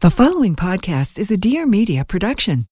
The 0.00 0.10
following 0.10 0.54
podcast 0.54 1.18
is 1.18 1.30
a 1.30 1.38
Dear 1.38 1.64
Media 1.64 2.04
production. 2.04 2.66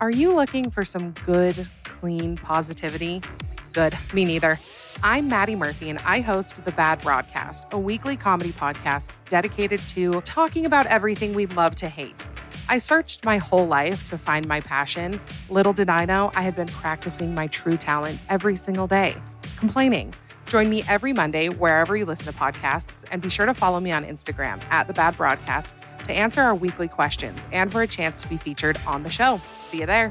Are 0.00 0.12
you 0.12 0.32
looking 0.32 0.70
for 0.70 0.84
some 0.84 1.10
good, 1.24 1.66
clean 1.82 2.36
positivity? 2.36 3.20
Good, 3.72 3.98
me 4.14 4.24
neither. 4.24 4.60
I'm 5.02 5.28
Maddie 5.28 5.56
Murphy, 5.56 5.90
and 5.90 5.98
I 6.04 6.20
host 6.20 6.64
The 6.64 6.70
Bad 6.70 7.00
Broadcast, 7.00 7.66
a 7.72 7.78
weekly 7.78 8.16
comedy 8.16 8.50
podcast 8.50 9.16
dedicated 9.28 9.80
to 9.88 10.20
talking 10.20 10.64
about 10.64 10.86
everything 10.86 11.34
we 11.34 11.46
love 11.46 11.74
to 11.76 11.88
hate. 11.88 12.14
I 12.68 12.78
searched 12.78 13.24
my 13.24 13.38
whole 13.38 13.66
life 13.66 14.08
to 14.10 14.16
find 14.16 14.46
my 14.46 14.60
passion. 14.60 15.20
Little 15.48 15.72
did 15.72 15.90
I 15.90 16.04
know 16.04 16.30
I 16.36 16.42
had 16.42 16.54
been 16.54 16.68
practicing 16.68 17.34
my 17.34 17.48
true 17.48 17.76
talent 17.76 18.20
every 18.28 18.54
single 18.54 18.86
day 18.86 19.16
complaining. 19.58 20.14
Join 20.50 20.68
me 20.68 20.82
every 20.88 21.12
Monday 21.12 21.48
wherever 21.48 21.96
you 21.96 22.04
listen 22.04 22.32
to 22.32 22.36
podcasts, 22.36 23.04
and 23.12 23.22
be 23.22 23.28
sure 23.28 23.46
to 23.46 23.54
follow 23.54 23.78
me 23.78 23.92
on 23.92 24.04
Instagram 24.04 24.60
at 24.68 24.88
The 24.88 24.92
Bad 24.92 25.16
Broadcast 25.16 25.76
to 26.04 26.12
answer 26.12 26.40
our 26.40 26.56
weekly 26.56 26.88
questions 26.88 27.38
and 27.52 27.70
for 27.70 27.82
a 27.82 27.86
chance 27.86 28.20
to 28.22 28.28
be 28.28 28.36
featured 28.36 28.76
on 28.84 29.04
the 29.04 29.10
show. 29.10 29.40
See 29.60 29.78
you 29.78 29.86
there. 29.86 30.10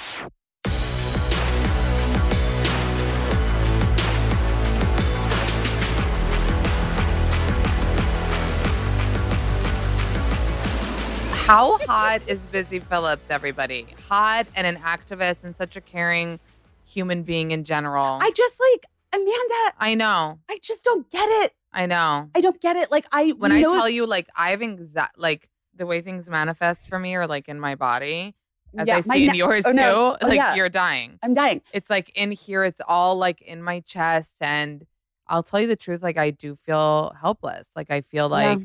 How 11.51 11.77
hot 11.79 12.21
is 12.27 12.39
Busy 12.45 12.79
Philipps, 12.79 13.25
everybody? 13.29 13.85
Hot 14.07 14.47
and 14.55 14.65
an 14.65 14.77
activist 14.77 15.43
and 15.43 15.53
such 15.53 15.75
a 15.75 15.81
caring 15.81 16.39
human 16.85 17.23
being 17.23 17.51
in 17.51 17.65
general. 17.65 18.19
I 18.21 18.31
just 18.33 18.57
like 18.71 18.85
Amanda. 19.13 19.75
I 19.77 19.93
know. 19.95 20.39
I 20.49 20.59
just 20.61 20.85
don't 20.85 21.11
get 21.11 21.27
it. 21.43 21.51
I 21.73 21.87
know. 21.87 22.29
I 22.33 22.39
don't 22.39 22.61
get 22.61 22.77
it. 22.77 22.89
Like 22.89 23.05
I 23.11 23.31
When 23.31 23.51
I 23.51 23.63
tell 23.63 23.89
you, 23.89 24.05
like, 24.05 24.29
I 24.33 24.51
have 24.51 24.61
exa- 24.61 25.09
like 25.17 25.49
the 25.75 25.85
way 25.85 25.99
things 25.99 26.29
manifest 26.29 26.87
for 26.87 26.97
me, 26.97 27.15
or 27.15 27.27
like 27.27 27.49
in 27.49 27.59
my 27.59 27.75
body, 27.75 28.33
as 28.77 28.87
Yeah, 28.87 28.95
I 28.95 29.01
see 29.01 29.27
in 29.27 29.35
yours 29.35 29.65
oh, 29.65 29.71
too. 29.71 29.75
no. 29.75 30.17
Oh, 30.21 30.25
like 30.25 30.37
yeah. 30.37 30.55
you're 30.55 30.69
dying. 30.69 31.19
I'm 31.21 31.33
dying. 31.33 31.61
It's 31.73 31.89
like 31.89 32.11
in 32.15 32.31
here, 32.31 32.63
it's 32.63 32.79
all 32.87 33.17
like 33.17 33.41
in 33.41 33.61
my 33.61 33.81
chest, 33.81 34.37
and 34.39 34.85
I'll 35.27 35.43
tell 35.43 35.59
you 35.59 35.67
the 35.67 35.75
truth. 35.75 36.01
Like 36.01 36.17
I 36.17 36.31
do 36.31 36.55
feel 36.55 37.13
helpless. 37.19 37.67
Like 37.75 37.91
I 37.91 37.99
feel 37.99 38.29
Yeah. 38.29 38.55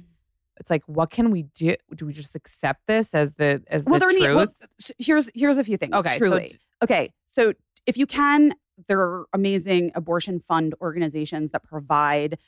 It's 0.58 0.70
like, 0.70 0.82
what 0.86 1.10
can 1.10 1.30
we 1.30 1.42
do? 1.42 1.74
Do 1.94 2.06
we 2.06 2.12
just 2.12 2.34
accept 2.34 2.86
this 2.86 3.14
as 3.14 3.34
the 3.34 3.62
as 3.68 3.84
well, 3.84 4.00
the 4.00 4.06
truth? 4.06 4.20
need, 4.20 4.34
well, 4.34 4.46
here's 4.98 5.30
here's 5.34 5.58
a 5.58 5.64
few 5.64 5.76
things. 5.76 5.94
Okay, 5.94 6.16
truly. 6.18 6.48
d- 6.48 6.58
okay, 6.82 7.12
so 7.26 7.52
if 7.86 7.96
you 7.96 8.06
can, 8.06 8.54
there 8.88 9.00
are 9.00 9.26
amazing 9.32 9.92
abortion 9.94 10.40
fund 10.40 10.74
organizations 10.80 11.50
that 11.50 11.62
provide 11.62 12.38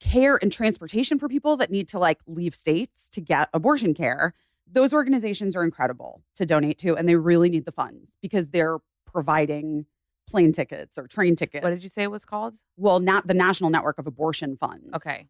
care 0.00 0.38
and 0.42 0.52
transportation 0.52 1.18
for 1.18 1.28
people 1.28 1.56
that 1.56 1.70
need 1.70 1.88
to 1.88 1.98
like 1.98 2.20
leave 2.26 2.54
states 2.54 3.08
to 3.10 3.20
get 3.20 3.48
abortion 3.54 3.94
care. 3.94 4.34
Those 4.70 4.92
organizations 4.92 5.54
are 5.54 5.62
incredible 5.62 6.22
to 6.36 6.46
donate 6.46 6.78
to, 6.78 6.96
and 6.96 7.08
they 7.08 7.16
really 7.16 7.48
need 7.48 7.64
the 7.64 7.72
funds 7.72 8.16
because 8.20 8.50
they're 8.50 8.78
providing 9.06 9.86
plane 10.26 10.52
tickets 10.52 10.98
or 10.98 11.06
train 11.06 11.36
tickets. 11.36 11.62
what 11.62 11.70
did 11.70 11.82
you 11.82 11.88
say 11.88 12.02
it 12.02 12.10
was 12.10 12.24
called? 12.24 12.54
Well, 12.76 12.98
not 12.98 13.26
the 13.26 13.34
National 13.34 13.70
Network 13.70 13.98
of 13.98 14.06
Abortion 14.06 14.56
Funds. 14.56 14.88
Okay. 14.94 15.26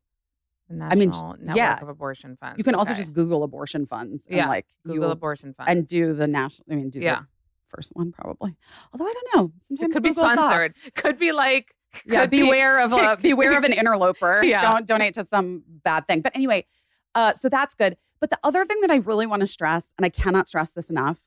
The 0.68 0.82
I 0.82 0.94
mean, 0.94 1.10
Network 1.10 1.56
yeah. 1.56 1.78
of 1.80 1.88
Abortion 1.88 2.36
Funds. 2.36 2.56
You 2.58 2.64
can 2.64 2.74
also 2.74 2.92
Okay. 2.92 3.00
just 3.00 3.12
Google 3.12 3.42
abortion 3.42 3.84
funds 3.86 4.26
and 4.26 4.36
Yeah, 4.36 4.48
like 4.48 4.66
Google 4.86 5.10
abortion 5.10 5.52
funds 5.52 5.70
and 5.70 5.86
do 5.86 6.14
the 6.14 6.26
national. 6.26 6.66
I 6.72 6.76
mean, 6.76 6.88
do 6.90 7.00
Yeah. 7.00 7.20
the 7.20 7.26
first 7.68 7.90
one 7.94 8.12
probably. 8.12 8.56
Although 8.92 9.06
I 9.06 9.12
don't 9.12 9.28
know. 9.36 9.52
Sometimes 9.60 9.90
it 9.90 9.92
could 9.92 10.02
be 10.02 10.08
Google's 10.10 10.26
off. 10.26 10.32
sponsored. 10.38 10.74
Could 10.94 11.18
be 11.18 11.32
like 11.32 11.74
Yeah, 12.06 12.22
could 12.22 12.30
be- 12.30 12.42
beware 12.42 12.80
of 12.82 12.92
a 12.92 13.16
beware 13.22 13.56
of 13.58 13.64
an 13.64 13.72
interloper. 13.74 14.42
Yeah. 14.42 14.60
Don't 14.62 14.86
donate 14.86 15.14
to 15.14 15.22
some 15.24 15.64
bad 15.68 16.06
thing. 16.06 16.22
But 16.22 16.34
anyway, 16.34 16.66
uh, 17.14 17.34
so 17.34 17.48
that's 17.50 17.74
good. 17.74 17.96
But 18.20 18.30
the 18.30 18.38
other 18.42 18.64
thing 18.64 18.80
that 18.80 18.90
I 18.90 18.96
really 18.96 19.26
want 19.26 19.40
to 19.40 19.46
stress, 19.46 19.92
and 19.98 20.06
I 20.06 20.08
cannot 20.08 20.48
stress 20.48 20.72
this 20.72 20.88
enough, 20.88 21.20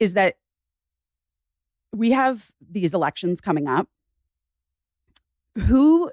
is 0.00 0.14
that 0.14 0.38
we 1.94 2.10
have 2.10 2.50
these 2.60 2.92
elections 2.94 3.40
coming 3.40 3.68
up. 3.68 3.88
Who 5.66 6.10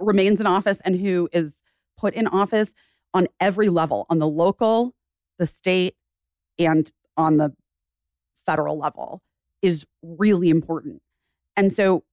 remains 0.00 0.40
in 0.40 0.46
office 0.46 0.80
and 0.80 0.96
who 0.96 1.28
is 1.32 1.62
put 1.98 2.14
in 2.14 2.26
office 2.26 2.74
on 3.12 3.26
every 3.40 3.68
level, 3.68 4.06
on 4.08 4.18
the 4.18 4.26
local, 4.28 4.94
the 5.38 5.46
state, 5.46 5.96
and 6.58 6.90
on 7.16 7.36
the 7.36 7.52
federal 8.46 8.78
level 8.78 9.22
is 9.60 9.86
really 10.02 10.48
important. 10.48 11.02
And 11.56 11.72
so 11.72 12.04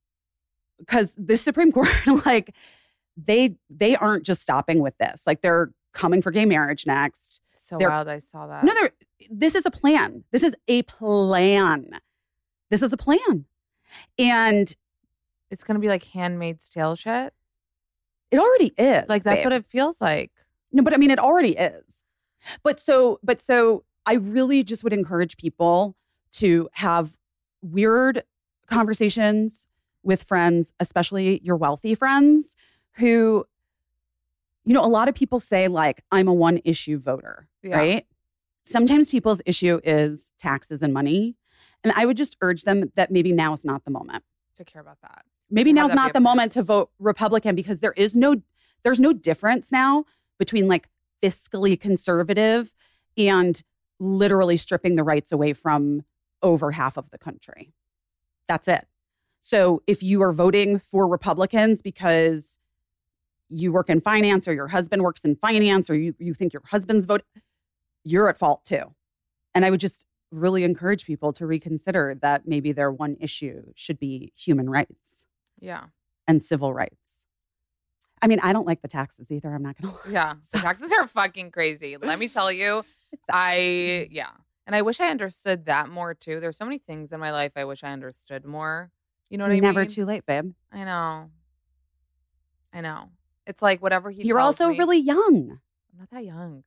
because 0.79 1.13
the 1.17 1.37
Supreme 1.37 1.71
Court, 1.73 1.87
like 2.25 2.53
they 3.17 3.55
they 3.69 3.95
aren't 3.95 4.25
just 4.25 4.41
stopping 4.41 4.79
with 4.79 4.97
this. 4.97 5.25
Like 5.25 5.41
they're 5.41 5.71
coming 5.93 6.21
for 6.21 6.31
gay 6.31 6.45
marriage 6.45 6.85
next. 6.85 7.41
so 7.55 7.77
they're- 7.77 7.89
wild. 7.89 8.07
I 8.09 8.19
saw 8.19 8.47
that. 8.47 8.63
No, 8.63 8.73
they're 8.73 8.91
this 9.29 9.55
is 9.55 9.65
a 9.65 9.71
plan. 9.71 10.23
This 10.31 10.43
is 10.43 10.55
a 10.67 10.81
plan. 10.83 11.87
This 12.69 12.81
is 12.81 12.91
a 12.91 12.97
plan. 12.97 13.45
And 14.17 14.75
it's 15.51 15.63
gonna 15.63 15.79
be 15.79 15.87
like 15.87 16.03
Handmaid's 16.03 16.67
Tale 16.67 16.95
shit. 16.95 17.33
It 18.35 18.39
already 18.39 18.73
is. 18.77 19.05
Like 19.07 19.23
that's 19.23 19.37
babe. 19.37 19.45
what 19.45 19.53
it 19.53 19.65
feels 19.65 20.01
like. 20.01 20.31
No, 20.71 20.83
but 20.83 20.93
I 20.93 20.97
mean, 20.97 21.11
it 21.11 21.19
already 21.19 21.55
is. 21.57 22.03
But 22.63 22.79
so, 22.79 23.19
but 23.23 23.39
so, 23.39 23.83
I 24.05 24.13
really 24.15 24.61
just 24.63 24.83
would 24.83 24.93
encourage 24.93 25.37
people 25.37 25.95
to 26.33 26.69
have 26.73 27.17
weird 27.61 28.23
conversations 28.67 29.67
with 30.03 30.23
friends, 30.23 30.73
especially 30.79 31.39
your 31.43 31.55
wealthy 31.55 31.95
friends 31.95 32.55
who, 32.97 33.45
you 34.63 34.73
know, 34.73 34.83
a 34.83 34.87
lot 34.87 35.07
of 35.07 35.15
people 35.15 35.39
say, 35.39 35.67
like, 35.67 36.03
I'm 36.11 36.27
a 36.27 36.33
one 36.33 36.59
issue 36.63 36.97
voter, 36.99 37.47
Yeah. 37.63 37.77
right? 37.77 38.05
Sometimes 38.63 39.09
people's 39.09 39.41
issue 39.45 39.79
is 39.83 40.31
taxes 40.39 40.81
and 40.83 40.93
money. 40.93 41.35
And 41.83 41.93
I 41.95 42.05
would 42.05 42.17
just 42.17 42.35
urge 42.41 42.63
them 42.63 42.91
that 42.95 43.11
maybe 43.11 43.31
now 43.31 43.53
is 43.53 43.63
not 43.65 43.85
the 43.85 43.91
moment 43.91 44.23
To 44.57 44.65
care 44.65 44.81
about 44.81 44.97
that. 45.01 45.23
Maybe 45.49 45.73
now's 45.73 45.93
not 45.93 46.13
the 46.13 46.19
moment 46.19 46.51
to 46.51 46.63
vote 46.63 46.89
republican 46.99 47.55
because 47.55 47.79
there 47.79 47.93
is 47.95 48.15
no 48.15 48.35
there's 48.83 48.99
no 48.99 49.13
difference 49.13 49.71
now 49.71 50.05
between 50.37 50.67
like 50.67 50.87
fiscally 51.21 51.79
conservative 51.79 52.73
and 53.17 53.61
literally 53.99 54.57
stripping 54.57 54.95
the 54.95 55.03
rights 55.03 55.31
away 55.31 55.53
from 55.53 56.03
over 56.41 56.71
half 56.71 56.97
of 56.97 57.09
the 57.09 57.17
country. 57.17 57.73
That's 58.47 58.67
it. 58.67 58.85
So 59.41 59.81
if 59.87 60.03
you 60.03 60.21
are 60.21 60.33
voting 60.33 60.79
for 60.79 61.07
republicans 61.07 61.81
because 61.81 62.57
you 63.49 63.71
work 63.71 63.89
in 63.89 64.01
finance 64.01 64.47
or 64.47 64.53
your 64.53 64.67
husband 64.67 65.01
works 65.01 65.23
in 65.23 65.35
finance 65.35 65.89
or 65.89 65.95
you, 65.95 66.13
you 66.19 66.33
think 66.33 66.51
your 66.51 66.63
husband's 66.65 67.05
vote, 67.05 67.23
you're 68.03 68.27
at 68.27 68.37
fault 68.37 68.65
too. 68.65 68.93
And 69.53 69.65
I 69.65 69.69
would 69.69 69.79
just 69.79 70.05
really 70.31 70.63
encourage 70.63 71.05
people 71.05 71.31
to 71.33 71.45
reconsider 71.45 72.17
that 72.21 72.47
maybe 72.47 72.71
their 72.71 72.91
one 72.91 73.15
issue 73.19 73.71
should 73.75 73.99
be 73.99 74.33
human 74.35 74.69
rights 74.69 75.24
Yeah. 75.59 75.85
and 76.27 76.41
civil 76.41 76.73
rights. 76.73 77.25
I 78.21 78.27
mean, 78.27 78.39
I 78.41 78.53
don't 78.53 78.65
like 78.65 78.81
the 78.81 78.87
taxes 78.87 79.31
either. 79.31 79.53
I'm 79.53 79.61
not 79.63 79.79
going 79.79 79.93
to 80.03 80.09
lie. 80.09 80.11
Yeah. 80.11 80.33
The 80.51 80.59
taxes 80.59 80.91
are 80.91 81.07
fucking 81.07 81.51
crazy. 81.51 81.97
Let 81.97 82.17
me 82.19 82.27
tell 82.27 82.51
you, 82.51 82.83
I, 83.31 84.07
yeah. 84.11 84.29
And 84.67 84.75
I 84.75 84.81
wish 84.81 84.99
I 84.99 85.09
understood 85.09 85.65
that 85.65 85.89
more 85.89 86.13
too. 86.15 86.39
There's 86.39 86.57
so 86.57 86.65
many 86.65 86.79
things 86.79 87.11
in 87.11 87.19
my 87.19 87.31
life 87.31 87.51
I 87.55 87.65
wish 87.65 87.83
I 87.83 87.91
understood 87.91 88.45
more. 88.45 88.91
You 89.29 89.37
know 89.37 89.45
it's 89.45 89.49
what 89.49 89.55
I 89.57 89.59
never 89.59 89.79
mean? 89.81 89.89
too 89.89 90.05
late, 90.05 90.25
babe. 90.25 90.53
I 90.71 90.83
know. 90.83 91.29
I 92.73 92.81
know. 92.81 93.09
It's 93.45 93.61
like 93.61 93.81
whatever 93.81 94.09
he 94.09 94.23
You're 94.23 94.39
also 94.39 94.69
me- 94.69 94.77
really 94.79 94.97
young. 94.99 95.59
I'm 95.93 95.99
not 95.99 96.09
that 96.11 96.25
young. 96.25 96.63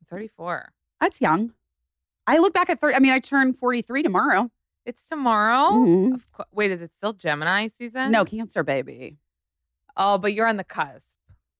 I'm 0.00 0.06
34. 0.08 0.72
That's 1.00 1.20
young. 1.20 1.52
I 2.26 2.38
look 2.38 2.52
back 2.52 2.68
at 2.68 2.80
30. 2.80 2.96
I 2.96 2.98
mean, 2.98 3.12
I 3.12 3.18
turn 3.20 3.54
43 3.54 4.02
tomorrow. 4.02 4.50
It's 4.88 5.04
tomorrow. 5.04 5.72
Mhm. 5.84 6.14
Of 6.14 6.32
course. 6.32 6.48
Wait, 6.50 6.70
is 6.70 6.80
it 6.80 6.94
still 6.96 7.12
Gemini 7.12 7.66
season? 7.68 8.10
No, 8.10 8.24
cancer, 8.24 8.62
baby. 8.64 9.18
Oh, 9.98 10.16
but 10.16 10.32
you're 10.32 10.46
on 10.46 10.56
the 10.56 10.64
cusp. 10.64 11.06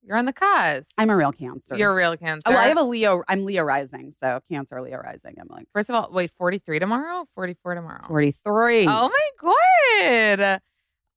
You're 0.03 0.17
on 0.17 0.25
the 0.25 0.33
cusp. 0.33 0.91
I'm 0.97 1.11
a 1.11 1.17
real 1.17 1.33
cancer. 1.33 1.77
You're 1.77 1.91
a 1.91 1.95
real 1.95 2.17
cancer. 2.17 2.45
Oh, 2.47 2.53
well, 2.53 2.61
I 2.61 2.69
have 2.69 2.79
a 2.79 2.83
Leo. 2.83 3.23
I'm 3.29 3.43
Leo 3.43 3.65
rising. 3.65 4.13
So 4.13 4.41
cancer, 4.51 4.81
Leo 4.81 4.97
rising. 4.99 5.35
I'm 5.39 5.49
like 5.51 5.67
First 5.75 5.91
of 5.91 5.97
all, 5.97 6.09
wait, 6.11 6.31
43 6.39 6.79
tomorrow? 6.79 7.27
44 7.35 7.75
tomorrow. 7.75 8.05
43. 8.07 8.87
Oh 8.89 9.11
my 9.11 9.31
god. 9.43 10.61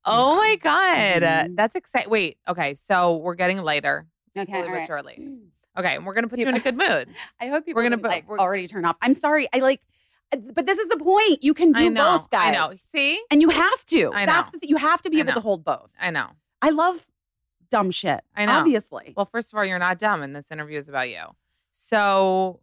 Oh 0.03 0.35
my 0.35 0.57
god. 0.61 1.21
Mhm. 1.21 1.55
That's 1.55 1.75
exciting. 1.77 2.09
Wait, 2.09 2.37
okay. 2.45 2.75
So 2.75 3.15
we're 3.17 3.35
getting 3.35 3.59
lighter. 3.59 4.07
Okay, 4.37 4.45
slowly 4.51 4.61
all 4.63 4.67
but 4.69 4.77
right. 4.79 4.87
surely. 4.87 5.29
Okay, 5.77 5.97
we're 5.99 6.13
gonna 6.13 6.27
put 6.27 6.39
you 6.39 6.47
in 6.47 6.55
a 6.55 6.59
good 6.59 6.75
mood. 6.75 7.07
I 7.39 7.47
hope 7.47 7.65
people 7.65 7.79
We're 7.79 7.83
gonna 7.85 7.95
didn't, 7.95 8.09
like 8.09 8.27
already 8.29 8.67
turn 8.67 8.83
off. 8.83 8.97
I'm 9.01 9.13
sorry. 9.13 9.47
I 9.53 9.59
like, 9.59 9.81
but 10.53 10.65
this 10.65 10.77
is 10.77 10.87
the 10.87 10.97
point. 10.97 11.43
You 11.43 11.53
can 11.53 11.71
do 11.71 11.89
know. 11.89 12.17
both, 12.17 12.29
guys. 12.29 12.49
I 12.49 12.51
know. 12.51 12.73
See? 12.75 13.21
And 13.29 13.41
you 13.41 13.49
have 13.49 13.85
to. 13.87 14.11
I 14.13 14.25
That's 14.25 14.51
know. 14.53 14.59
the, 14.61 14.67
you 14.67 14.77
have 14.77 15.01
to 15.03 15.09
be 15.09 15.17
I 15.17 15.21
able 15.21 15.33
to 15.33 15.39
hold 15.41 15.63
both. 15.63 15.91
I 15.99 16.09
know. 16.11 16.27
I 16.61 16.69
love 16.69 17.07
dumb 17.69 17.91
shit. 17.91 18.21
I 18.35 18.45
know. 18.45 18.53
Obviously. 18.53 19.13
Well, 19.15 19.25
first 19.25 19.53
of 19.53 19.57
all, 19.57 19.65
you're 19.65 19.79
not 19.79 19.97
dumb, 19.97 20.21
and 20.21 20.35
this 20.35 20.51
interview 20.51 20.77
is 20.77 20.89
about 20.89 21.09
you. 21.09 21.23
So 21.71 22.59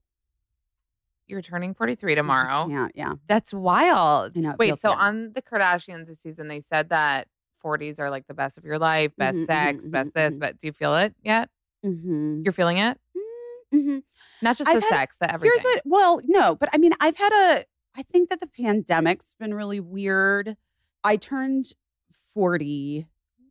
you're 1.27 1.43
turning 1.43 1.75
43 1.75 2.15
tomorrow. 2.15 2.69
Yeah, 2.71 2.89
yeah. 2.95 3.15
That's 3.27 3.53
wild. 3.53 4.33
I 4.37 4.41
know. 4.41 4.55
Wait, 4.59 4.77
so 4.79 4.91
good. 4.91 4.99
on 4.99 5.33
the 5.35 5.43
Kardashians 5.43 6.07
this 6.07 6.21
season, 6.21 6.49
they 6.49 6.61
said 6.61 6.89
that 6.89 7.29
40s 7.63 7.99
are 7.99 8.09
like 8.11 8.27
the 8.27 8.35
best 8.35 8.57
of 8.57 8.65
your 8.65 8.79
life, 8.79 9.13
best 9.17 9.39
Mhm, 9.39 9.47
sex, 9.47 9.85
mhm, 9.85 9.91
best 9.91 10.11
mhm, 10.11 10.15
this. 10.15 10.37
But 10.37 10.59
do 10.59 10.67
you 10.67 10.73
feel 10.73 10.95
it 10.97 11.15
yet? 11.23 11.51
Mhm. 11.85 12.45
You're 12.45 12.53
feeling 12.53 12.79
it? 12.79 12.99
Mhm. 13.75 14.03
Not 14.43 14.57
just 14.57 14.69
I've 14.69 14.77
the 14.77 14.81
had- 14.87 14.89
sex, 14.89 15.17
the 15.21 15.31
everything. 15.33 15.53
Here's 15.55 15.63
what. 15.65 15.83
Well, 15.85 16.21
no, 16.25 16.55
but 16.57 16.69
I 16.73 16.79
mean, 16.79 16.93
I've 17.01 17.17
had 17.17 17.33
a. 17.33 17.65
I 17.97 18.03
think 18.03 18.31
that 18.31 18.41
the 18.41 18.47
pandemic's 18.47 19.35
been 19.39 19.53
really 19.55 19.81
weird. 19.81 20.57
I 21.05 21.17
turned 21.17 21.73
forty 22.33 23.07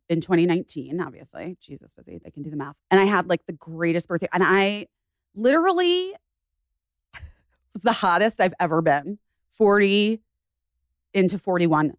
in 0.08 0.20
2019. 0.20 1.00
Obviously, 1.00 1.56
Jesus, 1.60 1.92
busy. 1.94 2.18
They 2.22 2.30
can 2.30 2.42
do 2.42 2.50
the 2.50 2.56
math. 2.56 2.76
And 2.90 3.00
I 3.00 3.04
had 3.04 3.28
like 3.28 3.46
the 3.46 3.52
greatest 3.52 4.08
birthday, 4.08 4.28
and 4.32 4.42
I 4.44 4.86
literally 5.34 6.14
was 7.74 7.82
the 7.82 7.92
hottest 7.92 8.40
I've 8.40 8.54
ever 8.60 8.82
been. 8.82 9.18
40 9.50 10.20
into 11.14 11.38
41. 11.38 11.94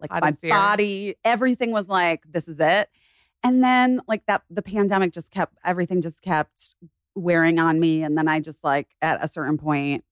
Like 0.00 0.10
Hottest 0.10 0.42
my 0.42 0.46
year. 0.48 0.54
body, 0.54 1.14
everything 1.24 1.70
was 1.72 1.88
like, 1.88 2.22
this 2.28 2.48
is 2.48 2.58
it. 2.58 2.88
And 3.44 3.62
then 3.62 4.00
like 4.08 4.26
that, 4.26 4.42
the 4.50 4.62
pandemic 4.62 5.12
just 5.12 5.30
kept 5.30 5.56
everything 5.64 6.00
just 6.00 6.22
kept 6.22 6.74
wearing 7.14 7.58
on 7.58 7.80
me. 7.80 8.02
And 8.02 8.16
then 8.16 8.28
I 8.28 8.40
just 8.40 8.62
like 8.64 8.88
at 9.02 9.22
a 9.22 9.28
certain 9.28 9.58
point 9.58 10.04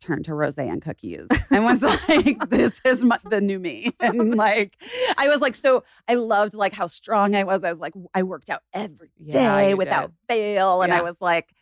turned 0.00 0.24
to 0.24 0.34
rose 0.34 0.56
and 0.56 0.80
cookies 0.80 1.26
and 1.50 1.62
was 1.64 1.82
like, 2.08 2.48
this 2.48 2.80
is 2.86 3.04
my, 3.04 3.18
the 3.28 3.40
new 3.40 3.58
me. 3.58 3.94
And 4.00 4.34
like, 4.34 4.76
I 5.18 5.28
was 5.28 5.40
like, 5.40 5.54
so 5.54 5.84
I 6.08 6.14
loved 6.14 6.54
like 6.54 6.72
how 6.72 6.86
strong 6.86 7.36
I 7.36 7.44
was. 7.44 7.62
I 7.64 7.70
was 7.70 7.80
like, 7.80 7.92
I 8.14 8.22
worked 8.22 8.48
out 8.48 8.62
every 8.72 9.10
day 9.26 9.68
Yeah, 9.70 9.74
without 9.74 10.12
did. 10.28 10.34
fail. 10.34 10.80
And 10.82 10.92
I 10.92 11.02
was 11.02 11.20
like, 11.20 11.52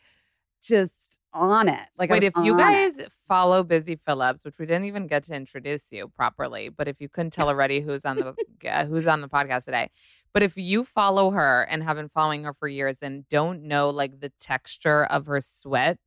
just 0.63 1.19
on 1.33 1.67
it. 1.69 1.87
Like, 1.97 2.09
Wait, 2.09 2.23
if 2.23 2.33
you 2.37 2.53
on 2.53 2.59
it. 2.59 2.63
guys 2.97 3.07
follow 3.27 3.61
Busy 3.63 3.95
Philipps, 3.95 4.43
which 4.45 4.57
we 4.57 4.65
didn't 4.65 4.85
even 4.85 5.07
get 5.07 5.25
to 5.25 5.35
introduce 5.35 5.91
you 5.91 6.07
properly, 6.15 6.69
but 6.69 6.87
if 6.87 6.99
you 6.99 7.07
couldn't 7.09 7.31
tell 7.31 7.49
already 7.49 7.81
who's 7.81 8.03
on 8.05 8.17
the 8.17 8.35
uh, 8.69 8.85
who's 8.85 9.05
on 9.07 9.21
the 9.21 9.27
podcast 9.29 9.65
today, 9.65 9.89
but 10.33 10.43
if 10.43 10.57
you 10.57 10.83
follow 10.85 11.31
her 11.31 11.63
and 11.69 11.83
have 11.83 11.97
been 11.97 12.09
following 12.09 12.43
her 12.43 12.53
for 12.53 12.67
years 12.67 12.99
and 13.01 13.27
don't 13.29 13.63
know 13.63 13.89
like 13.89 14.19
the 14.19 14.31
texture 14.39 15.03
of 15.05 15.25
her 15.27 15.41
sweat 15.41 15.97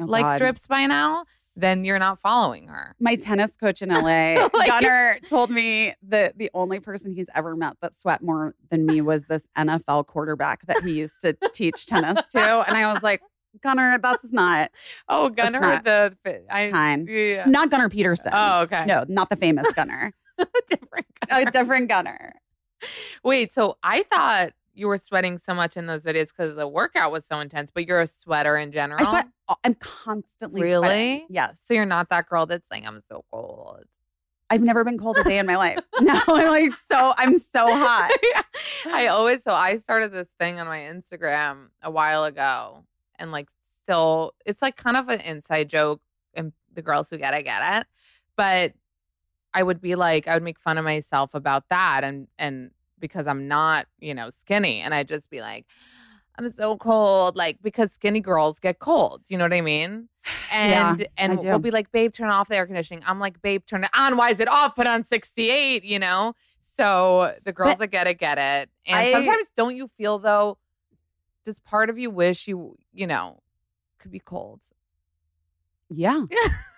Oh, 0.00 0.04
like 0.06 0.24
God. 0.24 0.38
drips 0.38 0.66
by 0.66 0.86
now, 0.86 1.24
then 1.54 1.84
you're 1.84 2.00
not 2.00 2.18
following 2.18 2.66
her. 2.66 2.96
My 2.98 3.14
tennis 3.14 3.54
coach 3.54 3.80
in 3.80 3.90
LA, 3.90 4.48
Like- 4.52 4.68
Gunnar, 4.68 5.18
told 5.28 5.50
me 5.50 5.94
that 6.08 6.36
the 6.36 6.50
only 6.52 6.80
person 6.80 7.12
he's 7.14 7.28
ever 7.32 7.54
met 7.54 7.76
that 7.80 7.94
sweat 7.94 8.20
more 8.20 8.56
than 8.70 8.86
me 8.86 9.00
was 9.00 9.26
this 9.26 9.46
NFL 9.56 10.08
quarterback 10.08 10.66
that 10.66 10.82
he 10.82 10.94
used 10.98 11.20
to 11.20 11.36
teach 11.52 11.86
tennis 11.86 12.26
to. 12.28 12.64
And 12.66 12.76
I 12.76 12.92
was 12.92 13.04
like, 13.04 13.22
Gunner, 13.62 13.96
that's 14.02 14.32
not 14.32 14.72
Oh, 15.08 15.28
Gunner, 15.28 15.60
not 15.60 15.84
the 15.84 16.16
I 16.50 16.70
kind. 16.72 17.08
yeah. 17.08 17.44
Not 17.46 17.70
Gunnar 17.70 17.88
Peterson. 17.88 18.32
Oh, 18.34 18.62
okay. 18.62 18.84
No, 18.86 19.04
not 19.06 19.30
the 19.30 19.36
famous 19.36 19.70
Gunnar. 19.74 20.12
different. 20.68 21.06
a 21.30 21.44
different 21.52 21.88
Gunnar. 21.88 22.34
Wait, 23.22 23.52
so 23.52 23.76
I 23.82 24.02
thought 24.04 24.52
you 24.74 24.88
were 24.88 24.98
sweating 24.98 25.38
so 25.38 25.54
much 25.54 25.76
in 25.76 25.86
those 25.86 26.02
videos 26.04 26.28
because 26.36 26.56
the 26.56 26.66
workout 26.66 27.12
was 27.12 27.24
so 27.24 27.38
intense, 27.38 27.70
but 27.72 27.86
you're 27.86 28.00
a 28.00 28.06
sweater 28.06 28.56
in 28.56 28.72
general. 28.72 29.00
I 29.00 29.04
sweat. 29.04 29.28
I'm 29.62 29.74
constantly 29.74 30.62
Really? 30.62 30.78
sweating. 30.86 31.26
Yes. 31.30 31.60
So 31.64 31.74
you're 31.74 31.84
not 31.86 32.08
that 32.10 32.28
girl 32.28 32.46
that's 32.46 32.66
saying 32.68 32.86
I'm 32.86 33.00
so 33.08 33.24
cold. 33.30 33.84
I've 34.50 34.62
never 34.62 34.84
been 34.84 34.98
cold 34.98 35.16
a 35.18 35.24
day 35.24 35.38
in 35.38 35.46
my 35.46 35.56
life. 35.56 35.78
No, 36.00 36.20
I'm 36.28 36.48
like 36.48 36.72
so, 36.72 37.14
I'm 37.16 37.38
so 37.38 37.60
hot. 37.66 38.10
I 38.86 39.06
always 39.06 39.42
so 39.42 39.52
I 39.54 39.76
started 39.76 40.12
this 40.12 40.28
thing 40.38 40.58
on 40.60 40.66
my 40.66 40.80
Instagram 40.80 41.68
a 41.82 41.90
while 41.90 42.24
ago, 42.24 42.84
and 43.18 43.30
like 43.32 43.48
still, 43.82 44.34
it's 44.44 44.60
like 44.60 44.76
kind 44.76 44.96
of 44.96 45.08
an 45.08 45.20
inside 45.20 45.68
joke, 45.70 46.00
and 46.34 46.52
the 46.72 46.82
girls 46.82 47.08
who 47.10 47.16
get 47.16 47.32
it 47.34 47.44
get 47.44 47.80
it. 47.80 47.86
But 48.36 48.72
I 49.54 49.62
would 49.62 49.80
be 49.80 49.94
like, 49.94 50.28
I 50.28 50.34
would 50.34 50.42
make 50.42 50.58
fun 50.58 50.76
of 50.78 50.84
myself 50.84 51.34
about 51.34 51.68
that, 51.70 52.02
and 52.04 52.28
and 52.38 52.70
because 52.98 53.26
I'm 53.26 53.48
not, 53.48 53.86
you 54.00 54.14
know, 54.14 54.30
skinny, 54.30 54.80
and 54.80 54.92
I'd 54.94 55.08
just 55.08 55.30
be 55.30 55.40
like. 55.40 55.66
I'm 56.36 56.50
so 56.50 56.76
cold, 56.76 57.36
like 57.36 57.58
because 57.62 57.92
skinny 57.92 58.18
girls 58.18 58.58
get 58.58 58.80
cold. 58.80 59.22
You 59.28 59.38
know 59.38 59.44
what 59.44 59.52
I 59.52 59.60
mean? 59.60 60.08
And 60.52 61.02
I 61.02 61.06
and 61.16 61.38
we'll 61.40 61.60
be 61.60 61.70
like, 61.70 61.92
babe, 61.92 62.12
turn 62.12 62.28
off 62.28 62.48
the 62.48 62.56
air 62.56 62.66
conditioning. 62.66 63.04
I'm 63.06 63.20
like, 63.20 63.40
babe, 63.40 63.62
turn 63.66 63.84
it 63.84 63.90
on. 63.96 64.16
Why 64.16 64.30
is 64.30 64.40
it 64.40 64.48
off? 64.48 64.74
Put 64.74 64.88
on 64.88 65.04
68, 65.04 65.84
you 65.84 66.00
know? 66.00 66.34
So 66.60 67.34
the 67.44 67.52
girls 67.52 67.74
But 67.74 67.78
that 67.78 67.86
get 67.92 68.06
it, 68.08 68.18
get 68.18 68.38
it. 68.38 68.68
And 68.84 68.98
I- 68.98 69.12
sometimes 69.12 69.46
don't 69.56 69.76
you 69.76 69.86
feel 69.86 70.18
though, 70.18 70.58
does 71.44 71.60
part 71.60 71.88
of 71.88 71.98
you 71.98 72.10
wish 72.10 72.48
you, 72.48 72.76
you 72.92 73.06
know, 73.06 73.40
could 74.00 74.10
be 74.10 74.18
cold? 74.18 74.60
Yeah. 75.90 76.24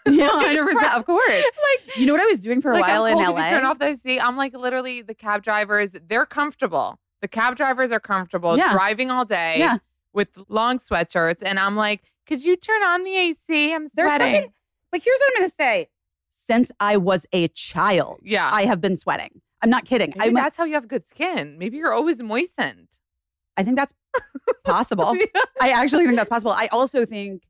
Yeah, 0.09 0.29
100%. 0.35 0.97
Of 0.97 1.05
course. 1.05 1.29
like, 1.29 1.97
You 1.97 2.07
know 2.07 2.13
what 2.13 2.23
I 2.23 2.27
was 2.27 2.41
doing 2.41 2.61
for 2.61 2.71
a 2.71 2.75
like, 2.75 2.87
while 2.87 3.07
I'm 3.07 3.19
in 3.19 3.25
cold, 3.25 3.37
LA? 3.39 3.45
you 3.47 3.51
turn 3.51 3.65
off 3.65 3.81
the 3.81 3.87
AC. 3.87 4.21
I'm 4.21 4.37
like 4.37 4.57
literally 4.57 5.03
the 5.03 5.15
cab 5.17 5.43
drivers, 5.43 5.97
they're 6.07 6.25
comfortable. 6.27 7.01
The 7.23 7.27
cab 7.27 7.57
drivers 7.57 7.91
are 7.91 7.99
comfortable 7.99 8.57
Yeah. 8.57 8.73
driving 8.73 9.11
all 9.11 9.25
day 9.25 9.57
Yeah. 9.59 9.79
with 10.13 10.29
long 10.49 10.79
sweatshirts. 10.79 11.43
And 11.45 11.59
I'm 11.59 11.75
like, 11.75 12.03
could 12.25 12.45
you 12.45 12.55
turn 12.55 12.85
on 12.85 13.03
the 13.03 13.17
AC? 13.17 13.75
I'm 13.75 13.89
There's 13.95 14.11
sweating. 14.13 14.35
something, 14.35 14.53
but 14.93 15.03
here's 15.03 15.19
what 15.19 15.33
I'm 15.35 15.41
going 15.43 15.51
to 15.51 15.57
say. 15.57 15.89
Since 16.31 16.71
I 16.79 16.97
was 16.99 17.27
a 17.33 17.49
child, 17.49 18.21
Yeah. 18.23 18.49
I 18.53 18.65
have 18.67 18.81
been 18.81 18.95
sweating. 18.95 19.41
I'm 19.61 19.71
not 19.71 19.87
kidding. 19.87 20.13
Maybe 20.17 20.29
I'm, 20.29 20.35
that's 20.35 20.57
how 20.57 20.63
you 20.63 20.75
have 20.75 20.87
good 20.87 21.09
skin. 21.09 21.59
Maybe 21.59 21.79
you're 21.79 21.93
always 21.93 22.23
moistened. 22.23 22.91
I 23.57 23.65
think 23.65 23.77
that's 23.77 23.93
possible. 24.65 25.17
I 25.61 25.71
actually 25.71 26.05
think 26.05 26.17
that's 26.17 26.31
possible. 26.31 26.53
I 26.53 26.69
also 26.69 27.05
think, 27.05 27.43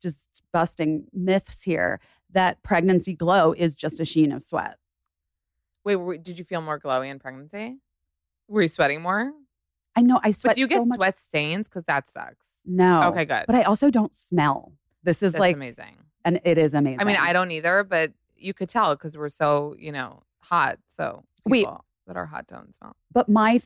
just 0.00 0.42
busting 0.52 1.06
myths 1.12 1.62
here, 1.62 2.00
that 2.30 2.62
pregnancy 2.62 3.14
glow 3.14 3.52
is 3.52 3.76
just 3.76 4.00
a 4.00 4.04
sheen 4.04 4.32
of 4.32 4.42
sweat. 4.42 4.78
Wait, 5.84 6.22
did 6.22 6.38
you 6.38 6.44
feel 6.44 6.60
more 6.60 6.78
glowy 6.78 7.10
in 7.10 7.18
pregnancy? 7.18 7.78
Were 8.48 8.62
you 8.62 8.68
sweating 8.68 9.00
more? 9.02 9.32
I 9.96 10.02
know 10.02 10.20
I 10.22 10.30
sweat 10.30 10.50
But 10.50 10.54
do 10.56 10.60
you 10.60 10.66
so 10.66 10.78
get 10.80 10.86
much. 10.86 10.98
sweat 10.98 11.18
stains? 11.18 11.68
Because 11.68 11.84
that 11.84 12.08
sucks. 12.08 12.48
No. 12.64 13.08
Okay, 13.10 13.24
good. 13.24 13.44
But 13.46 13.56
I 13.56 13.62
also 13.62 13.90
don't 13.90 14.14
smell. 14.14 14.72
This 15.02 15.22
is 15.22 15.32
That's 15.32 15.40
like, 15.40 15.56
amazing. 15.56 15.96
and 16.24 16.40
it 16.44 16.58
is 16.58 16.74
amazing. 16.74 17.00
I 17.00 17.04
mean, 17.04 17.16
I 17.16 17.32
don't 17.32 17.50
either, 17.50 17.82
but 17.84 18.12
you 18.36 18.54
could 18.54 18.68
tell 18.68 18.94
because 18.94 19.16
we're 19.16 19.28
so, 19.30 19.74
you 19.78 19.90
know, 19.92 20.22
hot. 20.38 20.78
So 20.88 21.24
people 21.50 21.84
that 22.06 22.16
are 22.16 22.26
hot 22.26 22.46
don't 22.46 22.74
smell. 22.76 22.94
But 23.12 23.28
my 23.28 23.60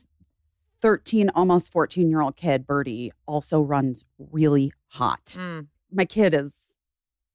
13, 0.81 1.29
almost 1.35 1.71
14 1.71 2.09
year 2.09 2.21
old 2.21 2.35
kid, 2.35 2.65
Birdie, 2.65 3.11
also 3.25 3.61
runs 3.61 4.05
really 4.17 4.71
hot. 4.87 5.35
Mm. 5.37 5.67
My 5.91 6.05
kid 6.05 6.33
is 6.33 6.77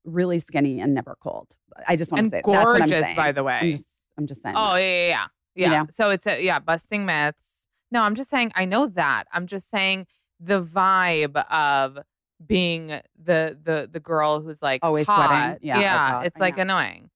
really 0.05 0.39
skinny 0.39 0.81
and 0.81 0.95
never 0.95 1.17
cold. 1.21 1.57
I 1.87 1.97
just 1.97 2.11
want 2.13 2.25
to 2.25 2.31
say 2.31 2.37
that's 2.45 2.47
what 2.47 2.57
I'm 2.59 2.79
gorgeous, 2.89 3.01
saying. 3.01 3.17
by 3.17 3.33
the 3.33 3.45
way. 3.45 3.59
I'm 3.63 3.71
just, 3.73 3.87
I'm 4.19 4.27
just 4.27 4.43
saying. 4.43 4.55
Oh 4.57 4.75
that. 4.75 4.81
yeah, 4.81 4.87
yeah, 5.09 5.09
yeah. 5.09 5.27
You 5.55 5.73
yeah. 5.73 5.83
know? 5.83 5.87
So 5.91 6.11
it's 6.11 6.27
a, 6.27 6.43
yeah, 6.43 6.59
busting 6.59 7.07
myths. 7.07 7.67
No, 7.91 8.03
I'm 8.03 8.15
just 8.15 8.31
saying 8.31 8.53
I 8.55 8.65
know 8.65 8.87
that. 8.87 9.25
I'm 9.33 9.47
just 9.47 9.71
saying 9.71 10.07
the 10.39 10.63
vibe 10.63 11.37
of 11.51 11.99
being 12.47 12.89
the 12.89 13.59
the 13.63 13.89
the 13.93 14.01
girl 14.01 14.41
who's 14.41 14.63
like 14.63 14.81
Always 14.83 15.07
hot. 15.07 15.29
sweating. 15.29 15.59
Yeah, 15.67 15.75
like 15.77 15.83
Yeah. 15.83 16.23
it's 16.23 16.41
like 16.41 16.59
annoying. 16.59 17.11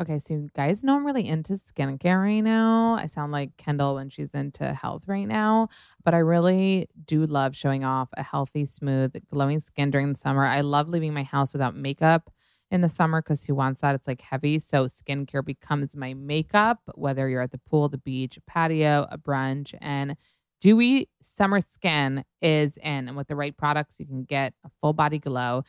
Okay, 0.00 0.18
so 0.18 0.34
you 0.34 0.48
guys 0.56 0.82
know 0.82 0.96
I'm 0.96 1.04
really 1.06 1.28
into 1.28 1.52
skincare 1.52 2.22
right 2.22 2.40
now. 2.40 2.94
I 2.94 3.06
sound 3.06 3.30
like 3.30 3.56
Kendall 3.58 3.96
when 3.96 4.08
she's 4.08 4.30
into 4.30 4.72
health 4.72 5.04
right 5.06 5.28
now, 5.28 5.68
but 6.02 6.14
I 6.14 6.18
really 6.18 6.88
do 7.04 7.26
love 7.26 7.54
showing 7.54 7.84
off 7.84 8.08
a 8.16 8.22
healthy, 8.22 8.64
smooth, 8.64 9.14
glowing 9.30 9.60
skin 9.60 9.90
during 9.90 10.08
the 10.08 10.18
summer. 10.18 10.46
I 10.46 10.62
love 10.62 10.88
leaving 10.88 11.12
my 11.12 11.24
house 11.24 11.52
without 11.52 11.76
makeup 11.76 12.30
in 12.70 12.80
the 12.80 12.88
summer 12.88 13.20
because 13.20 13.44
who 13.44 13.54
wants 13.54 13.82
that? 13.82 13.94
It's 13.94 14.08
like 14.08 14.22
heavy. 14.22 14.58
So 14.58 14.86
skincare 14.86 15.44
becomes 15.44 15.94
my 15.94 16.14
makeup, 16.14 16.80
whether 16.94 17.28
you're 17.28 17.42
at 17.42 17.50
the 17.52 17.58
pool, 17.58 17.90
the 17.90 17.98
beach, 17.98 18.38
a 18.38 18.40
patio, 18.40 19.06
a 19.10 19.18
brunch, 19.18 19.74
and 19.82 20.16
dewy 20.58 21.10
summer 21.20 21.60
skin 21.60 22.24
is 22.40 22.78
in. 22.78 23.08
And 23.08 23.16
with 23.16 23.28
the 23.28 23.36
right 23.36 23.54
products, 23.54 24.00
you 24.00 24.06
can 24.06 24.24
get 24.24 24.54
a 24.64 24.70
full 24.80 24.94
body 24.94 25.18
glow. 25.18 25.64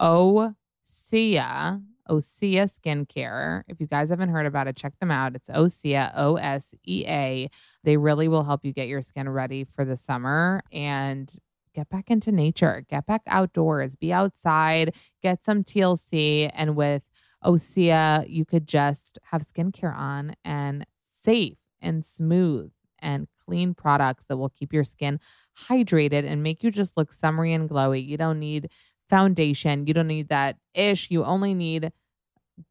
Oh, 0.00 0.54
Osea, 0.88 1.82
Osea 2.08 2.64
Skincare. 2.64 3.62
If 3.68 3.80
you 3.80 3.86
guys 3.86 4.10
haven't 4.10 4.30
heard 4.30 4.46
about 4.46 4.66
it, 4.66 4.76
check 4.76 4.98
them 5.00 5.10
out. 5.10 5.34
It's 5.34 5.48
Osea, 5.48 6.12
O 6.16 6.36
S 6.36 6.74
E 6.86 7.04
A. 7.06 7.50
They 7.84 7.96
really 7.96 8.28
will 8.28 8.44
help 8.44 8.64
you 8.64 8.72
get 8.72 8.88
your 8.88 9.02
skin 9.02 9.28
ready 9.28 9.64
for 9.64 9.84
the 9.84 9.96
summer 9.96 10.62
and 10.72 11.32
get 11.74 11.88
back 11.88 12.10
into 12.10 12.32
nature, 12.32 12.84
get 12.88 13.06
back 13.06 13.22
outdoors, 13.26 13.94
be 13.96 14.12
outside, 14.12 14.94
get 15.22 15.44
some 15.44 15.62
TLC. 15.62 16.50
And 16.54 16.74
with 16.74 17.02
Osea, 17.44 18.28
you 18.28 18.44
could 18.44 18.66
just 18.66 19.18
have 19.30 19.46
skincare 19.46 19.96
on 19.96 20.34
and 20.44 20.84
safe 21.22 21.58
and 21.80 22.04
smooth 22.04 22.72
and 22.98 23.28
clean 23.44 23.74
products 23.74 24.24
that 24.28 24.36
will 24.36 24.48
keep 24.48 24.72
your 24.72 24.84
skin 24.84 25.20
hydrated 25.68 26.24
and 26.24 26.42
make 26.42 26.62
you 26.62 26.70
just 26.70 26.96
look 26.96 27.12
summery 27.12 27.52
and 27.52 27.68
glowy. 27.70 28.04
You 28.04 28.16
don't 28.16 28.38
need 28.38 28.70
foundation. 29.08 29.86
You 29.86 29.94
don't 29.94 30.08
need 30.08 30.28
that 30.28 30.56
ish. 30.74 31.10
You 31.10 31.24
only 31.24 31.54
need 31.54 31.92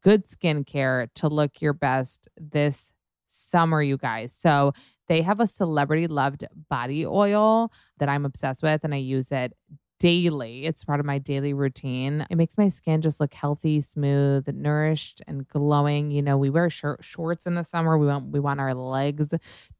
good 0.02 0.26
skincare 0.26 1.08
to 1.14 1.28
look 1.28 1.60
your 1.60 1.72
best 1.72 2.28
this 2.36 2.92
summer, 3.26 3.82
you 3.82 3.96
guys. 3.96 4.32
So 4.32 4.72
they 5.08 5.22
have 5.22 5.40
a 5.40 5.46
celebrity 5.46 6.06
loved 6.06 6.44
body 6.68 7.06
oil 7.06 7.72
that 7.98 8.08
I'm 8.08 8.24
obsessed 8.24 8.62
with 8.62 8.84
and 8.84 8.94
I 8.94 8.98
use 8.98 9.32
it 9.32 9.54
daily. 10.00 10.64
It's 10.64 10.84
part 10.84 11.00
of 11.00 11.06
my 11.06 11.18
daily 11.18 11.52
routine. 11.52 12.24
It 12.30 12.36
makes 12.36 12.56
my 12.56 12.68
skin 12.68 13.00
just 13.00 13.20
look 13.20 13.34
healthy, 13.34 13.80
smooth, 13.80 14.46
nourished, 14.48 15.22
and 15.26 15.46
glowing. 15.48 16.10
You 16.10 16.22
know, 16.22 16.36
we 16.36 16.50
wear 16.50 16.70
short 16.70 17.02
shorts 17.02 17.46
in 17.46 17.54
the 17.54 17.64
summer. 17.64 17.98
We 17.98 18.06
want 18.06 18.30
we 18.30 18.40
want 18.40 18.60
our 18.60 18.74
legs 18.74 19.34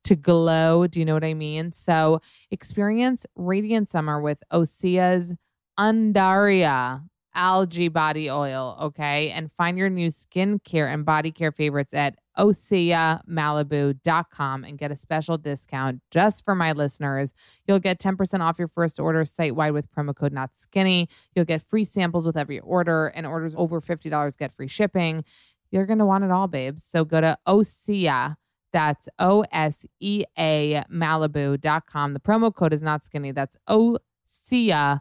to 0.04 0.16
glow. 0.16 0.86
Do 0.86 0.98
you 0.98 1.04
know 1.04 1.14
what 1.14 1.24
I 1.24 1.34
mean? 1.34 1.72
So 1.72 2.20
experience 2.50 3.26
radiant 3.36 3.90
summer 3.90 4.20
with 4.20 4.42
Osea's 4.52 5.34
Undaria 5.78 7.02
algae 7.38 7.88
body 7.88 8.28
oil, 8.28 8.76
okay? 8.80 9.30
And 9.30 9.50
find 9.52 9.78
your 9.78 9.88
new 9.88 10.08
skincare 10.08 10.92
and 10.92 11.06
body 11.06 11.30
care 11.30 11.52
favorites 11.52 11.94
at 11.94 12.16
oseamalibu.com 12.36 14.64
and 14.64 14.76
get 14.76 14.90
a 14.90 14.96
special 14.96 15.38
discount 15.38 16.00
just 16.10 16.44
for 16.44 16.56
my 16.56 16.72
listeners. 16.72 17.32
You'll 17.66 17.78
get 17.78 18.00
10% 18.00 18.40
off 18.40 18.58
your 18.58 18.68
first 18.68 19.00
order 19.00 19.24
site 19.24 19.54
wide 19.54 19.72
with 19.72 19.90
promo 19.90 20.14
code 20.14 20.32
not 20.32 20.50
skinny. 20.56 21.08
You'll 21.34 21.44
get 21.44 21.62
free 21.62 21.84
samples 21.84 22.26
with 22.26 22.36
every 22.36 22.58
order, 22.60 23.06
and 23.08 23.26
orders 23.26 23.54
over 23.56 23.80
$50 23.80 24.36
get 24.36 24.52
free 24.52 24.68
shipping. 24.68 25.24
You're 25.70 25.86
going 25.86 26.00
to 26.00 26.06
want 26.06 26.24
it 26.24 26.32
all, 26.32 26.48
babes. 26.48 26.82
So 26.84 27.04
go 27.04 27.20
to 27.20 27.38
Osea. 27.46 28.36
That's 28.72 29.08
O 29.18 29.44
S 29.50 29.86
E 30.00 30.24
A 30.38 30.82
Malibu.com. 30.92 32.12
The 32.12 32.20
promo 32.20 32.54
code 32.54 32.74
is 32.74 32.82
not 32.82 33.02
skinny. 33.04 33.32
That's 33.32 33.56
Osea, 33.68 35.00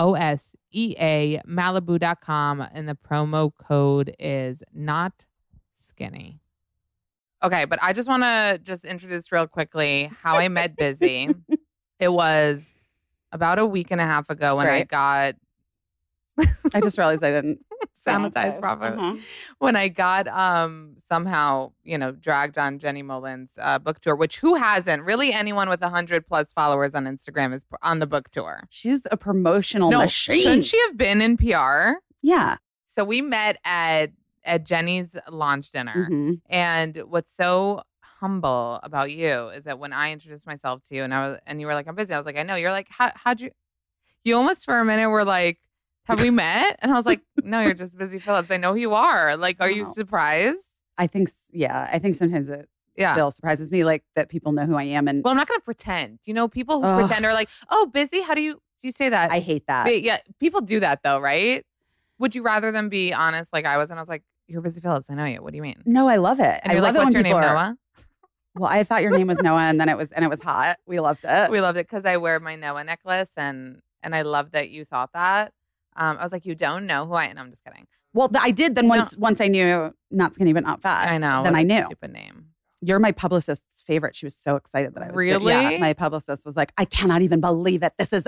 O 0.00 0.14
S 0.14 0.56
E 0.72 0.96
A 0.98 1.40
Malibu.com. 1.46 2.66
And 2.72 2.88
the 2.88 2.96
promo 2.96 3.52
code 3.56 4.16
is 4.18 4.64
not 4.74 5.26
skinny. 5.76 6.40
Okay, 7.42 7.66
but 7.66 7.78
I 7.82 7.92
just 7.92 8.08
want 8.08 8.22
to 8.22 8.60
just 8.62 8.84
introduce 8.84 9.30
real 9.30 9.46
quickly 9.46 10.10
how 10.22 10.36
I 10.36 10.48
met 10.48 10.76
Busy. 10.76 11.28
it 12.00 12.12
was 12.12 12.74
about 13.32 13.58
a 13.58 13.66
week 13.66 13.90
and 13.90 14.00
a 14.00 14.04
half 14.04 14.28
ago 14.30 14.56
when 14.56 14.66
I 14.66 14.84
got 14.84 15.36
I 16.74 16.80
just 16.80 16.98
realized 16.98 17.22
I 17.24 17.30
didn't 17.30 17.64
sanitize 18.06 18.58
properly 18.60 18.96
Uh-huh. 18.96 19.16
when 19.58 19.76
I 19.76 19.88
got 19.88 20.26
um 20.28 20.96
somehow 21.08 21.72
you 21.84 21.98
know 21.98 22.12
dragged 22.12 22.58
on 22.58 22.78
Jenny 22.78 23.02
Mollen's 23.02 23.58
uh, 23.60 23.78
book 23.78 24.00
tour, 24.00 24.14
which 24.16 24.38
who 24.38 24.54
hasn't? 24.54 25.04
Really, 25.04 25.32
anyone 25.32 25.68
with 25.68 25.80
hundred 25.82 26.26
plus 26.26 26.52
followers 26.52 26.94
on 26.94 27.04
Instagram 27.04 27.54
is 27.54 27.64
on 27.82 27.98
the 27.98 28.06
book 28.06 28.30
tour. 28.30 28.64
She's 28.70 29.06
a 29.10 29.16
promotional 29.16 29.90
machine. 29.90 30.40
shouldn't 30.42 30.64
she 30.64 30.78
have 30.86 30.96
been 30.96 31.20
in 31.20 31.36
PR? 31.36 32.00
Yeah. 32.22 32.56
So 32.86 33.04
we 33.04 33.20
met 33.20 33.58
at 33.64 34.10
at 34.44 34.64
Jenny's 34.64 35.16
launch 35.30 35.70
dinner, 35.70 36.08
Mhm. 36.10 36.40
and 36.48 36.96
what's 37.08 37.34
so 37.34 37.82
humble 38.20 38.78
about 38.82 39.10
you 39.10 39.48
is 39.48 39.64
that 39.64 39.78
when 39.78 39.92
I 39.94 40.12
introduced 40.12 40.46
myself 40.46 40.82
to 40.84 40.94
you 40.94 41.04
and 41.04 41.14
I 41.14 41.28
was 41.28 41.38
and 41.46 41.60
you 41.60 41.66
were 41.66 41.72
like, 41.74 41.86
I'm 41.88 41.94
busy. 41.94 42.12
I 42.12 42.16
was 42.18 42.26
like, 42.26 42.36
I 42.36 42.42
know. 42.42 42.54
You're 42.54 42.70
like, 42.72 42.88
how 42.90 43.12
how'd 43.14 43.40
you? 43.40 43.50
You 44.24 44.36
almost 44.36 44.64
for 44.66 44.78
a 44.78 44.84
minute 44.84 45.08
were 45.08 45.24
like, 45.24 45.58
Have 46.10 46.20
we 46.20 46.30
met? 46.30 46.78
And 46.82 46.92
I 46.92 46.94
was 46.94 47.06
like, 47.06 47.20
No, 47.42 47.60
you're 47.60 47.74
just 47.74 47.96
busy, 47.96 48.18
Philipps. 48.18 48.50
I 48.50 48.56
know 48.56 48.72
who 48.74 48.80
you 48.80 48.94
are. 48.94 49.36
Like, 49.36 49.56
are 49.60 49.70
you 49.70 49.86
surprised? 49.86 50.64
I 50.98 51.06
think, 51.06 51.30
yeah, 51.52 51.88
I 51.92 51.98
think 51.98 52.14
sometimes 52.14 52.48
it 52.48 52.68
Yeah. 52.96 53.12
still 53.12 53.30
surprises 53.30 53.70
me, 53.72 53.84
like 53.84 54.04
that 54.16 54.28
people 54.28 54.52
know 54.52 54.66
who 54.66 54.74
I 54.76 54.82
am. 54.84 55.08
And 55.08 55.24
Well, 55.24 55.30
I'm 55.30 55.36
not 55.36 55.48
gonna 55.48 55.60
pretend. 55.60 56.18
You 56.26 56.34
know, 56.34 56.48
people 56.48 56.82
who 56.82 56.86
Ugh. 56.88 57.00
pretend 57.06 57.24
are 57.24 57.32
like, 57.32 57.48
"Oh, 57.70 57.86
busy." 57.86 58.20
How 58.20 58.34
do 58.34 58.42
you 58.42 58.54
do 58.80 58.88
you 58.88 58.92
say 58.92 59.08
that? 59.08 59.30
I 59.30 59.38
hate 59.40 59.66
that. 59.66 59.84
But 59.84 60.02
yeah, 60.02 60.18
people 60.38 60.60
do 60.60 60.80
that 60.80 61.00
though, 61.02 61.18
right? 61.18 61.64
Would 62.18 62.34
you 62.34 62.42
rather 62.42 62.70
them 62.72 62.88
be 62.90 63.12
honest, 63.14 63.52
like 63.52 63.64
I 63.64 63.78
was, 63.78 63.90
and 63.90 63.98
I 63.98 64.02
was 64.02 64.08
like, 64.10 64.22
"You're 64.46 64.60
busy, 64.60 64.80
Philipps. 64.82 65.08
I 65.10 65.14
know 65.14 65.24
you. 65.24 65.42
What 65.42 65.52
do 65.52 65.56
you 65.56 65.62
mean?" 65.62 65.82
No, 65.86 66.06
I 66.08 66.16
love 66.16 66.40
it. 66.40 66.60
And 66.64 66.72
I 66.72 66.74
love 66.74 66.82
like, 66.82 66.94
it 66.94 66.98
"What's 66.98 67.04
when 67.06 67.12
your 67.14 67.22
name, 67.22 67.36
are- 67.36 67.40
Noah?" 67.54 67.76
Well, 68.56 68.68
I 68.68 68.82
thought 68.82 69.02
your 69.02 69.12
name 69.16 69.28
was 69.28 69.38
Noah, 69.42 69.60
and 69.60 69.80
then 69.80 69.88
it 69.88 69.96
was 69.96 70.10
and 70.12 70.24
it 70.24 70.28
was 70.28 70.42
hot. 70.42 70.78
We 70.84 70.98
loved 71.00 71.24
it. 71.26 71.50
We 71.50 71.60
loved 71.62 71.78
it 71.78 71.86
because 71.88 72.04
I 72.04 72.16
wear 72.18 72.38
my 72.40 72.56
Noah 72.56 72.84
necklace, 72.84 73.30
and 73.36 73.80
and 74.02 74.14
I 74.14 74.22
love 74.22 74.50
that 74.52 74.68
you 74.70 74.84
thought 74.84 75.12
that. 75.14 75.52
Um, 76.00 76.16
I 76.18 76.22
was 76.24 76.32
like, 76.32 76.44
"You 76.46 76.54
don't 76.56 76.86
know 76.86 77.06
who 77.06 77.14
I 77.14 77.26
am." 77.26 77.38
I'm 77.38 77.50
just 77.50 77.62
kidding. 77.64 77.86
well, 78.14 78.28
th- 78.28 78.42
I 78.42 78.50
did. 78.50 78.74
Then 78.74 78.86
No. 78.88 78.96
once 78.96 79.16
once 79.16 79.40
I 79.40 79.46
knew 79.46 79.94
not 80.10 80.34
skinny 80.34 80.52
but 80.52 80.64
not 80.64 80.82
fat. 80.82 81.08
I 81.10 81.18
know. 81.18 81.42
Then 81.44 81.54
I 81.54 81.62
knew. 81.62 81.84
Stupid 81.86 82.12
name. 82.12 82.46
You're 82.80 82.98
my 82.98 83.12
publicist's 83.12 83.82
favorite. 83.82 84.16
She 84.16 84.24
was 84.26 84.34
so 84.34 84.56
excited 84.56 84.94
that 84.94 85.02
I 85.02 85.06
was 85.06 85.12
doing- 85.14 85.28
Really? 85.44 85.52
yeah, 85.74 85.78
my 85.78 85.92
publicist 85.92 86.46
was 86.46 86.56
like, 86.56 86.72
I 86.78 86.86
cannot 86.86 87.20
even 87.22 87.38
believe 87.40 87.82
it. 87.82 87.92
This 87.98 88.10
is 88.12 88.26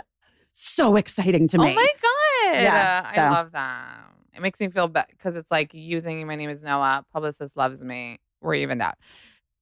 so 0.53 0.97
exciting 0.97 1.49
to 1.49 1.59
me. 1.59 1.71
Oh 1.73 1.75
my 1.75 1.89
god! 2.03 2.63
Yeah, 2.63 3.07
I 3.11 3.15
so- 3.15 3.21
love 3.31 3.53
that. 3.53 3.99
It 4.35 4.41
makes 4.43 4.61
me 4.61 4.69
feel 4.69 4.89
bad 4.89 5.07
because 5.11 5.37
it's 5.37 5.51
like 5.51 5.75
you 5.75 6.01
thinking 6.01 6.27
my 6.27 6.37
name 6.37 6.51
is 6.51 6.63
Noah. 6.63 7.05
Publicist 7.13 7.57
loves 7.57 7.83
me. 7.83 8.19
We're 8.41 8.55
evened 8.55 8.83
out. 8.83 8.95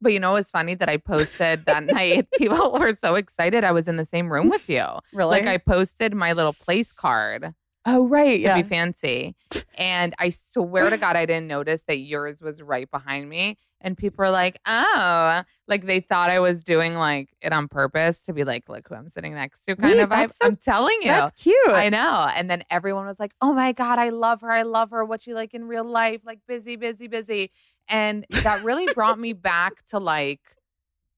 But 0.00 0.12
you 0.12 0.20
know, 0.20 0.36
it's 0.36 0.50
funny 0.50 0.74
that 0.76 0.88
I 0.88 0.96
posted 0.96 1.64
that 1.66 1.84
night. 1.84 2.28
People 2.36 2.72
were 2.78 2.94
so 2.94 3.14
excited. 3.16 3.64
I 3.64 3.72
was 3.72 3.86
in 3.88 3.96
the 3.96 4.04
same 4.04 4.32
room 4.32 4.48
with 4.48 4.68
you. 4.68 4.84
really? 5.12 5.30
Like 5.40 5.46
I 5.46 5.58
posted 5.58 6.14
my 6.14 6.32
little 6.32 6.52
place 6.52 6.92
card 6.92 7.52
oh 7.86 8.06
right, 8.06 8.36
to 8.36 8.42
yeah. 8.42 8.62
be 8.62 8.68
fancy, 8.68 9.34
and 9.76 10.14
I 10.18 10.30
swear 10.30 10.90
to 10.90 10.96
God, 10.96 11.16
I 11.16 11.26
didn't 11.26 11.48
notice 11.48 11.82
that 11.84 11.98
yours 11.98 12.40
was 12.40 12.62
right 12.62 12.90
behind 12.90 13.28
me. 13.28 13.56
And 13.82 13.96
people 13.96 14.22
were 14.22 14.30
like, 14.30 14.60
"Oh," 14.66 15.42
like 15.66 15.86
they 15.86 16.00
thought 16.00 16.28
I 16.28 16.38
was 16.38 16.62
doing 16.62 16.94
like 16.94 17.30
it 17.40 17.50
on 17.52 17.66
purpose 17.66 18.18
to 18.24 18.34
be 18.34 18.44
like, 18.44 18.68
"Look 18.68 18.86
who 18.88 18.94
I'm 18.94 19.08
sitting 19.08 19.34
next 19.34 19.64
to," 19.64 19.74
kind 19.74 19.94
Wait, 19.94 20.00
of 20.00 20.10
vibe. 20.10 20.32
so- 20.32 20.46
I'm 20.46 20.56
telling 20.56 20.98
you, 21.00 21.08
That's 21.08 21.32
cute. 21.42 21.56
I 21.68 21.88
know. 21.88 22.28
And 22.34 22.50
then 22.50 22.62
everyone 22.70 23.06
was 23.06 23.18
like, 23.18 23.32
oh 23.40 23.54
my 23.54 23.72
God, 23.72 23.98
I 23.98 24.10
love 24.10 24.42
her. 24.42 24.50
I 24.50 24.62
love 24.62 24.90
her. 24.90 25.02
What's 25.04 25.24
she 25.24 25.32
like 25.32 25.54
in 25.54 25.64
real 25.66 25.84
life? 25.84 26.20
Like 26.26 26.40
busy, 26.46 26.76
busy, 26.76 27.08
busy. 27.08 27.52
And 27.88 28.26
that 28.42 28.62
really 28.64 28.86
brought 28.94 29.18
me 29.18 29.32
back 29.32 29.84
to 29.86 29.98
like, 29.98 30.40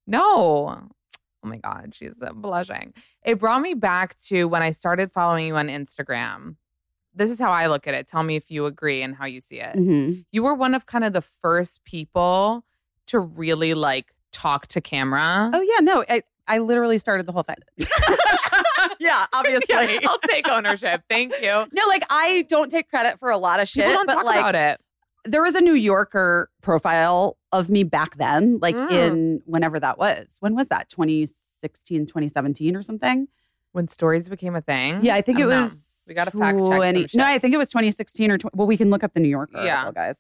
no. 0.07 0.89
Oh 1.45 1.49
my 1.49 1.57
God, 1.59 1.95
she's 1.95 2.15
blushing. 2.35 2.95
It 3.25 3.39
brought 3.39 3.63
me 3.63 3.75
back 3.75 4.17
to 4.27 4.45
when 4.45 4.63
I 4.63 4.71
started 4.71 5.11
following 5.11 5.47
you 5.47 5.57
on 5.57 5.69
Instagram. 5.69 6.57
This 7.15 7.31
is 7.31 7.39
how 7.39 7.51
I 7.51 7.67
look 7.67 7.87
at 7.87 7.95
it. 7.95 8.07
Tell 8.07 8.23
me 8.23 8.37
if 8.37 8.51
you 8.51 8.67
agree 8.67 9.03
and 9.03 9.15
how 9.15 9.27
you 9.27 9.41
see 9.41 9.61
it. 9.61 9.77
Mhm. 9.77 10.25
You 10.31 10.43
were 10.43 10.55
one 10.55 10.75
of 10.75 10.87
kind 10.87 11.05
of 11.05 11.13
the 11.13 11.21
first 11.21 11.85
people 11.85 12.65
to 13.09 13.19
really 13.19 13.75
like 13.75 14.13
talk 14.31 14.67
to 14.69 14.81
camera. 14.81 15.51
Oh 15.53 15.61
yeah, 15.61 15.81
no, 15.81 16.05
I, 16.09 16.23
I 16.49 16.59
literally 16.59 16.99
started 16.99 17.27
the 17.27 17.33
whole 17.33 17.43
thing. 17.43 17.57
yeah, 19.01 19.27
obviously. 19.33 19.75
Yeah, 19.95 19.99
I'll 20.09 20.19
take 20.21 20.49
ownership. 20.49 21.03
Thank 21.09 21.35
you. 21.43 21.67
No, 21.73 21.87
like 21.89 22.05
I 22.11 22.45
don't 22.49 22.71
take 22.71 22.89
credit 22.89 23.19
for 23.19 23.31
a 23.31 23.37
lot 23.37 23.61
of 23.61 23.69
shit, 23.69 23.95
but 24.07 24.15
talk 24.15 24.25
like 24.25 24.39
about 24.39 24.55
it. 24.55 24.81
There 25.25 25.43
was 25.43 25.55
a 25.55 25.61
New 25.61 25.75
Yorker 25.75 26.51
profile 26.63 27.37
of 27.53 27.71
me 27.71 27.85
back 27.85 28.17
then, 28.17 28.59
like 28.61 28.75
Mm. 28.77 28.91
in 28.91 29.43
whenever 29.47 29.79
that 29.79 29.99
was. 29.99 30.37
When 30.41 30.55
was 30.55 30.69
that? 30.69 30.89
2016, 30.89 32.07
2017 32.07 32.77
or 32.77 32.83
something? 32.83 33.29
when 33.75 33.89
stories 33.89 34.29
became 34.29 34.55
a 34.55 34.61
thing. 34.61 35.03
Yeah, 35.03 35.15
I 35.15 35.23
think 35.23 35.39
it 35.39 35.45
don't 35.45 35.51
know. 35.51 35.63
was. 35.63 36.05
We 36.07 36.15
got 36.15 36.25
to 36.25 36.31
fact 36.39 36.59
check. 36.59 36.67
some 36.67 36.77
20 36.77 37.03
shit. 37.05 37.15
No, 37.15 37.25
I 37.25 37.39
think 37.39 37.55
it 37.55 37.57
was 37.57 37.71
2016 37.71 38.31
or 38.31 38.37
20, 38.37 38.55
well, 38.55 38.67
we 38.67 38.77
can 38.77 38.91
look 38.91 39.03
up 39.03 39.15
the 39.15 39.21
New 39.21 39.31
Yorker 39.31 39.65
Yeah. 39.65 39.77
article, 39.85 39.93
guys. 39.95 40.17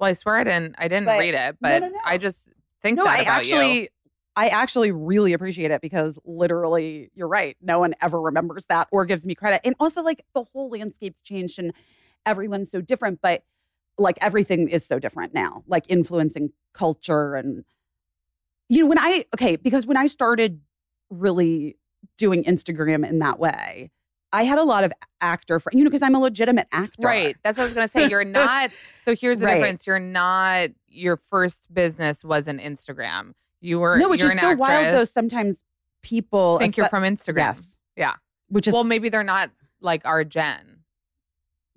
well, 0.00 0.10
I 0.10 0.12
swear 0.14 0.34
I 0.38 0.42
didn't. 0.42 0.74
I 0.76 0.88
didn't 0.88 1.04
But- 1.06 1.20
read 1.20 1.34
it, 1.34 1.56
No, 1.60 1.68
but 1.70 1.78
no, 1.82 1.88
no. 1.90 1.98
I 2.04 2.18
just 2.18 2.48
think 2.82 2.96
No, 2.98 3.04
that 3.04 3.10
I 3.18 3.22
about 3.22 3.38
actually 3.38 3.80
you. 3.82 3.88
I 4.34 4.48
actually 4.48 4.90
really 4.90 5.34
appreciate 5.34 5.70
it 5.70 5.80
because 5.80 6.18
literally, 6.24 7.12
you're 7.14 7.28
right. 7.28 7.56
No 7.62 7.78
one 7.78 7.94
ever 8.02 8.20
remembers 8.20 8.66
that 8.66 8.88
or 8.90 9.04
gives 9.04 9.24
me 9.24 9.36
credit. 9.36 9.60
And 9.64 9.76
also, 9.78 10.02
like, 10.02 10.24
the 10.34 10.42
whole 10.42 10.68
landscape's 10.68 11.22
changed 11.22 11.60
and 11.60 11.72
everyone's 12.26 12.70
so 12.72 12.80
different, 12.80 13.20
but 13.22 13.44
like 13.98 14.18
everything 14.20 14.68
is 14.68 14.84
so 14.84 14.98
different 14.98 15.32
now, 15.34 15.62
like 15.66 15.84
influencing 15.88 16.52
culture. 16.74 17.34
And, 17.34 17.64
you 18.68 18.80
know, 18.82 18.86
when 18.88 18.98
I, 18.98 19.24
okay, 19.34 19.56
because 19.56 19.86
when 19.86 19.96
I 19.96 20.06
started 20.06 20.60
really 21.10 21.76
doing 22.18 22.44
Instagram 22.44 23.08
in 23.08 23.18
that 23.20 23.38
way, 23.38 23.90
I 24.32 24.42
had 24.42 24.58
a 24.58 24.64
lot 24.64 24.84
of 24.84 24.92
actor 25.20 25.60
friends, 25.60 25.78
you 25.78 25.84
know, 25.84 25.88
because 25.90 26.02
I'm 26.02 26.14
a 26.14 26.18
legitimate 26.18 26.66
actor. 26.72 27.06
Right. 27.06 27.36
That's 27.42 27.56
what 27.58 27.62
I 27.62 27.64
was 27.66 27.72
going 27.74 27.86
to 27.86 27.90
say. 27.90 28.08
You're 28.08 28.24
not. 28.42 28.70
So 29.00 29.14
here's 29.14 29.38
the 29.40 29.46
Right. 29.46 29.54
difference. 29.54 29.86
You're 29.86 29.98
not. 29.98 30.70
Your 30.88 31.16
first 31.16 31.72
business 31.72 32.24
wasn't 32.24 32.60
Instagram. 32.60 33.32
You 33.60 33.78
were. 33.80 33.96
No, 33.98 34.08
which 34.10 34.22
is 34.22 34.32
an 34.32 34.38
so 34.38 34.54
wild 34.54 34.94
though. 34.94 35.04
Sometimes 35.04 35.64
people 36.02 36.58
Think 36.58 36.76
you're 36.76 36.88
from 36.88 37.04
Instagram. 37.04 37.36
Yes. 37.38 37.78
Yeah. 37.96 38.14
Which 38.48 38.68
is 38.68 38.74
well, 38.74 38.84
maybe 38.84 39.08
they're 39.08 39.22
not 39.22 39.50
like 39.80 40.02
our 40.04 40.22
gen. 40.24 40.80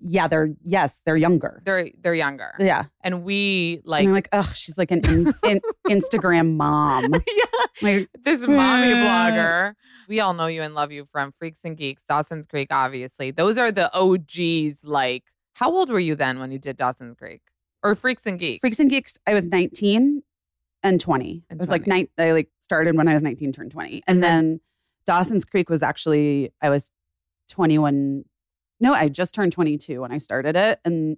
yeah, 0.00 0.28
they're 0.28 0.50
yes, 0.64 1.00
they're 1.04 1.16
younger. 1.16 1.62
They're 1.64 1.90
they're 2.00 2.14
younger, 2.14 2.54
yeah. 2.58 2.84
and 3.02 3.22
we 3.24 3.80
Like, 3.84 4.00
like 4.00 4.04
and 4.04 4.12
like, 4.14 4.28
ugh, 4.32 4.54
she's 4.56 4.78
like 4.78 4.90
an 4.90 5.00
in, 5.06 5.34
in, 5.44 5.60
Instagram 5.88 6.56
mom. 6.56 7.12
yeah, 7.26 7.44
Like, 7.82 8.08
this 8.22 8.40
mommy 8.40 8.92
blogger. 8.92 9.74
We 10.08 10.20
all 10.20 10.32
know 10.34 10.46
you 10.46 10.62
and 10.62 10.74
love 10.74 10.90
you 10.90 11.06
from 11.12 11.32
Freaks 11.32 11.64
and 11.64 11.76
Geeks, 11.76 12.02
Dawson's 12.02 12.46
Creek, 12.46 12.68
obviously. 12.70 13.30
Those 13.30 13.58
are 13.58 13.70
the 13.70 13.90
OGs. 13.94 14.82
Like, 14.84 15.24
how 15.54 15.70
old 15.70 15.90
were 15.90 16.00
you 16.00 16.14
then 16.16 16.40
when 16.40 16.50
you 16.50 16.58
did 16.58 16.76
Dawson's 16.76 17.16
Creek 17.16 17.42
or 17.82 17.94
Freaks 17.94 18.26
and 18.26 18.38
Geeks? 18.38 18.60
Freaks 18.60 18.80
and 18.80 18.90
Geeks, 18.90 19.18
I 19.26 19.34
was 19.34 19.46
19 19.48 20.22
and 20.82 21.00
20. 21.00 21.44
And 21.50 21.58
it 21.58 21.60
was 21.60 21.68
like 21.68 21.84
20. 21.84 21.90
nine, 22.00 22.08
I 22.18 22.32
like 22.32 22.48
started 22.62 22.96
when 22.96 23.06
I 23.06 23.14
was 23.14 23.22
19, 23.22 23.52
turned 23.52 23.70
20. 23.70 23.92
And, 23.92 24.02
And 24.08 24.22
then- 24.22 24.48
then, 24.48 24.60
Dawson's 25.06 25.44
Creek 25.44 25.68
was 25.70 25.82
actually, 25.82 26.52
I 26.62 26.70
was 26.70 26.90
21. 27.50 28.24
No, 28.80 28.94
I 28.94 29.08
just 29.08 29.34
turned 29.34 29.52
22 29.52 30.00
when 30.00 30.10
I 30.12 30.18
started 30.18 30.56
it. 30.56 30.80
And 30.84 31.16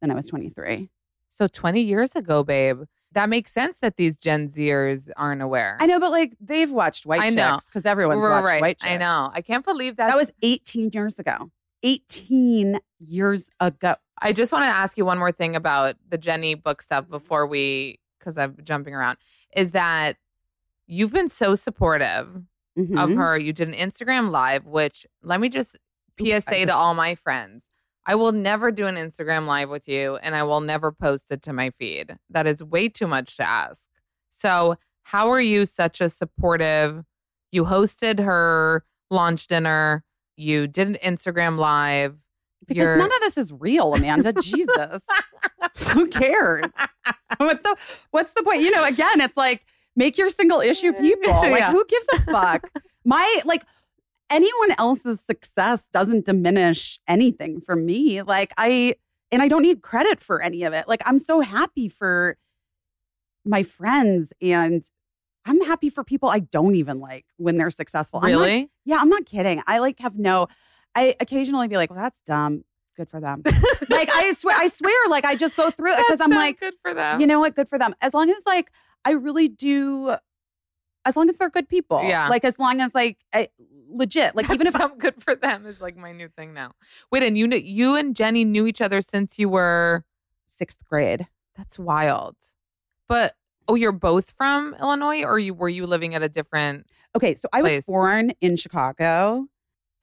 then 0.00 0.10
I 0.10 0.14
was 0.14 0.26
23. 0.28 0.90
So 1.28 1.46
20 1.46 1.80
years 1.80 2.16
ago, 2.16 2.42
babe. 2.42 2.82
That 3.12 3.28
makes 3.28 3.52
sense 3.52 3.76
that 3.82 3.96
these 3.98 4.16
Gen 4.16 4.48
Zers 4.48 5.10
aren't 5.16 5.42
aware. 5.42 5.76
I 5.80 5.84
know, 5.86 6.00
but 6.00 6.10
like 6.10 6.34
they've 6.40 6.70
watched 6.70 7.04
White 7.04 7.20
I. 7.20 7.30
Chicks 7.30 7.66
because 7.66 7.84
everyone's 7.84 8.24
watched 8.24 8.46
right. 8.46 8.60
White 8.62 8.78
Chicks. 8.78 8.90
I 8.90 8.96
know. 8.96 9.30
I 9.34 9.42
can't 9.42 9.64
believe 9.64 9.96
that. 9.96 10.06
That 10.08 10.16
was 10.16 10.32
18 10.40 10.90
years 10.94 11.18
ago. 11.18 11.50
18 11.82 12.78
years 13.00 13.50
ago. 13.60 13.96
I 14.20 14.32
just 14.32 14.50
want 14.52 14.62
to 14.64 14.68
ask 14.68 14.96
you 14.96 15.04
one 15.04 15.18
more 15.18 15.32
thing 15.32 15.54
about 15.56 15.96
the 16.08 16.16
Jenny 16.16 16.54
book 16.54 16.80
stuff 16.80 17.08
before 17.08 17.46
we, 17.46 17.98
because 18.18 18.38
I'm 18.38 18.56
jumping 18.62 18.94
around, 18.94 19.18
is 19.54 19.72
that 19.72 20.16
you've 20.86 21.12
been 21.12 21.28
so 21.28 21.54
supportive 21.54 22.28
of 22.76 22.84
Mhm. 23.10 23.16
her. 23.16 23.36
You 23.36 23.52
did 23.52 23.68
an 23.68 23.74
Instagram 23.74 24.30
live, 24.30 24.64
which 24.64 25.06
let 25.22 25.38
me 25.40 25.48
just 25.50 25.78
Oops, 26.26 26.44
PSA 26.44 26.66
to 26.66 26.74
all 26.74 26.94
my 26.94 27.14
friends. 27.14 27.64
I 28.04 28.14
will 28.16 28.32
never 28.32 28.70
do 28.72 28.86
an 28.86 28.96
Instagram 28.96 29.46
live 29.46 29.68
with 29.70 29.86
you 29.88 30.16
and 30.16 30.34
I 30.34 30.42
will 30.42 30.60
never 30.60 30.90
post 30.90 31.30
it 31.30 31.42
to 31.42 31.52
my 31.52 31.70
feed. 31.78 32.16
That 32.30 32.46
is 32.46 32.62
way 32.62 32.88
too 32.88 33.06
much 33.06 33.36
to 33.36 33.44
ask. 33.48 33.88
So, 34.30 34.76
how 35.04 35.30
are 35.30 35.40
you 35.40 35.66
such 35.66 36.00
a 36.00 36.08
supportive? 36.08 37.04
You 37.52 37.64
hosted 37.64 38.18
her 38.18 38.84
launch 39.10 39.46
dinner, 39.46 40.04
you 40.36 40.66
did 40.66 40.88
an 40.88 40.98
Instagram 41.04 41.58
live. 41.58 42.16
Because 42.66 42.84
You're- 42.84 42.98
none 42.98 43.12
of 43.12 43.20
this 43.20 43.36
is 43.36 43.52
real, 43.52 43.92
Amanda. 43.94 44.32
Jesus. 44.42 45.04
Who 45.88 46.08
cares? 46.08 46.64
What 47.38 47.62
the 47.62 47.76
what's 48.10 48.34
the 48.34 48.42
point? 48.42 48.60
You 48.60 48.70
know, 48.70 48.84
again, 48.84 49.20
it's 49.20 49.36
like 49.38 49.64
make 49.96 50.18
your 50.18 50.28
single 50.28 50.60
issue 50.60 50.92
people. 51.00 51.32
Like 51.32 51.60
Yeah. 51.60 51.72
who 51.72 51.84
gives 51.86 52.06
a 52.14 52.20
fuck? 52.30 52.68
My 53.04 53.40
like 53.46 53.64
anyone 54.32 54.72
else's 54.78 55.20
success 55.20 55.86
doesn't 55.88 56.24
diminish 56.24 56.98
anything 57.06 57.60
for 57.60 57.76
me. 57.76 58.22
Like 58.22 58.52
I 58.56 58.96
and 59.30 59.40
I 59.42 59.48
don't 59.48 59.62
need 59.62 59.82
credit 59.82 60.20
for 60.20 60.40
any 60.42 60.62
of 60.64 60.72
it. 60.72 60.88
Like 60.88 61.02
I'm 61.06 61.18
so 61.18 61.40
happy 61.40 61.88
for 61.88 62.36
my 63.44 63.62
friends 63.62 64.32
and 64.40 64.82
I'm 65.44 65.60
happy 65.62 65.90
for 65.90 66.04
people 66.04 66.28
I 66.28 66.38
don't 66.40 66.74
even 66.76 67.00
like 67.00 67.26
when 67.36 67.56
they're 67.56 67.70
successful. 67.70 68.20
I'm 68.22 68.32
not- 68.32 68.40
Really? 68.40 68.70
yeah, 68.84 68.98
I'm 69.00 69.08
not 69.08 69.26
kidding. 69.26 69.62
I 69.66 69.78
like 69.78 69.98
have 70.00 70.16
no. 70.18 70.48
I 70.94 71.14
occasionally 71.20 71.68
be 71.68 71.76
like, 71.76 71.90
"Well, 71.90 71.98
that's 72.00 72.20
dumb. 72.22 72.64
Good 72.96 73.08
for 73.08 73.18
them." 73.20 73.42
like 73.88 74.08
I 74.12 74.32
swear, 74.34 74.56
I 74.56 74.66
swear, 74.66 74.94
like 75.08 75.24
I 75.24 75.34
just 75.36 75.56
go 75.56 75.70
through 75.70 75.92
it 75.94 75.98
because 76.06 76.20
I'm 76.20 76.30
like, 76.30 76.60
good 76.60 76.74
for 76.82 76.92
them. 76.94 77.20
you 77.20 77.26
know 77.26 77.40
what? 77.40 77.54
Good 77.54 77.68
for 77.68 77.78
them. 77.78 77.94
As 78.00 78.12
long 78.14 78.28
as 78.30 78.44
like 78.46 78.70
I 79.04 79.12
really 79.12 79.48
do, 79.48 80.14
as 81.04 81.16
long 81.16 81.28
as 81.28 81.36
they're 81.36 81.50
good 81.50 81.68
people. 81.68 82.02
Yeah. 82.04 82.28
Like 82.28 82.44
as 82.44 82.58
long 82.58 82.80
as 82.80 82.94
like 82.94 83.18
I, 83.34 83.48
legit. 83.88 84.34
Like 84.36 84.50
even 84.50 84.66
if 84.66 84.80
I'm 84.80 84.96
good 84.98 85.22
for 85.22 85.34
them 85.34 85.66
is 85.66 85.80
like 85.80 85.96
my 85.96 86.12
new 86.12 86.28
thing 86.28 86.54
now. 86.54 86.72
Wait, 87.10 87.22
and 87.22 87.36
you 87.36 87.48
kn- 87.48 87.64
you 87.64 87.96
and 87.96 88.14
Jenny 88.16 88.44
knew 88.44 88.66
each 88.66 88.80
other 88.80 89.00
since 89.02 89.38
you 89.38 89.48
were 89.48 90.04
sixth 90.46 90.78
grade. 90.88 91.26
that's 91.56 91.78
wild. 91.78 92.36
But 93.08 93.34
oh, 93.68 93.74
you're 93.74 93.92
both 93.92 94.30
from 94.30 94.74
Illinois, 94.80 95.22
or 95.24 95.38
you 95.38 95.54
were 95.54 95.68
you 95.68 95.86
living 95.86 96.14
at 96.14 96.22
a 96.22 96.28
different? 96.28 96.86
Okay, 97.14 97.34
so 97.34 97.48
I 97.52 97.62
was 97.62 97.84
born 97.84 98.32
in 98.40 98.56
Chicago, 98.56 99.46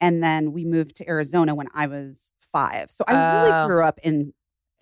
and 0.00 0.22
then 0.22 0.52
we 0.52 0.64
moved 0.64 0.96
to 0.96 1.08
Arizona 1.08 1.54
when 1.54 1.66
I 1.74 1.86
was 1.86 2.32
five. 2.38 2.90
So 2.90 3.04
I 3.08 3.12
Oh. 3.14 3.42
really 3.50 3.68
grew 3.68 3.84
up 3.84 3.98
in 4.02 4.32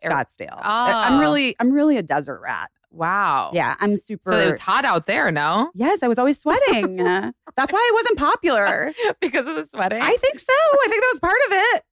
Scottsdale. 0.04 0.58
I'm 0.62 1.14
Oh. 1.14 1.20
really, 1.20 1.56
I'm 1.58 1.70
really 1.72 1.96
a 1.96 2.02
desert 2.02 2.40
rat. 2.42 2.70
Wow. 2.90 3.50
Yeah, 3.52 3.76
I'm 3.80 3.96
super. 3.96 4.30
So 4.30 4.38
it 4.38 4.46
was 4.46 4.60
hot 4.60 4.84
out 4.84 5.06
there, 5.06 5.30
no? 5.30 5.70
Yes, 5.74 6.02
I 6.02 6.08
was 6.08 6.18
always 6.18 6.38
sweating. 6.38 6.96
That's 7.56 7.72
why 7.72 7.78
I 7.78 7.90
wasn't 7.94 8.18
popular. 8.18 8.92
because 9.20 9.46
of 9.46 9.56
the 9.56 9.64
sweating. 9.64 10.00
I 10.00 10.16
think 10.16 10.40
so. 10.40 10.52
I 10.52 10.86
think 10.88 11.02
that 11.02 11.10
was 11.12 11.20
part 11.20 11.40
of 11.46 11.52
it. 11.52 11.82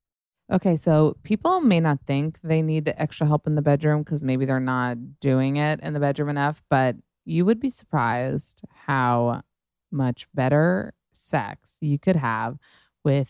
Okay, 0.53 0.77
so 0.77 1.17
people 1.25 1.61
may 1.61 1.81
not 1.81 1.99
think 2.07 2.39
they 2.43 2.63
need 2.63 2.93
extra 2.97 3.27
help 3.27 3.47
in 3.47 3.57
the 3.57 3.63
bedroom 3.63 4.03
because 4.03 4.23
maybe 4.23 4.45
they're 4.45 4.61
not 4.61 4.97
doing 5.21 5.57
it 5.57 5.81
in 5.81 5.93
the 5.93 6.01
bedroom 6.01 6.29
enough, 6.29 6.63
but 6.71 6.95
you 7.25 7.45
would 7.45 7.59
be 7.59 7.69
surprised 7.69 8.63
how 8.87 9.43
much 9.91 10.29
better 10.35 10.95
sex 11.13 11.77
you 11.81 11.99
could 11.99 12.17
have 12.17 12.59
with 13.05 13.29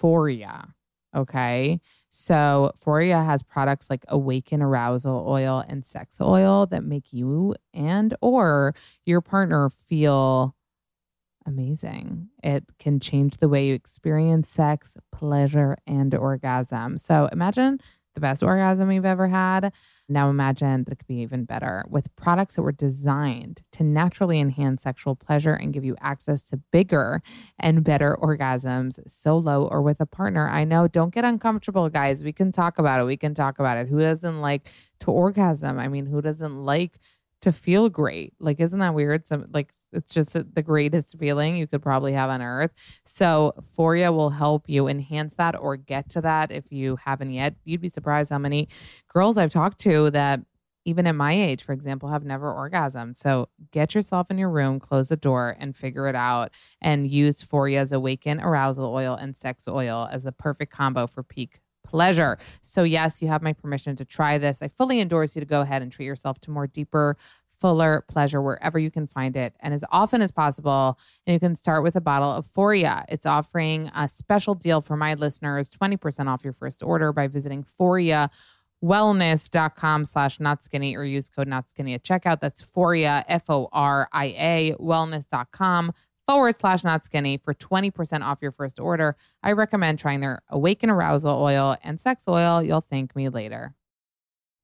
Foria. 0.00 0.74
Okay. 1.16 1.80
So 2.08 2.72
Foria 2.84 3.24
has 3.24 3.42
products 3.42 3.90
like 3.90 4.04
Awaken 4.08 4.62
Arousal 4.62 5.24
Oil 5.28 5.62
and 5.68 5.84
Sex 5.84 6.20
Oil 6.20 6.66
that 6.66 6.84
make 6.84 7.12
you 7.12 7.54
and 7.74 8.14
or 8.20 8.74
your 9.04 9.20
partner 9.20 9.68
feel 9.68 10.54
amazing. 11.46 12.28
It 12.42 12.64
can 12.78 13.00
change 13.00 13.38
the 13.38 13.48
way 13.48 13.66
you 13.66 13.74
experience 13.74 14.50
sex, 14.50 14.96
pleasure, 15.12 15.76
and 15.86 16.14
orgasm. 16.14 16.98
So 16.98 17.28
imagine 17.32 17.80
the 18.18 18.26
best 18.26 18.42
orgasm 18.42 18.90
you've 18.90 19.04
ever 19.04 19.28
had. 19.28 19.72
Now 20.08 20.28
imagine 20.28 20.84
that 20.84 20.92
it 20.92 20.96
could 20.96 21.06
be 21.06 21.20
even 21.20 21.44
better 21.44 21.84
with 21.88 22.14
products 22.16 22.56
that 22.56 22.62
were 22.62 22.72
designed 22.72 23.62
to 23.72 23.84
naturally 23.84 24.40
enhance 24.40 24.82
sexual 24.82 25.14
pleasure 25.14 25.52
and 25.52 25.72
give 25.72 25.84
you 25.84 25.94
access 26.00 26.42
to 26.44 26.56
bigger 26.72 27.22
and 27.60 27.84
better 27.84 28.16
orgasms 28.20 28.98
solo 29.08 29.68
or 29.68 29.82
with 29.82 30.00
a 30.00 30.06
partner. 30.06 30.48
I 30.48 30.64
know, 30.64 30.88
don't 30.88 31.14
get 31.14 31.24
uncomfortable, 31.24 31.88
guys. 31.88 32.24
We 32.24 32.32
can 32.32 32.50
talk 32.50 32.78
about 32.78 33.00
it. 33.00 33.04
We 33.04 33.16
can 33.16 33.34
talk 33.34 33.60
about 33.60 33.78
it. 33.78 33.86
Who 33.86 34.00
doesn't 34.00 34.40
like 34.40 34.68
to 35.00 35.10
orgasm? 35.12 35.78
I 35.78 35.86
mean, 35.86 36.06
who 36.06 36.20
doesn't 36.20 36.64
like 36.64 36.98
to 37.42 37.52
feel 37.52 37.88
great? 37.88 38.32
Like, 38.40 38.58
isn't 38.58 38.80
that 38.80 38.94
weird? 38.94 39.28
Some 39.28 39.46
like 39.52 39.72
it's 39.92 40.12
just 40.12 40.32
the 40.32 40.62
greatest 40.62 41.18
feeling 41.18 41.56
you 41.56 41.66
could 41.66 41.82
probably 41.82 42.12
have 42.12 42.30
on 42.30 42.42
earth. 42.42 42.70
So, 43.04 43.54
Foria 43.76 44.12
will 44.12 44.30
help 44.30 44.64
you 44.68 44.88
enhance 44.88 45.34
that 45.36 45.58
or 45.58 45.76
get 45.76 46.10
to 46.10 46.20
that 46.22 46.52
if 46.52 46.64
you 46.70 46.96
haven't 46.96 47.32
yet. 47.32 47.54
You'd 47.64 47.80
be 47.80 47.88
surprised 47.88 48.30
how 48.30 48.38
many 48.38 48.68
girls 49.12 49.38
I've 49.38 49.52
talked 49.52 49.80
to 49.80 50.10
that, 50.10 50.40
even 50.84 51.06
at 51.06 51.14
my 51.14 51.32
age, 51.32 51.62
for 51.62 51.72
example, 51.72 52.08
have 52.10 52.24
never 52.24 52.52
orgasmed. 52.52 53.16
So, 53.16 53.48
get 53.72 53.94
yourself 53.94 54.30
in 54.30 54.38
your 54.38 54.50
room, 54.50 54.78
close 54.78 55.08
the 55.08 55.16
door, 55.16 55.56
and 55.58 55.76
figure 55.76 56.06
it 56.08 56.16
out. 56.16 56.50
And 56.80 57.10
use 57.10 57.42
Foria's 57.42 57.92
Awaken 57.92 58.40
Arousal 58.40 58.92
Oil 58.92 59.14
and 59.14 59.36
Sex 59.36 59.66
Oil 59.66 60.08
as 60.12 60.22
the 60.22 60.32
perfect 60.32 60.72
combo 60.72 61.06
for 61.06 61.22
peak 61.22 61.60
pleasure. 61.88 62.38
So, 62.60 62.82
yes, 62.82 63.22
you 63.22 63.28
have 63.28 63.42
my 63.42 63.54
permission 63.54 63.96
to 63.96 64.04
try 64.04 64.36
this. 64.38 64.62
I 64.62 64.68
fully 64.68 65.00
endorse 65.00 65.34
you 65.34 65.40
to 65.40 65.46
go 65.46 65.62
ahead 65.62 65.80
and 65.82 65.90
treat 65.90 66.06
yourself 66.06 66.38
to 66.42 66.50
more 66.50 66.66
deeper 66.66 67.16
fuller 67.60 68.04
pleasure 68.08 68.40
wherever 68.42 68.78
you 68.78 68.90
can 68.90 69.06
find 69.06 69.36
it 69.36 69.54
and 69.60 69.74
as 69.74 69.84
often 69.90 70.22
as 70.22 70.30
possible. 70.30 70.98
And 71.26 71.34
you 71.34 71.40
can 71.40 71.56
start 71.56 71.82
with 71.82 71.96
a 71.96 72.00
bottle 72.00 72.30
of 72.30 72.46
Foria. 72.52 73.04
It's 73.08 73.26
offering 73.26 73.90
a 73.94 74.08
special 74.08 74.54
deal 74.54 74.80
for 74.80 74.96
my 74.96 75.14
listeners 75.14 75.70
20% 75.70 76.28
off 76.28 76.44
your 76.44 76.52
first 76.52 76.82
order 76.82 77.12
by 77.12 77.26
visiting 77.26 77.64
Foria 77.64 78.30
wellness.com 78.82 80.04
slash 80.04 80.40
not 80.40 80.64
skinny 80.64 80.96
or 80.96 81.04
use 81.04 81.28
code 81.28 81.48
not 81.48 81.70
skinny 81.70 81.94
at 81.94 82.04
checkout. 82.04 82.40
That's 82.40 82.62
Foria, 82.62 83.24
F 83.28 83.50
O 83.50 83.68
R 83.72 84.08
I 84.12 84.26
A, 84.26 84.74
wellness.com 84.78 85.92
forward 86.26 86.60
slash 86.60 86.84
not 86.84 87.04
skinny 87.04 87.38
for 87.38 87.54
20% 87.54 88.22
off 88.22 88.38
your 88.42 88.52
first 88.52 88.78
order. 88.78 89.16
I 89.42 89.52
recommend 89.52 89.98
trying 89.98 90.20
their 90.20 90.42
Awaken 90.50 90.90
Arousal 90.90 91.42
Oil 91.42 91.76
and 91.82 92.00
Sex 92.00 92.24
Oil. 92.28 92.62
You'll 92.62 92.86
thank 92.88 93.16
me 93.16 93.28
later 93.28 93.74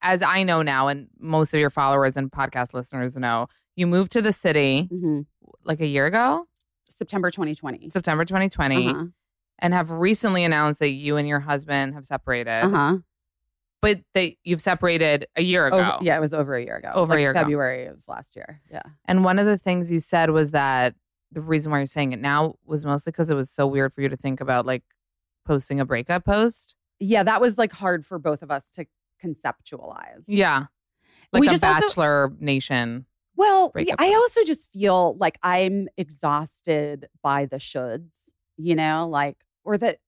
as 0.05 0.23
I 0.23 0.45
know 0.45 0.63
now, 0.63 0.87
and 0.87 1.09
most 1.19 1.53
of 1.55 1.59
your 1.59 1.71
followers 1.71 2.17
and 2.17 2.31
podcast 2.31 2.73
listeners 2.75 3.17
know, 3.17 3.49
you 3.75 3.87
moved 3.89 4.13
to 4.13 4.23
the 4.23 4.33
city. 4.33 4.89
Mhm. 4.93 5.27
like 5.67 5.81
a 5.81 5.87
year 5.87 6.05
ago, 6.07 6.47
September 6.89 7.31
2020. 7.31 7.89
September 7.91 8.25
2020, 8.27 8.89
Uh-huh. 8.89 9.07
and 9.61 9.73
have 9.75 9.91
recently 9.91 10.45
announced 10.45 10.79
that 10.81 10.91
you 10.91 11.17
and 11.17 11.27
your 11.27 11.41
husband 11.41 11.95
have 11.95 12.05
separated. 12.05 12.65
Uh-huh. 12.65 12.99
But 13.81 14.01
they 14.15 14.37
you've 14.45 14.61
separated 14.63 15.27
a 15.37 15.43
year 15.43 15.67
ago. 15.67 15.79
Over- 15.79 15.99
yeah, 16.05 16.17
it 16.17 16.21
was 16.21 16.33
over 16.35 16.55
a 16.55 16.63
year 16.63 16.77
ago. 16.77 16.93
Over 16.95 17.13
a 17.13 17.17
like 17.17 17.21
year 17.23 17.31
ago. 17.31 17.41
February 17.41 17.87
of 17.87 18.03
last 18.09 18.37
year. 18.37 18.61
Yeah. 18.71 18.83
And 19.07 19.25
one 19.25 19.39
of 19.39 19.47
the 19.47 19.57
things 19.59 19.91
you 19.93 20.01
said 20.01 20.31
was 20.31 20.51
that 20.53 20.95
the 21.33 21.41
reason 21.41 21.73
why 21.73 21.79
you're 21.79 21.87
saying 21.87 22.13
it 22.13 22.21
now 22.21 22.55
was 22.67 22.85
mostly 22.85 23.11
because 23.11 23.31
it 23.31 23.35
was 23.35 23.51
so 23.51 23.67
weird 23.67 23.93
for 23.95 24.01
you 24.03 24.09
to 24.11 24.17
think 24.17 24.41
about 24.41 24.65
like 24.67 24.85
posting 25.47 25.81
a 25.81 25.85
breakup 25.85 26.25
post. 26.25 26.75
Yeah, 27.01 27.23
that 27.23 27.41
was 27.41 27.57
like 27.59 27.73
hard 27.73 28.05
for 28.07 28.19
both 28.19 28.43
of 28.43 28.51
us 28.51 28.71
to 28.73 28.87
conceptualize. 29.23 30.25
Yeah. 30.27 30.67
Like 31.33 31.41
We 31.43 31.47
a 31.49 31.51
just 31.51 31.65
also- 31.65 31.81
bachelor 31.81 32.33
nation. 32.39 33.07
Well, 33.37 33.73
I 33.99 34.15
also 34.15 34.45
just 34.45 34.71
feel 34.71 35.17
like 35.19 35.39
I'm 35.43 35.89
exhausted 35.97 37.09
by 37.21 37.47
the 37.47 37.57
shoulds, 37.57 38.29
you 38.57 38.77
know, 38.77 39.09
like, 39.09 39.37
or 39.65 39.77
that, 39.77 39.99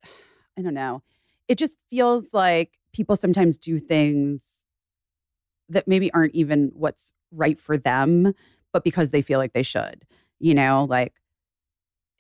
I 0.57 0.62
don't 0.62 0.75
know. 0.75 1.03
It 1.49 1.59
just 1.59 1.77
feels 1.90 2.33
like 2.33 2.79
people 2.92 3.16
sometimes 3.16 3.59
do 3.59 3.81
things 3.81 4.64
that 5.69 5.88
maybe 5.88 6.12
aren't 6.12 6.37
even 6.37 6.71
what's 6.75 7.12
right 7.33 7.59
for 7.59 7.77
them, 7.77 8.33
but 8.73 8.85
because 8.85 9.11
they 9.11 9.23
feel 9.23 9.40
like 9.40 9.55
they 9.55 9.64
should, 9.64 10.05
you 10.38 10.55
know, 10.55 10.87
like, 10.88 11.14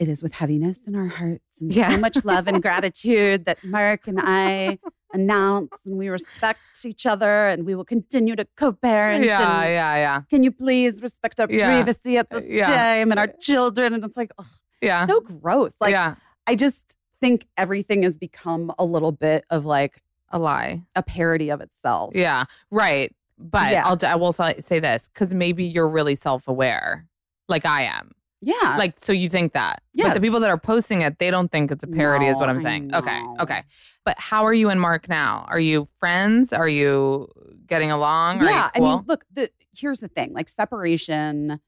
it 0.00 0.08
is 0.08 0.24
with 0.24 0.32
heaviness 0.32 0.80
in 0.88 0.96
our 0.96 1.06
hearts 1.06 1.60
and 1.60 1.72
Yeah. 1.72 1.90
so 1.94 1.98
much 2.00 2.24
love 2.24 2.48
and 2.48 2.60
gratitude 2.62 3.44
that 3.44 3.62
Mark 3.62 4.08
and 4.08 4.18
I 4.20 4.80
announce 5.12 5.86
and 5.86 5.96
we 5.96 6.08
respect 6.08 6.84
each 6.84 7.06
other 7.06 7.46
and 7.46 7.64
we 7.64 7.74
will 7.74 7.84
continue 7.84 8.34
to 8.36 8.44
co-parent 8.56 9.24
Yeah, 9.24 9.60
and 9.62 9.70
yeah, 9.72 9.96
yeah. 9.96 10.20
can 10.28 10.42
you 10.42 10.50
please 10.52 11.00
respect 11.02 11.40
our 11.40 11.46
Yeah. 11.50 11.66
privacy 11.68 12.18
at 12.18 12.28
this 12.30 12.44
Yeah. 12.46 12.66
time 12.66 13.10
and 13.10 13.18
our 13.20 13.28
children? 13.40 13.94
And 13.94 14.04
it's 14.04 14.16
like, 14.16 14.32
ugh, 14.38 14.46
Yeah. 14.80 15.06
so 15.06 15.20
gross. 15.20 15.76
Like, 15.80 15.92
yeah. 15.92 16.16
I 16.46 16.54
just 16.54 16.96
think 17.20 17.46
everything 17.56 18.02
has 18.02 18.18
become 18.18 18.72
a 18.78 18.84
little 18.84 19.12
bit 19.12 19.44
of 19.50 19.64
like 19.64 20.02
A 20.30 20.38
lie. 20.38 20.82
a 20.94 21.02
parody 21.02 21.50
of 21.50 21.60
itself. 21.60 22.14
Yeah. 22.14 22.44
Right. 22.70 23.14
But 23.38 23.70
Yeah. 23.70 23.86
I'll 23.86 23.98
I 24.04 24.16
will 24.16 24.32
say 24.32 24.56
say 24.60 24.80
this 24.80 25.08
because 25.08 25.32
maybe 25.34 25.64
you're 25.64 25.88
really 25.88 26.14
self 26.14 26.48
aware, 26.48 27.06
like 27.48 27.64
I 27.64 27.82
am. 27.84 28.12
Yeah. 28.42 28.76
Like 28.78 28.96
so 29.00 29.12
you 29.12 29.28
think 29.28 29.52
that. 29.54 29.82
But 29.94 30.14
the 30.14 30.20
people 30.20 30.40
that 30.40 30.50
are 30.50 30.58
posting 30.58 31.00
it, 31.00 31.18
they 31.18 31.30
don't 31.30 31.50
think 31.50 31.70
it's 31.70 31.84
a 31.84 31.88
parody, 31.88 32.26
is 32.26 32.38
what 32.38 32.48
I'm 32.48 32.60
saying. 32.60 32.94
Okay. 32.94 33.20
Okay. 33.40 33.62
But 34.04 34.18
how 34.18 34.44
are 34.44 34.54
you 34.54 34.70
and 34.70 34.80
Mark 34.80 35.08
now? 35.08 35.46
Are 35.48 35.58
you 35.58 35.88
friends? 35.98 36.52
Are 36.52 36.68
you 36.68 37.28
getting 37.66 37.90
along? 37.90 38.42
Yeah. 38.42 38.70
I 38.74 38.80
mean, 38.80 39.04
look, 39.06 39.24
the 39.32 39.50
here's 39.76 40.00
the 40.00 40.08
thing 40.08 40.32
like 40.32 40.48
separation 40.48 41.60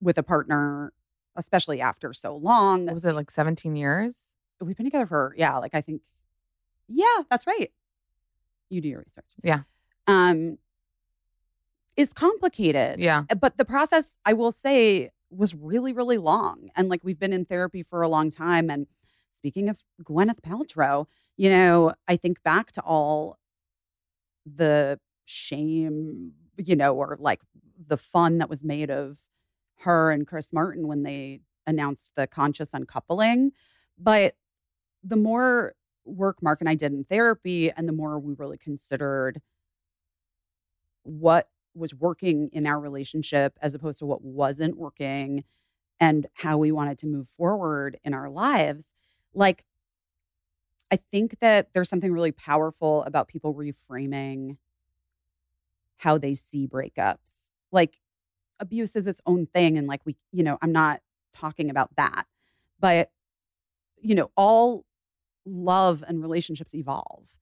with 0.00 0.18
a 0.18 0.22
partner, 0.22 0.92
especially 1.36 1.80
after 1.80 2.12
so 2.12 2.36
long. 2.36 2.86
was 2.86 3.04
it 3.04 3.14
like 3.14 3.30
17 3.30 3.76
years? 3.76 4.32
We've 4.60 4.76
been 4.76 4.86
together 4.86 5.06
for, 5.06 5.34
yeah, 5.38 5.56
like 5.58 5.74
I 5.74 5.80
think, 5.80 6.02
yeah, 6.88 7.22
that's 7.30 7.46
right. 7.46 7.70
You 8.68 8.80
do 8.80 8.88
your 8.88 9.00
research. 9.00 9.28
Yeah. 9.42 9.60
Um, 10.06 10.58
is 11.96 12.12
complicated. 12.12 12.98
Yeah. 12.98 13.24
but 13.38 13.58
the 13.58 13.64
process 13.64 14.16
i 14.24 14.32
will 14.32 14.52
say 14.52 15.10
was 15.30 15.54
really 15.54 15.92
really 15.92 16.18
long 16.18 16.70
and 16.76 16.88
like 16.88 17.00
we've 17.04 17.18
been 17.18 17.32
in 17.32 17.44
therapy 17.44 17.82
for 17.82 18.02
a 18.02 18.08
long 18.08 18.30
time 18.30 18.68
and 18.68 18.86
speaking 19.32 19.68
of 19.68 19.84
gwyneth 20.02 20.40
paltrow 20.40 21.06
you 21.36 21.48
know 21.48 21.92
i 22.08 22.16
think 22.16 22.42
back 22.42 22.72
to 22.72 22.80
all 22.82 23.38
the 24.44 24.98
shame 25.24 26.32
you 26.56 26.74
know 26.74 26.94
or 26.94 27.16
like 27.20 27.42
the 27.86 27.96
fun 27.96 28.38
that 28.38 28.50
was 28.50 28.64
made 28.64 28.90
of 28.90 29.20
her 29.78 30.10
and 30.10 30.26
chris 30.26 30.52
martin 30.52 30.88
when 30.88 31.02
they 31.04 31.40
announced 31.66 32.12
the 32.16 32.26
conscious 32.26 32.74
uncoupling 32.74 33.52
but 33.98 34.34
the 35.04 35.16
more 35.16 35.74
work 36.04 36.42
mark 36.42 36.60
and 36.60 36.68
i 36.68 36.74
did 36.74 36.92
in 36.92 37.04
therapy 37.04 37.70
and 37.70 37.88
the 37.88 37.92
more 37.92 38.18
we 38.18 38.34
really 38.34 38.58
considered 38.58 39.40
what 41.04 41.48
was 41.74 41.94
working 41.94 42.48
in 42.52 42.66
our 42.66 42.80
relationship 42.80 43.58
as 43.62 43.74
opposed 43.74 43.98
to 43.98 44.06
what 44.06 44.22
wasn't 44.22 44.76
working 44.76 45.44
and 45.98 46.26
how 46.34 46.58
we 46.58 46.72
wanted 46.72 46.98
to 46.98 47.06
move 47.06 47.28
forward 47.28 47.98
in 48.04 48.14
our 48.14 48.28
lives 48.28 48.94
like 49.34 49.64
i 50.90 50.96
think 50.96 51.38
that 51.40 51.68
there's 51.72 51.88
something 51.88 52.12
really 52.12 52.32
powerful 52.32 53.02
about 53.04 53.28
people 53.28 53.54
reframing 53.54 54.56
how 56.00 56.16
they 56.16 56.34
see 56.34 56.66
breakups. 56.66 57.50
Like 57.70 58.00
abuse 58.58 58.96
is 58.96 59.06
its 59.06 59.20
own 59.26 59.46
thing 59.46 59.78
and 59.78 59.86
like 59.86 60.02
we 60.04 60.16
you 60.32 60.42
know 60.42 60.58
i'm 60.60 60.70
not 60.70 61.00
talking 61.32 61.70
about 61.70 61.96
that 61.96 62.26
but 62.78 63.10
you 63.96 64.14
know 64.14 64.30
all 64.36 64.84
love 65.46 66.04
and 66.06 66.20
relationships 66.20 66.74
evolve. 66.74 67.38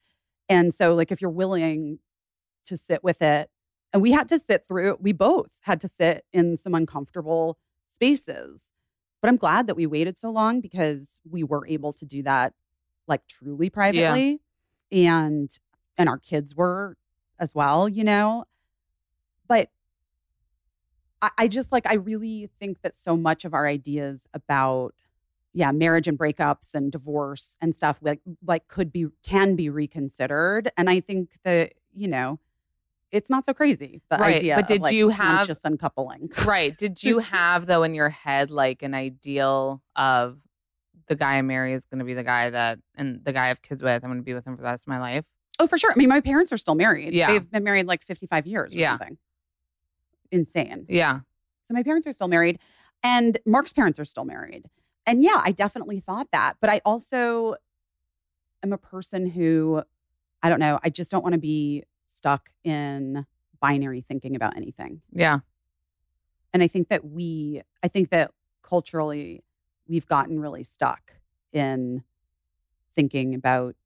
And 0.48 0.72
so 0.72 0.94
like 0.94 1.10
if 1.10 1.20
you're 1.20 1.30
willing 1.30 1.98
to 2.66 2.76
sit 2.76 3.02
with 3.02 3.20
it 3.20 3.50
and 3.92 4.02
we 4.02 4.12
had 4.12 4.28
to 4.28 4.38
sit 4.38 4.66
through 4.68 4.96
we 5.00 5.12
both 5.12 5.50
had 5.62 5.80
to 5.80 5.88
sit 5.88 6.24
in 6.32 6.56
some 6.56 6.74
uncomfortable 6.74 7.58
spaces. 7.90 8.70
But 9.20 9.28
i'm 9.28 9.36
glad 9.36 9.66
that 9.66 9.74
we 9.76 9.86
waited 9.86 10.18
so 10.18 10.30
long 10.30 10.60
because 10.60 11.20
we 11.28 11.42
were 11.42 11.66
able 11.66 11.92
to 11.94 12.04
do 12.04 12.22
that 12.22 12.54
like 13.06 13.26
truly 13.26 13.70
privately. 13.70 14.40
And 14.92 15.50
and 15.96 16.08
our 16.08 16.18
kids 16.18 16.54
were 16.54 16.96
as 17.38 17.54
well 17.54 17.88
you 17.88 18.04
know? 18.04 18.44
But 19.46 19.70
I, 21.22 21.30
I 21.38 21.48
just 21.48 21.72
like 21.72 21.86
i 21.86 21.94
really 21.94 22.48
think 22.60 22.82
that 22.82 22.94
so 22.96 23.16
much 23.16 23.44
of 23.44 23.54
our 23.54 23.66
ideas 23.66 24.28
about 24.34 24.94
yeah 25.54 25.72
marriage 25.72 26.06
and 26.06 26.18
breakups 26.18 26.74
and 26.74 26.92
divorce 26.92 27.56
and 27.60 27.74
stuff 27.74 27.98
like 28.02 28.20
like 28.46 28.68
could 28.68 28.92
be 28.92 29.06
can 29.22 29.56
be 29.56 29.70
reconsidered. 29.70 30.70
And 30.76 30.88
i 30.90 31.00
think 31.00 31.30
that 31.44 31.74
you 31.94 32.06
know 32.08 32.38
it's 33.10 33.30
not 33.30 33.44
so 33.46 33.54
crazy 33.54 34.00
the 34.10 34.16
Right, 34.18 34.36
idea 34.36 34.54
but 34.56 34.62
of, 34.64 34.68
did 34.68 34.82
like, 34.82 34.94
you 34.94 35.08
have- 35.08 35.46
just 35.46 35.64
uncoupling 35.64 36.30
Right. 36.46 36.76
Did 36.76 37.02
you 37.02 37.18
have 37.20 37.66
though 37.66 37.82
in 37.82 37.94
your 37.94 38.10
head 38.10 38.50
like 38.50 38.82
an 38.82 38.94
ideal 38.94 39.82
of 39.96 40.38
the 41.08 41.14
guy 41.16 41.34
I 41.38 41.42
marry 41.42 41.72
is 41.72 41.86
going 41.86 42.00
to 42.00 42.04
be 42.04 42.14
the 42.14 42.22
guy 42.22 42.50
that 42.50 42.78
and 42.94 43.24
the 43.24 43.32
guy 43.32 43.44
I 43.46 43.48
have 43.48 43.62
kids 43.62 43.82
with? 43.82 44.04
I'm 44.04 44.10
going 44.10 44.18
to 44.20 44.24
be 44.24 44.34
with 44.34 44.46
him 44.46 44.56
for 44.56 44.62
the 44.62 44.68
rest 44.68 44.84
of 44.84 44.88
my 44.88 44.98
life. 45.00 45.24
oh 45.58 45.66
for 45.66 45.78
sure 45.78 45.90
i 45.90 45.94
mean 45.96 46.08
my 46.08 46.20
parents 46.20 46.52
are 46.52 46.58
still 46.58 46.74
married 46.74 47.12
Yeah. 47.14 47.32
they've 47.32 47.50
been 47.50 47.64
married 47.64 47.86
like 47.86 48.02
55 48.02 48.46
years 48.46 48.74
or 48.74 48.78
Yeah. 48.78 48.90
something 48.98 49.18
insane 50.30 50.86
Yeah. 50.88 51.20
So 51.66 51.74
my 51.74 51.82
parents 51.82 52.06
are 52.06 52.12
still 52.12 52.28
married, 52.28 52.58
and 53.02 53.38
Mark's 53.44 53.72
parents 53.74 53.98
are 53.98 54.04
still 54.06 54.24
married. 54.24 54.64
And 55.04 55.22
yeah, 55.22 55.42
I 55.44 55.52
definitely 55.52 56.00
thought 56.00 56.28
that. 56.32 56.54
But 56.62 56.70
I 56.70 56.80
also 56.84 57.56
am 58.62 58.72
a 58.72 58.78
person 58.78 59.26
who, 59.26 59.82
I 60.42 60.48
don't 60.48 60.60
know, 60.60 60.78
I 60.82 60.88
just 60.88 61.10
don't 61.10 61.22
want 61.22 61.34
to 61.34 61.38
be 61.38 61.84
stuck 62.08 62.50
in 62.64 63.26
binary 63.60 64.00
thinking 64.00 64.34
about 64.34 64.56
anything. 64.56 65.02
Yeah. 65.12 65.40
And 66.52 66.62
I 66.62 66.66
think 66.66 66.88
that 66.88 67.04
we, 67.04 67.62
I 67.82 67.88
think 67.88 68.10
that 68.10 68.32
culturally, 68.62 69.44
we've 69.86 70.06
gotten 70.06 70.40
really 70.40 70.64
stuck 70.64 71.14
in 71.52 72.02
thinking 72.94 73.34
about 73.34 73.76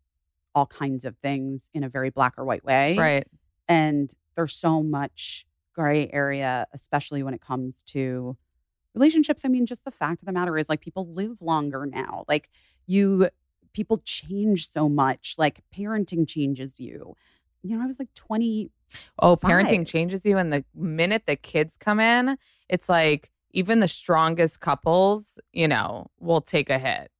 all 0.54 0.66
kinds 0.66 1.04
of 1.04 1.16
things 1.18 1.70
in 1.74 1.82
a 1.84 1.88
very 1.88 2.10
black 2.10 2.34
or 2.38 2.44
white 2.44 2.64
way. 2.64 2.96
Right. 2.96 3.26
And 3.68 4.12
there's 4.34 4.54
so 4.54 4.82
much 4.82 5.46
gray 5.74 6.10
area, 6.12 6.66
especially 6.72 7.22
when 7.22 7.34
it 7.34 7.40
comes 7.40 7.82
to 7.84 8.36
relationships. 8.94 9.44
I 9.44 9.48
mean, 9.48 9.66
just 9.66 9.84
the 9.84 9.90
fact 9.90 10.22
of 10.22 10.26
the 10.26 10.32
matter 10.32 10.58
is, 10.58 10.68
like, 10.68 10.80
people 10.80 11.06
live 11.12 11.40
longer 11.40 11.86
now. 11.86 12.24
Like, 12.28 12.50
you, 12.86 13.28
people 13.72 14.02
change 14.04 14.70
so 14.70 14.88
much. 14.88 15.36
Like, 15.38 15.62
parenting 15.74 16.28
changes 16.28 16.78
you. 16.78 17.14
You 17.62 17.76
know, 17.76 17.82
I 17.82 17.86
was 17.86 17.98
like 17.98 18.12
20. 18.14 18.70
Oh, 19.20 19.36
parenting 19.36 19.86
changes 19.86 20.26
you. 20.26 20.36
And 20.36 20.52
the 20.52 20.64
minute 20.74 21.24
the 21.26 21.36
kids 21.36 21.76
come 21.76 22.00
in, 22.00 22.36
it's 22.68 22.88
like 22.88 23.30
even 23.52 23.80
the 23.80 23.88
strongest 23.88 24.60
couples, 24.60 25.38
you 25.52 25.68
know, 25.68 26.10
will 26.18 26.40
take 26.40 26.70
a 26.70 26.78
hit. 26.78 27.10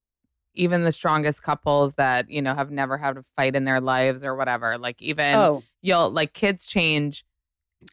Even 0.54 0.84
the 0.84 0.92
strongest 0.92 1.42
couples 1.42 1.94
that, 1.94 2.30
you 2.30 2.42
know, 2.42 2.54
have 2.54 2.70
never 2.70 2.98
had 2.98 3.16
a 3.16 3.24
fight 3.36 3.56
in 3.56 3.64
their 3.64 3.80
lives 3.80 4.22
or 4.22 4.36
whatever. 4.36 4.76
Like, 4.76 5.00
even 5.00 5.34
oh, 5.34 5.62
you'll, 5.80 6.10
like, 6.10 6.34
kids 6.34 6.66
change 6.66 7.24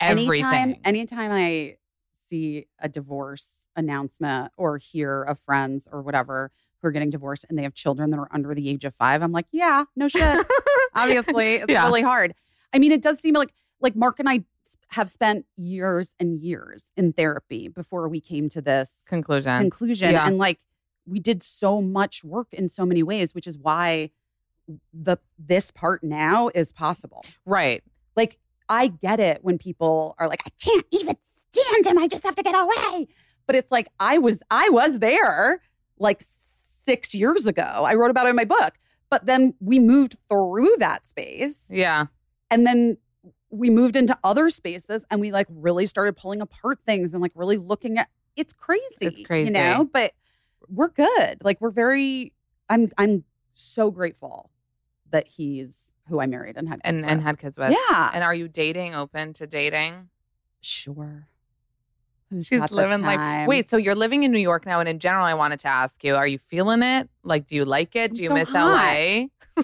everything. 0.01 0.43
anytime, 0.43 0.75
anytime 0.83 1.31
I 1.31 1.77
see 2.25 2.67
a 2.79 2.89
divorce 2.89 3.67
announcement 3.77 4.51
or 4.57 4.77
hear 4.77 5.23
of 5.23 5.39
friends 5.39 5.87
or 5.89 6.01
whatever 6.01 6.51
who 6.81 6.87
are 6.87 6.91
getting 6.91 7.09
divorced 7.09 7.45
and 7.49 7.57
they 7.57 7.63
have 7.63 7.73
children 7.73 8.09
that 8.11 8.17
are 8.19 8.27
under 8.31 8.53
the 8.55 8.69
age 8.69 8.85
of 8.85 8.93
five, 8.95 9.21
I'm 9.21 9.31
like, 9.31 9.47
yeah, 9.51 9.83
no 9.95 10.07
shit. 10.07 10.45
obviously 10.95 11.55
it's 11.55 11.65
Yeah. 11.71 11.85
really 11.85 12.01
hard 12.01 12.33
i 12.73 12.79
mean 12.79 12.91
it 12.91 13.01
does 13.01 13.19
seem 13.19 13.35
like 13.35 13.53
like 13.79 13.95
mark 13.95 14.19
and 14.19 14.27
I 14.27 14.43
have 14.89 15.09
spent 15.09 15.45
years 15.55 16.13
and 16.19 16.39
years 16.39 16.91
in 16.97 17.13
therapy 17.13 17.67
before 17.67 18.07
we 18.09 18.19
came 18.21 18.49
to 18.49 18.61
this 18.61 19.05
Conclusion. 19.07 19.59
conclusion 19.59 20.11
Yeah. 20.11 20.27
and 20.27 20.37
like 20.37 20.59
we 21.05 21.19
did 21.19 21.41
so 21.43 21.81
much 21.81 22.23
work 22.23 22.53
in 22.53 22.69
so 22.69 22.85
many 22.85 23.01
ways 23.03 23.33
which 23.35 23.47
is 23.47 23.57
why 23.57 24.09
the 24.93 25.17
this 25.37 25.71
part 25.71 26.03
now 26.03 26.49
is 26.53 26.71
possible 26.71 27.23
right. 27.45 27.83
like 28.15 28.37
i 28.67 28.87
get 28.87 29.19
it 29.19 29.39
when 29.43 29.57
people 29.57 30.15
are 30.19 30.27
like 30.27 30.41
i 30.45 30.49
can't 30.63 30.85
even 30.91 31.15
stand 31.51 31.85
him 31.85 31.97
i 31.99 32.07
just 32.07 32.23
have 32.23 32.35
to 32.35 32.43
get 32.43 32.55
away 32.55 33.07
But 33.47 33.55
it's 33.55 33.71
like 33.71 33.87
I 33.99 34.19
was 34.19 34.43
I 34.51 34.69
was 34.69 34.99
there 34.99 35.61
like 35.97 36.21
six 36.83 37.13
years 37.13 37.47
ago. 37.47 37.61
I 37.63 37.95
wrote 37.95 38.11
about 38.11 38.27
it 38.27 38.29
in 38.29 38.35
my 38.35 38.45
book. 38.45 38.79
But 39.09 39.25
then 39.25 39.55
we 39.59 39.79
moved 39.79 40.17
through 40.29 40.75
that 40.79 41.07
space. 41.07 41.65
Yeah. 41.69 42.07
And 42.51 42.65
then 42.65 42.97
we 43.49 43.69
moved 43.69 43.95
into 43.95 44.17
other 44.23 44.49
spaces 44.49 45.05
and 45.09 45.19
we 45.19 45.31
like 45.31 45.47
really 45.49 45.87
started 45.87 46.15
pulling 46.15 46.41
apart 46.41 46.79
things 46.85 47.13
and 47.13 47.21
like 47.21 47.31
really 47.33 47.57
looking 47.57 47.97
at 47.97 48.07
it's 48.35 48.53
crazy. 48.53 48.83
It's 49.01 49.25
crazy. 49.25 49.47
You 49.47 49.53
know, 49.53 49.89
but 49.91 50.13
we're 50.67 50.89
good. 50.89 51.43
Like 51.43 51.59
we're 51.59 51.71
very 51.71 52.33
I'm 52.69 52.91
I'm 52.97 53.23
so 53.55 53.89
grateful 53.89 54.51
that 55.09 55.27
he's 55.27 55.95
who 56.07 56.19
I 56.21 56.27
married 56.27 56.55
and 56.55 56.69
had 56.69 56.83
kids 56.83 57.03
And 57.03 57.11
and 57.11 57.21
had 57.21 57.39
kids 57.39 57.57
with. 57.57 57.71
Yeah. 57.71 58.11
And 58.13 58.23
are 58.23 58.35
you 58.35 58.47
dating? 58.47 58.93
Open 58.93 59.33
to 59.33 59.47
dating? 59.47 60.09
sure. 60.61 61.28
She's 62.43 62.71
living 62.71 63.01
time? 63.01 63.47
Wait, 63.47 63.69
so 63.69 63.77
you're 63.77 63.95
living 63.95 64.23
in 64.23 64.31
New 64.31 64.39
York 64.39 64.65
now, 64.65 64.79
and 64.79 64.87
in 64.89 64.99
general, 64.99 65.25
I 65.25 65.33
wanted 65.33 65.59
to 65.61 65.67
ask 65.67 66.03
you: 66.03 66.15
Are 66.15 66.27
you 66.27 66.37
feeling 66.37 66.83
it? 66.83 67.09
Like, 67.23 67.47
do 67.47 67.55
you 67.55 67.65
like 67.65 67.95
it? 67.95 68.13
Do 68.13 68.21
you 68.21 68.27
so 68.29 68.33
miss 68.35 68.49
hot. 68.49 69.27
LA? 69.57 69.63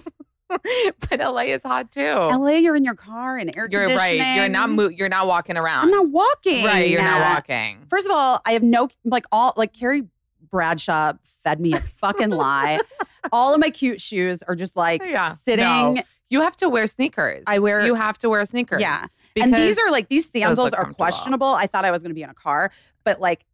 but 1.08 1.18
LA 1.20 1.40
is 1.42 1.62
hot 1.62 1.90
too. 1.90 2.02
LA, 2.14 2.50
you're 2.58 2.76
in 2.76 2.84
your 2.84 2.94
car 2.94 3.36
and 3.36 3.54
air 3.56 3.68
you're 3.70 3.88
right. 3.88 4.14
You're 4.36 4.48
not 4.48 4.68
conditioning. 4.68 4.76
mo- 4.76 4.88
You're 4.96 5.08
not 5.08 5.26
walking 5.26 5.56
around. 5.56 5.84
I'm 5.84 5.90
not 5.90 6.10
walking. 6.10 6.64
Right. 6.64 6.88
You're 6.90 7.02
not 7.02 7.20
walking. 7.34 7.84
First 7.90 8.06
of 8.06 8.12
all, 8.12 8.40
I 8.44 8.52
have 8.52 8.62
no 8.62 8.88
like 9.04 9.24
all 9.32 9.52
like 9.56 9.72
Carrie 9.72 10.04
Bradshaw 10.50 11.14
fed 11.42 11.60
me 11.60 11.72
a 11.72 11.80
fucking 11.80 12.30
lie. 12.30 12.78
all 13.32 13.54
of 13.54 13.60
my 13.60 13.70
cute 13.70 14.00
shoes 14.00 14.42
are 14.44 14.54
just 14.54 14.76
like 14.76 15.02
Yeah, 15.04 15.34
sitting. 15.34 15.64
no. 15.64 15.96
You 16.28 16.40
have 16.40 16.56
to 16.58 16.68
wear 16.68 16.86
sneakers. 16.88 17.44
I 17.46 17.58
wear 17.60 17.86
You 17.86 17.94
have 17.94 18.18
to 18.18 18.28
wear 18.28 18.44
sneakers. 18.46 18.80
yeah, 18.80 19.06
Because 19.36 19.52
and 19.52 19.62
these 19.62 19.78
are 19.78 19.90
like 19.92 20.08
these 20.08 20.28
sandals 20.28 20.72
are 20.72 20.92
questionable. 20.92 21.46
I 21.48 21.66
thought 21.68 21.84
I 21.84 21.90
was 21.92 22.02
going 22.02 22.10
to 22.10 22.14
be 22.14 22.22
in 22.22 22.30
a 22.30 22.34
car, 22.34 22.72
but 23.04 23.20
like 23.20 23.44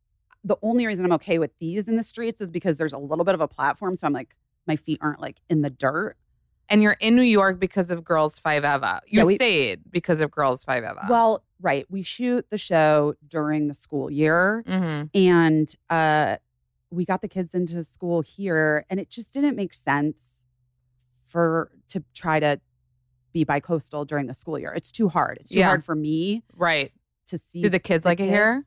the 0.44 0.56
only 0.62 0.86
reason 0.86 1.04
I'm 1.04 1.12
okay 1.12 1.38
with 1.38 1.50
these 1.58 1.88
in 1.88 1.96
the 1.96 2.02
streets 2.02 2.40
is 2.40 2.50
because 2.50 2.76
there's 2.78 2.92
a 2.94 2.98
little 2.98 3.24
bit 3.24 3.34
of 3.34 3.40
a 3.40 3.48
platform, 3.48 3.94
so 3.96 4.06
I'm 4.06 4.12
like 4.12 4.34
my 4.66 4.76
feet 4.76 4.98
aren't 5.02 5.20
like 5.20 5.36
in 5.50 5.60
the 5.62 5.70
dirt. 5.70 6.16
and 6.68 6.82
you're 6.82 6.96
in 7.00 7.16
New 7.16 7.22
York 7.22 7.58
because 7.60 7.90
of 7.90 8.02
Girls 8.04 8.38
Five 8.38 8.64
Eva. 8.64 9.02
You 9.06 9.18
Yeah, 9.20 9.24
we- 9.26 9.34
stayed 9.34 9.80
because 9.90 10.20
of 10.20 10.30
Girls 10.30 10.62
Five 10.64 10.84
Eva. 10.84 11.06
Well, 11.10 11.42
right, 11.60 11.84
we 11.90 12.02
shoot 12.02 12.46
the 12.48 12.58
show 12.58 13.14
during 13.28 13.66
the 13.68 13.74
school 13.74 14.08
year, 14.10 14.62
hmm 14.66 15.02
and 15.14 15.74
uh, 15.90 16.36
we 16.90 17.04
got 17.04 17.22
the 17.22 17.28
kids 17.28 17.54
into 17.54 17.82
school 17.82 18.22
here, 18.22 18.84
and 18.88 19.00
it 19.00 19.10
just 19.10 19.34
didn't 19.34 19.56
make 19.56 19.72
sense 19.74 20.44
for 21.22 21.70
to 21.88 22.04
try 22.14 22.38
to 22.40 22.60
be 23.32 23.44
bi-coastal 23.44 24.04
during 24.04 24.26
the 24.26 24.34
school 24.34 24.58
year. 24.58 24.72
It's 24.74 24.92
too 24.92 25.08
hard. 25.08 25.38
It's 25.40 25.50
too 25.50 25.60
Yeah. 25.60 25.66
hard 25.66 25.84
for 25.84 25.94
me 25.94 26.42
right. 26.56 26.92
to 27.26 27.38
see. 27.38 27.62
Do 27.62 27.68
the 27.68 27.78
kids 27.78 28.04
like 28.04 28.20
it 28.20 28.28
here? 28.28 28.62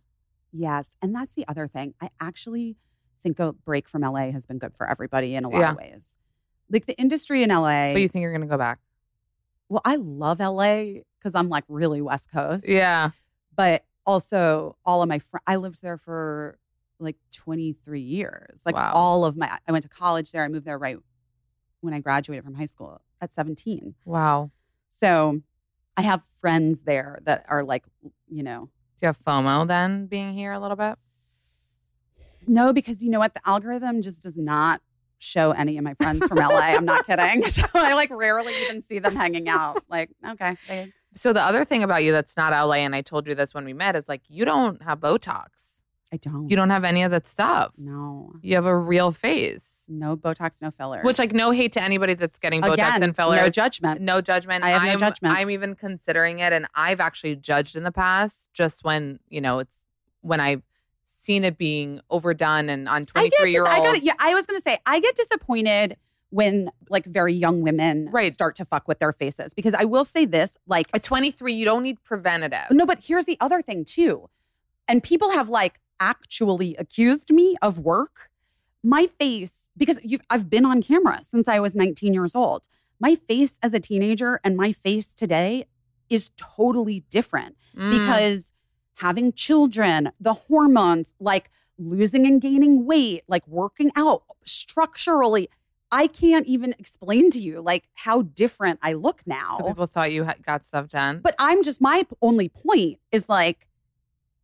Yes, 0.52 0.96
and 1.02 1.14
that's 1.14 1.34
the 1.34 1.48
other 1.48 1.68
thing. 1.68 1.94
I 2.02 2.10
actually 2.20 2.78
think 3.22 3.40
a 3.40 3.54
break 3.54 3.88
from 3.90 4.04
LA 4.04 4.32
has 4.32 4.46
been 4.46 4.58
good 4.58 4.74
for 4.76 4.90
everybody 4.90 5.36
in 5.36 5.44
a 5.46 5.50
lot 5.50 5.60
Yeah. 5.60 5.72
of 5.72 5.78
ways. 5.78 6.18
Like 6.70 6.86
the 6.86 6.98
industry 6.98 7.44
in 7.44 7.50
LA. 7.52 7.94
But 7.94 8.02
you 8.02 8.08
think 8.10 8.22
you're 8.24 8.32
going 8.32 8.42
to 8.42 8.48
go 8.48 8.58
back? 8.58 8.80
well, 9.68 9.82
I 9.84 9.96
love 9.96 10.40
LA 10.40 11.02
because 11.20 11.34
I'm 11.34 11.50
like 11.50 11.64
really 11.68 12.02
West 12.02 12.32
Coast. 12.32 12.68
Yeah. 12.68 13.12
but 13.56 13.84
also 14.06 14.78
all 14.86 15.02
of 15.02 15.10
my 15.10 15.18
friends 15.18 15.42
i 15.48 15.56
lived 15.56 15.82
there 15.82 15.98
for 15.98 16.60
like 17.00 17.16
23 17.32 18.00
years 18.02 18.62
like 18.66 18.76
Wow. 18.76 18.92
all 18.94 19.26
of 19.26 19.36
my 19.36 19.50
i 19.68 19.72
went 19.72 19.82
to 19.84 19.90
college 19.90 20.32
there 20.32 20.44
i 20.44 20.48
moved 20.48 20.66
there 20.66 20.78
right 20.78 20.98
when 21.86 21.94
i 21.94 22.00
graduated 22.00 22.44
from 22.44 22.56
high 22.56 22.66
school 22.66 23.02
at 23.22 23.32
17 23.34 23.96
Wow. 24.06 24.52
so 24.90 25.40
i 25.96 26.02
have 26.02 26.22
friends 26.42 26.82
there 26.84 27.20
that 27.24 27.46
are 27.48 27.64
like 27.64 27.86
you 28.28 28.44
know 28.44 28.70
Do 29.00 29.06
you 29.06 29.08
have 29.08 29.20
FOMO 29.20 29.68
then 29.68 30.08
being 30.08 30.34
here 30.34 30.52
a 30.52 30.60
little 30.60 30.78
bit? 30.78 30.98
no 32.48 32.74
because 32.74 33.04
you 33.04 33.10
know 33.10 33.20
what 33.20 33.34
the 33.34 33.42
algorithm 33.46 34.02
just 34.02 34.24
does 34.24 34.38
not 34.38 34.82
show 35.18 35.52
any 35.52 35.78
of 35.78 35.84
my 35.84 35.94
friends 35.96 36.26
from 36.28 36.38
la 36.38 36.50
i'm 36.60 36.86
not 36.86 37.06
kidding 37.08 37.44
so 37.50 37.64
i 37.74 37.94
like 37.94 38.10
rarely 38.12 38.54
even 38.64 38.82
see 38.82 39.00
them 39.00 39.16
hanging 39.16 39.48
out 39.50 39.82
like 39.90 40.10
okay 40.28 40.56
they, 40.68 40.92
So 41.16 41.32
the 41.34 41.42
other 41.42 41.64
thing 41.66 41.82
about 41.84 42.04
you 42.04 42.12
that's 42.12 42.36
not 42.36 42.52
LA, 42.52 42.84
and 42.84 42.94
I 42.94 43.02
told 43.02 43.26
you 43.26 43.36
this 43.36 43.54
when 43.54 43.64
we 43.64 43.72
met, 43.74 43.96
is 43.96 44.10
like 44.10 44.22
you 44.28 44.44
don't 44.44 44.82
have 44.84 45.00
Botox. 45.00 45.80
i 46.12 46.18
don't 46.18 46.50
You 46.50 46.56
don't 46.58 46.70
have 46.70 46.84
any 46.84 47.04
of 47.04 47.12
that 47.12 47.26
stuff. 47.28 47.72
no 47.78 48.34
You 48.42 48.56
have 48.56 48.66
a 48.66 48.78
real 48.78 49.12
face. 49.14 49.75
No 49.90 50.16
botox 50.18 50.62
no 50.62 50.72
fillers 50.72 51.04
Which, 51.04 51.20
like, 51.20 51.34
no 51.34 51.52
hate 51.52 51.72
to 51.74 51.82
anybody 51.82 52.14
that's 52.14 52.40
getting 52.40 52.62
Botox 52.62 52.74
again 52.74 53.04
and 53.04 53.16
fillers. 53.16 53.40
no 53.40 53.50
judgment 53.50 54.02
No 54.02 54.22
judgment. 54.22 54.64
I 54.64 54.70
have 54.70 54.84
no 54.84 54.92
I'm, 54.92 55.00
judgment. 55.00 55.38
I'm 55.38 55.50
even 55.50 55.76
considering 55.76 56.40
it, 56.40 56.52
and 56.54 56.68
I've 56.76 57.00
actually 57.00 57.36
judged 57.36 57.76
in 57.76 57.84
the 57.84 57.92
past. 57.92 58.50
Just 58.54 58.84
when 58.84 59.20
you 59.30 59.42
know 59.42 59.60
it's 59.60 59.78
when 60.22 60.40
I've 60.40 60.64
seen 61.06 61.44
it 61.44 61.58
being 61.58 62.02
overdone 62.10 62.70
and 62.70 62.88
on 62.88 63.02
I 63.16 63.28
23 63.30 63.52
year 63.52 63.64
dis- 63.64 63.70
I 63.72 63.78
olds. 63.80 63.92
got 63.94 64.04
yeah, 64.04 64.14
I 64.20 64.34
was 64.36 64.46
gonna 64.46 64.62
say 64.62 64.78
I 64.86 65.00
get 65.00 65.16
disappointed 65.16 65.98
when 66.30 66.70
like 66.90 67.06
very 67.06 67.34
young 67.34 67.62
women 67.62 68.10
Right. 68.12 68.34
start 68.34 68.56
to 68.58 68.66
fuck 68.66 68.88
with 68.88 69.00
their 69.00 69.14
faces 69.14 69.54
because 69.54 69.74
I 69.74 69.86
will 69.86 70.04
say 70.06 70.26
this 70.26 70.58
like 70.68 70.88
At 70.94 71.02
23, 71.04 71.54
you 71.54 71.64
don't 71.66 71.82
need 71.84 72.04
preventative. 72.04 72.66
no, 72.72 72.86
but 72.86 73.04
here's 73.04 73.26
the 73.26 73.38
other 73.40 73.62
thing 73.62 73.86
too, 73.86 74.30
and 74.88 75.02
people 75.02 75.32
have 75.32 75.50
like 75.50 75.80
actually 76.00 76.76
accused 76.76 77.32
me 77.32 77.56
of 77.62 77.80
work. 77.80 78.30
My 78.84 79.08
face 79.08 79.65
because 79.78 80.00
you've, 80.04 80.22
I've 80.30 80.50
been 80.50 80.66
on 80.66 80.82
camera 80.82 81.22
since 81.24 81.48
I 81.48 81.60
was 81.60 81.76
19 81.76 82.14
years 82.14 82.36
old. 82.36 82.68
My 83.00 83.16
face 83.16 83.60
as 83.62 83.74
a 83.74 83.80
teenager 83.80 84.40
and 84.44 84.56
my 84.56 84.72
face 84.72 85.14
today 85.16 85.66
is 86.10 86.32
totally 86.38 87.02
different 87.10 87.56
Mm. 87.76 87.92
because 87.92 88.54
having 89.00 89.34
children, 89.34 90.12
the 90.20 90.32
hormones, 90.34 91.14
like 91.20 91.52
losing 91.78 92.26
and 92.26 92.42
gaining 92.42 92.86
weight, 92.86 93.24
like 93.28 93.46
working 93.48 93.92
out 93.98 94.24
structurally, 94.46 95.50
I 95.92 96.08
can't 96.08 96.48
even 96.48 96.74
explain 96.80 97.30
to 97.32 97.40
you 97.40 97.60
like 97.62 97.90
how 97.96 98.22
different 98.22 98.80
I 98.82 98.94
look 98.94 99.22
now. 99.26 99.58
so 99.58 99.68
people 99.68 99.88
thought 99.88 100.14
you 100.14 100.24
had 100.24 100.42
got 100.46 100.66
stuff 100.66 100.88
done. 100.88 101.20
but 101.20 101.36
I'm 101.38 101.64
just 101.64 101.82
my 101.82 102.06
only 102.22 102.48
point 102.48 103.00
is 103.12 103.28
like 103.28 103.68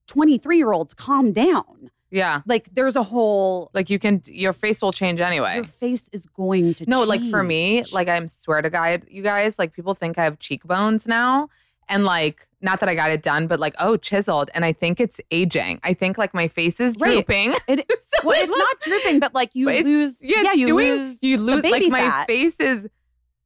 23 0.08 0.58
year 0.58 0.72
olds 0.72 0.94
calm 0.94 1.32
down. 1.32 1.90
Yeah, 2.12 2.42
Like 2.46 2.70
there's 2.74 2.96
a 2.96 3.04
whole 3.04 3.72
like 3.74 3.90
you 3.90 3.98
can, 3.98 4.22
your 4.26 4.54
face 4.54 4.82
will 4.82 4.92
change 4.92 5.22
anyway. 5.22 5.56
your 5.56 5.64
face 5.64 6.10
is 6.12 6.26
going 6.26 6.74
to 6.76 6.86
No, 6.90 7.04
like 7.04 7.24
for 7.26 7.42
me, 7.44 7.84
like 7.94 8.10
I'm 8.10 8.28
swear 8.28 8.62
to 8.62 8.70
God, 8.70 9.04
you 9.10 9.24
guys, 9.24 9.58
like 9.58 9.74
people 9.74 9.94
think 9.96 10.18
I 10.18 10.26
have 10.26 10.38
cheekbones 10.40 11.08
now. 11.08 11.50
And 11.90 12.06
like, 12.06 12.48
not 12.62 12.80
that 12.80 12.88
I 12.88 12.96
got 12.96 13.12
it 13.12 13.22
done, 13.24 13.48
but 13.48 13.60
like, 13.60 13.74
oh, 13.80 13.98
chiseled. 13.98 14.50
And 14.54 14.64
I 14.64 14.72
think 14.72 15.00
it's 15.02 15.20
aging. 15.32 15.80
I 15.84 15.94
think 15.94 16.18
like 16.18 16.34
my 16.34 16.48
face 16.48 16.80
is 16.80 16.96
Right. 16.98 17.14
drooping. 17.14 17.54
it, 17.68 17.92
So 18.14 18.28
well, 18.28 18.40
it 18.40 18.50
it's 18.50 18.58
not 18.58 18.80
drooping, 18.82 19.20
but 19.20 19.34
like 19.34 19.56
you 19.56 19.66
But 19.66 19.84
lose 19.84 20.18
yeah, 20.22 20.36
it's 20.42 20.56
you 20.58 20.68
doing, 20.68 20.88
lose 20.92 21.18
you 21.24 21.38
lose 21.38 21.64
like 21.64 21.88
my 21.90 22.00
fat. 22.00 22.28
face 22.28 22.60
is 22.60 22.88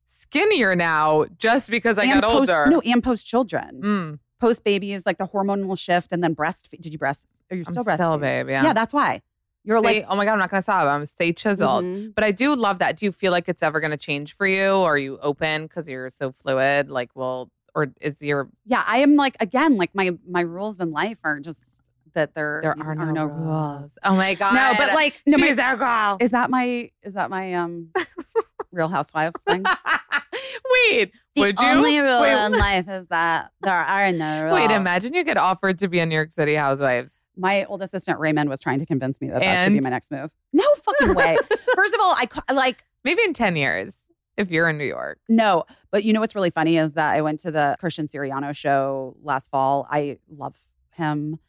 skinnier 0.07 0.75
now 0.75 1.25
just 1.37 1.69
because 1.69 1.97
I 1.97 2.03
and 2.03 2.21
got 2.21 2.29
post, 2.31 2.49
older. 2.51 2.67
No, 2.69 2.81
and 2.81 3.03
post 3.03 3.25
children. 3.27 3.81
Mm, 3.83 4.19
post 4.39 4.63
baby 4.63 4.93
is 4.93 5.05
like 5.05 5.17
the 5.17 5.27
hormonal 5.27 5.77
shift 5.77 6.11
and 6.11 6.23
then 6.23 6.33
breast. 6.33 6.69
Did 6.79 6.91
you 6.93 6.99
breast? 6.99 7.25
Are 7.51 7.55
you 7.55 7.63
I'm 7.67 7.71
still 7.73 7.83
still, 7.83 7.95
breastfeeding? 7.97 8.21
babe. 8.21 8.49
Yeah. 8.49 8.63
Yeah, 8.63 8.73
that's 8.73 8.93
why. 8.93 9.21
You're 9.63 9.79
Stay- 9.79 10.01
like 10.01 10.05
oh 10.09 10.15
my 10.15 10.25
God, 10.25 10.33
I'm 10.33 10.39
not 10.39 10.51
going 10.51 10.59
to 10.59 10.63
stop. 10.63 10.85
I'm 10.87 11.05
stay 11.05 11.33
chiseled. 11.33 11.83
Mhm. 11.85 12.13
But 12.13 12.23
I 12.23 12.31
do 12.31 12.55
love 12.55 12.79
that. 12.79 12.97
Do 12.97 13.05
you 13.05 13.11
feel 13.11 13.31
like 13.31 13.49
it's 13.49 13.63
ever 13.63 13.79
going 13.79 13.91
to 13.91 13.97
change 13.97 14.35
for 14.35 14.45
you? 14.45 14.69
Or 14.69 14.93
are 14.93 14.97
you 14.97 15.17
open 15.21 15.63
because 15.63 15.89
you're 15.89 16.09
so 16.11 16.31
fluid? 16.31 16.89
Like, 16.89 17.09
well, 17.15 17.49
or 17.73 17.87
is 17.99 18.21
your 18.21 18.49
yeah, 18.65 18.83
I 18.85 18.99
am 18.99 19.15
like 19.15 19.35
again, 19.39 19.75
like 19.77 19.93
my 19.95 20.11
my 20.27 20.41
rules 20.41 20.79
in 20.79 20.91
life 20.91 21.19
are 21.23 21.39
just 21.39 21.81
that 22.13 22.33
there 22.35 22.59
there 22.63 22.71
are, 22.79 22.95
no, 23.11 23.25
rules. 23.25 23.91
Oh 24.03 24.15
my 24.15 24.35
God. 24.35 24.53
No, 24.55 24.73
but 24.77 24.93
like 24.93 25.19
no, 25.25 25.37
she's 25.37 25.57
my, 25.57 25.63
our 25.63 25.75
girl. 25.75 26.17
is 26.21 26.31
that 26.31 26.49
my 26.51 26.91
is 27.01 27.15
that 27.15 27.29
my 27.31 27.53
um 27.55 27.89
Real 28.71 28.87
Housewives 28.87 29.41
thing? 29.41 29.63
Wait, 30.89 31.11
The 31.35 31.41
would 31.41 31.59
you? 31.59 31.65
only 31.65 31.99
rule 31.99 32.21
wait, 32.21 32.45
in 32.45 32.51
life 32.53 32.87
is 32.89 33.07
that 33.07 33.51
there 33.61 33.73
are 33.73 34.11
no 34.11 34.43
rules. 34.43 34.53
wait, 34.53 34.71
imagine 34.71 35.13
you 35.13 35.23
get 35.23 35.37
offered 35.37 35.79
to 35.79 35.87
be 35.87 36.01
on 36.01 36.09
New 36.09 36.15
York 36.15 36.31
City 36.31 36.55
Housewives. 36.55 37.15
My 37.37 37.65
old 37.65 37.81
assistant 37.81 38.19
Raymond 38.19 38.49
was 38.49 38.59
trying 38.59 38.79
to 38.79 38.85
convince 38.85 39.21
me 39.21 39.29
that 39.29 39.41
that 39.41 39.63
should 39.63 39.73
be 39.73 39.81
my 39.81 39.89
next 39.89 40.11
move. 40.11 40.31
No 40.53 40.63
fucking 40.75 41.15
way. 41.15 41.35
First 41.75 41.93
of 41.93 41.99
all, 42.01 42.15
I 42.17 42.53
like 42.53 42.83
Maybe 43.05 43.21
in 43.23 43.33
10 43.33 43.55
years 43.55 44.07
if 44.35 44.49
you're 44.49 44.67
in 44.67 44.79
New 44.79 44.85
York. 44.85 45.19
No, 45.29 45.65
but 45.91 46.03
you 46.03 46.11
know 46.11 46.19
what's 46.19 46.33
really 46.33 46.49
funny 46.49 46.77
is 46.77 46.93
that 46.93 47.13
I 47.13 47.21
went 47.21 47.39
to 47.41 47.51
the 47.51 47.77
Christian 47.79 48.07
Siriano 48.07 48.53
show 48.53 49.15
last 49.21 49.51
fall. 49.51 49.87
I 49.91 50.17
love 50.27 50.57
him 50.89 51.39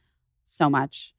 so 0.44 0.68
much. 0.68 1.14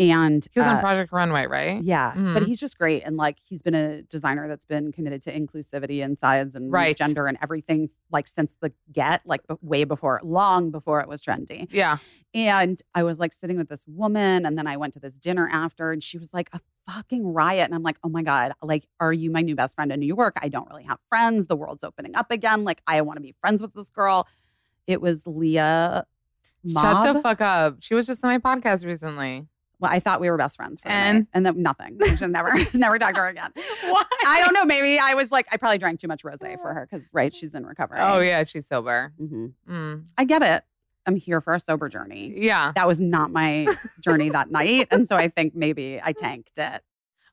And 0.00 0.46
He 0.52 0.60
was 0.60 0.66
on 0.66 0.76
uh, 0.76 0.80
Project 0.80 1.12
Runway, 1.12 1.46
right? 1.46 1.82
yeah, 1.82 2.12
Mhm. 2.14 2.32
but 2.32 2.44
he's 2.44 2.60
just 2.60 2.78
great. 2.78 3.02
And 3.04 3.16
like 3.16 3.38
he's 3.40 3.62
been 3.62 3.74
a 3.74 4.02
designer 4.02 4.46
that's 4.46 4.64
been 4.64 4.92
committed 4.92 5.22
to 5.22 5.32
inclusivity 5.36 6.04
and 6.04 6.16
size 6.16 6.54
and 6.54 6.70
Right. 6.70 6.96
gender 6.96 7.26
and 7.26 7.36
everything 7.42 7.88
like 8.12 8.28
since 8.28 8.54
the 8.60 8.72
get, 8.92 9.22
like 9.26 9.40
way 9.60 9.82
before, 9.82 10.20
long 10.22 10.70
before 10.70 11.00
it 11.00 11.08
was 11.08 11.20
trendy. 11.20 11.66
Yeah. 11.72 11.98
And 12.32 12.80
I 12.94 13.02
was 13.02 13.18
like 13.18 13.32
sitting 13.32 13.56
with 13.56 13.68
this 13.68 13.84
woman, 13.88 14.46
and 14.46 14.56
then 14.56 14.68
I 14.68 14.76
went 14.76 14.92
to 14.94 15.00
this 15.00 15.18
dinner 15.18 15.48
after, 15.50 15.90
and 15.90 16.00
she 16.00 16.16
was 16.16 16.32
like 16.32 16.48
a 16.52 16.60
fucking 16.86 17.26
riot. 17.26 17.64
And 17.64 17.74
I'm 17.74 17.82
like, 17.82 17.98
oh 18.04 18.08
my 18.08 18.22
God, 18.22 18.52
like, 18.62 18.86
are 19.00 19.12
you 19.12 19.30
my 19.32 19.40
new 19.42 19.56
best 19.56 19.74
friend 19.74 19.90
in 19.90 19.98
New 19.98 20.06
York? 20.06 20.36
I 20.40 20.48
don't 20.48 20.68
really 20.70 20.84
have 20.84 20.98
friends. 21.08 21.48
The 21.48 21.56
world's 21.56 21.82
opening 21.82 22.14
up 22.14 22.30
again. 22.30 22.62
Like, 22.62 22.82
I 22.86 23.00
want 23.00 23.16
to 23.16 23.20
be 23.22 23.34
friends 23.40 23.60
with 23.62 23.74
this 23.74 23.90
girl. 23.90 24.28
It 24.86 25.00
was 25.00 25.26
Leah. 25.26 26.06
Shut 26.70 27.14
the 27.14 27.20
fuck 27.20 27.40
up. 27.40 27.76
She 27.80 27.94
was 27.94 28.06
just 28.06 28.22
on 28.24 28.30
my 28.30 28.38
podcast 28.38 28.84
recently. 28.86 29.46
Well, 29.80 29.90
I 29.92 30.00
thought 30.00 30.20
we 30.20 30.28
were 30.30 30.36
best 30.36 30.56
friends 30.56 30.80
for 30.80 30.88
And? 30.88 31.18
and 31.18 31.26
and 31.34 31.46
then 31.46 31.62
nothing. 31.62 31.98
I 32.02 32.16
should 32.16 32.30
never 32.30 32.52
never 32.74 32.98
talk 32.98 33.14
to 33.14 33.20
her 33.20 33.28
again. 33.28 33.52
Why? 33.82 34.04
I 34.26 34.40
don't 34.40 34.52
know. 34.52 34.64
Maybe 34.64 34.98
I 34.98 35.14
was 35.14 35.30
like 35.30 35.46
I 35.52 35.56
probably 35.56 35.78
drank 35.78 36.00
too 36.00 36.08
much 36.08 36.22
rosé 36.24 36.60
for 36.60 36.74
her 36.74 36.86
because 36.90 37.08
right, 37.12 37.32
she's 37.34 37.54
in 37.54 37.64
recovery. 37.64 37.98
Oh 38.00 38.20
yeah, 38.20 38.44
she's 38.44 38.66
sober. 38.66 39.12
hmm 39.18 39.46
Mm. 39.68 40.10
I 40.18 40.24
get 40.24 40.42
it. 40.42 40.64
I'm 41.06 41.16
here 41.16 41.40
for 41.40 41.54
a 41.54 41.60
sober 41.60 41.88
journey. 41.88 42.34
Yeah. 42.36 42.72
That 42.74 42.86
was 42.86 43.00
not 43.00 43.30
my 43.30 43.66
journey 44.00 44.28
that 44.38 44.50
night, 44.50 44.88
and 44.90 45.06
so 45.06 45.16
I 45.16 45.28
think 45.28 45.54
maybe 45.54 46.00
I 46.02 46.12
tanked 46.12 46.58
it. 46.58 46.82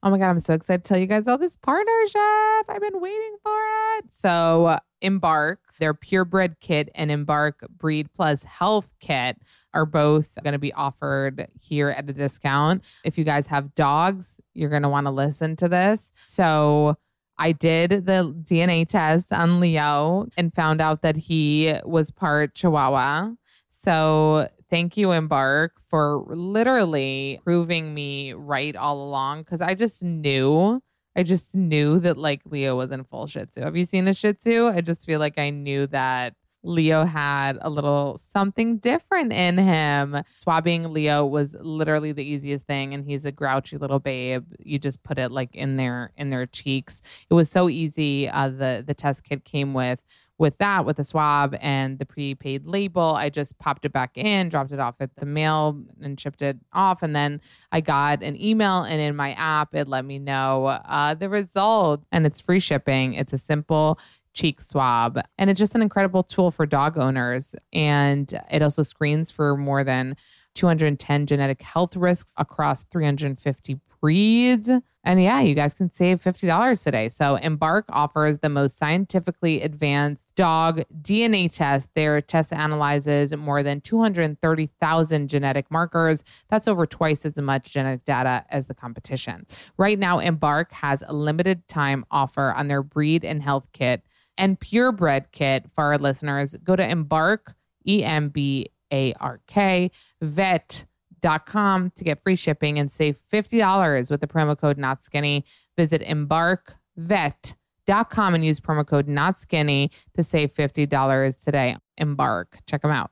Oh 0.04 0.12
my 0.12 0.18
God, 0.20 0.30
I'm 0.30 0.40
so 0.40 0.54
excited 0.54 0.84
to 0.86 0.88
tell 0.88 1.00
you 1.00 1.08
guys 1.08 1.28
all 1.28 1.38
this 1.40 1.56
partnership. 1.58 2.22
I've 2.70 2.80
been 2.82 3.02
waiting 3.02 3.38
for 3.42 3.58
it. 3.98 4.06
So, 4.14 4.78
Embark, 5.02 5.60
their 5.80 5.96
purebred 5.96 6.60
kit, 6.62 6.90
and 6.94 7.10
Embark 7.10 7.66
Breed 7.70 8.10
Plus 8.14 8.44
Health 8.44 8.94
Kit 9.00 9.38
are 9.76 9.86
both 9.86 10.30
going 10.44 10.54
to 10.54 10.60
be 10.60 10.74
offered 10.74 11.48
here 11.60 11.90
at 11.90 12.10
a 12.10 12.14
discount. 12.14 12.84
If 13.04 13.18
you 13.18 13.24
guys 13.24 13.46
have 13.48 13.76
dogs, 13.76 14.40
you're 14.56 14.72
going 14.72 14.82
to 14.84 14.90
want 14.90 15.06
to 15.06 15.12
listen 15.12 15.56
to 15.58 15.70
this. 15.70 16.12
So, 16.26 16.98
I 17.38 17.52
did 17.52 18.06
the 18.06 18.34
DNA 18.44 18.88
test 18.88 19.34
on 19.34 19.60
Leo 19.60 20.28
and 20.38 20.54
found 20.54 20.82
out 20.82 21.02
that 21.02 21.18
he 21.18 21.76
was 21.84 22.10
part 22.10 22.56
Chihuahua. 22.56 23.32
So 23.70 24.48
thank 24.70 24.98
you, 24.98 25.12
Embark, 25.12 25.74
for 25.90 26.24
literally 26.28 27.40
proving 27.44 27.94
me 27.94 28.34
right 28.34 28.76
all 28.76 29.04
along 29.04 29.44
because 29.44 29.62
I 29.62 29.76
just 29.76 30.04
knew. 30.04 30.82
I 31.18 31.24
just 31.24 31.56
knew 31.56 32.00
that 32.00 32.18
like 32.18 32.42
Leo 32.46 32.76
was 32.76 32.92
in 32.92 33.04
full 33.06 33.28
Shih 33.28 33.46
Tzu. 33.46 33.62
Have 33.62 33.78
you 33.78 33.86
seen 33.86 34.08
a 34.08 34.14
Shih 34.14 34.34
Tzu? 34.34 34.68
I 34.68 34.82
just 34.82 35.06
feel 35.06 35.20
like 35.20 35.38
I 35.38 35.50
knew 35.50 35.88
that 35.88 36.34
Leo 36.66 37.06
had 37.06 37.58
a 37.62 37.70
little 37.70 38.20
something 38.34 38.78
different 38.78 39.32
in 39.32 39.58
him. 39.58 40.18
Swabbing 40.36 40.92
Leo 40.92 41.26
was 41.26 41.56
literally 41.60 42.12
the 42.12 42.24
easiest 42.24 42.66
thing, 42.66 42.94
and 42.94 43.06
he's 43.06 43.26
a 43.26 43.32
grouchy 43.32 43.78
little 43.78 44.00
babe. 44.00 44.46
You 44.60 44.80
just 44.80 45.04
put 45.04 45.18
it 45.18 45.32
like 45.32 45.56
in 45.56 45.78
their 45.78 46.12
in 46.18 46.30
their 46.30 46.46
cheeks. 46.46 47.02
It 47.30 47.34
was 47.34 47.50
so 47.50 47.70
easy. 47.70 48.28
Uh, 48.28 48.50
the 48.50 48.84
the 48.86 48.94
test 48.94 49.24
kit 49.24 49.46
came 49.46 49.74
with 49.74 50.00
with 50.38 50.58
that 50.58 50.86
with 50.86 50.98
the 50.98 51.04
swab 51.04 51.56
and 51.62 51.98
the 51.98 52.06
prepaid 52.06 52.66
label 52.66 53.16
i 53.16 53.30
just 53.30 53.58
popped 53.58 53.86
it 53.86 53.94
back 53.94 54.18
in 54.18 54.50
dropped 54.50 54.72
it 54.72 54.80
off 54.80 54.96
at 55.00 55.16
the 55.16 55.26
mail 55.26 55.82
and 56.02 56.20
shipped 56.20 56.42
it 56.42 56.58
off 56.74 57.02
and 57.02 57.16
then 57.16 57.40
i 57.72 57.80
got 57.80 58.22
an 58.22 58.40
email 58.42 58.82
and 58.82 59.00
in 59.00 59.16
my 59.16 59.32
app 59.34 59.74
it 59.74 59.88
let 59.88 60.04
me 60.04 60.20
know 60.20 60.66
uh, 60.66 61.14
the 61.14 61.30
result 61.30 62.04
and 62.12 62.26
it's 62.26 62.42
free 62.42 62.60
shipping 62.60 63.14
it's 63.14 63.32
a 63.32 63.38
simple 63.38 63.98
cheek 64.36 64.62
swab 64.62 65.20
and 65.40 65.50
it's 65.50 65.60
just 65.60 65.74
an 65.74 65.82
incredible 65.82 66.22
tool 66.22 66.52
for 66.52 66.66
dog 66.66 66.98
owners 66.98 67.56
and 67.74 68.40
it 68.52 68.62
also 68.62 68.84
screens 68.84 69.32
for 69.32 69.58
more 69.58 69.84
than 69.84 70.16
210 70.56 71.26
genetic 71.26 71.62
health 71.62 71.96
risks 71.96 72.34
across 72.38 72.84
350 72.84 73.80
breeds. 74.02 74.70
And 75.04 75.22
yeah, 75.22 75.42
you 75.42 75.54
guys 75.54 75.74
can 75.74 75.92
save 75.92 76.22
$50 76.22 76.84
today. 76.84 77.10
So 77.10 77.36
Embark 77.36 77.86
offers 77.90 78.40
the 78.40 78.50
most 78.50 78.78
scientifically 78.78 79.62
advanced 79.62 80.22
dog 80.36 80.82
DNA 81.02 81.54
test. 81.54 81.90
Their 81.94 82.22
test 82.22 82.52
analyzes 82.52 83.36
more 83.36 83.62
than 83.62 83.82
230,000 83.82 85.28
genetic 85.28 85.70
markers. 85.70 86.24
That's 86.50 86.68
over 86.68 86.86
twice 86.86 87.26
as 87.26 87.36
much 87.38 87.74
genetic 87.74 88.06
data 88.06 88.46
as 88.50 88.66
the 88.66 88.74
competition. 88.74 89.46
Right 89.78 90.00
now, 90.00 90.20
Embark 90.20 90.72
has 90.72 91.04
a 91.06 91.14
limited 91.14 91.68
time 91.68 92.06
offer 92.10 92.54
on 92.54 92.68
their 92.68 92.82
breed 92.82 93.24
and 93.24 93.44
health 93.44 93.68
kit 93.74 94.04
and 94.38 94.60
purebred 94.60 95.32
kit 95.32 95.66
for 95.74 95.86
our 95.86 95.98
listeners. 95.98 96.56
Go 96.64 96.76
to 96.76 96.88
Embark, 96.88 97.56
E 97.88 98.04
M 98.04 98.30
B 98.30 98.70
A 98.92 99.14
R 99.14 99.42
K, 99.48 99.90
vet.com 100.22 101.92
to 101.96 102.04
get 102.04 102.22
free 102.22 102.36
shipping 102.36 102.78
and 102.80 102.92
save 102.92 103.18
$50 103.32 104.12
with 104.12 104.22
the 104.22 104.28
promo 104.28 104.60
code 104.60 104.78
not 104.78 105.04
skinny. 105.04 105.46
Visit 105.78 106.02
embarkvet.com 106.02 108.36
and 108.36 108.46
use 108.46 108.60
promo 108.60 108.86
code 108.86 109.08
not 109.08 109.40
skinny 109.40 109.92
to 110.16 110.24
save 110.24 110.54
$50 110.54 111.44
today. 111.44 111.78
Embark. 111.98 112.58
Check 112.68 112.82
them 112.82 112.92
out. 112.92 113.12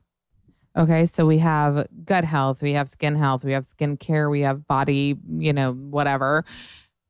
Okay, 0.76 1.06
so 1.06 1.28
we 1.28 1.38
have 1.38 1.86
gut 2.04 2.24
health, 2.24 2.64
we 2.64 2.74
have 2.74 2.90
skin 2.90 3.16
health, 3.16 3.44
we 3.44 3.52
have 3.52 3.64
skin 3.64 3.96
care, 3.96 4.28
we 4.28 4.42
have 4.42 4.66
body, 4.66 5.16
you 5.38 5.54
know, 5.54 5.74
whatever. 5.74 6.46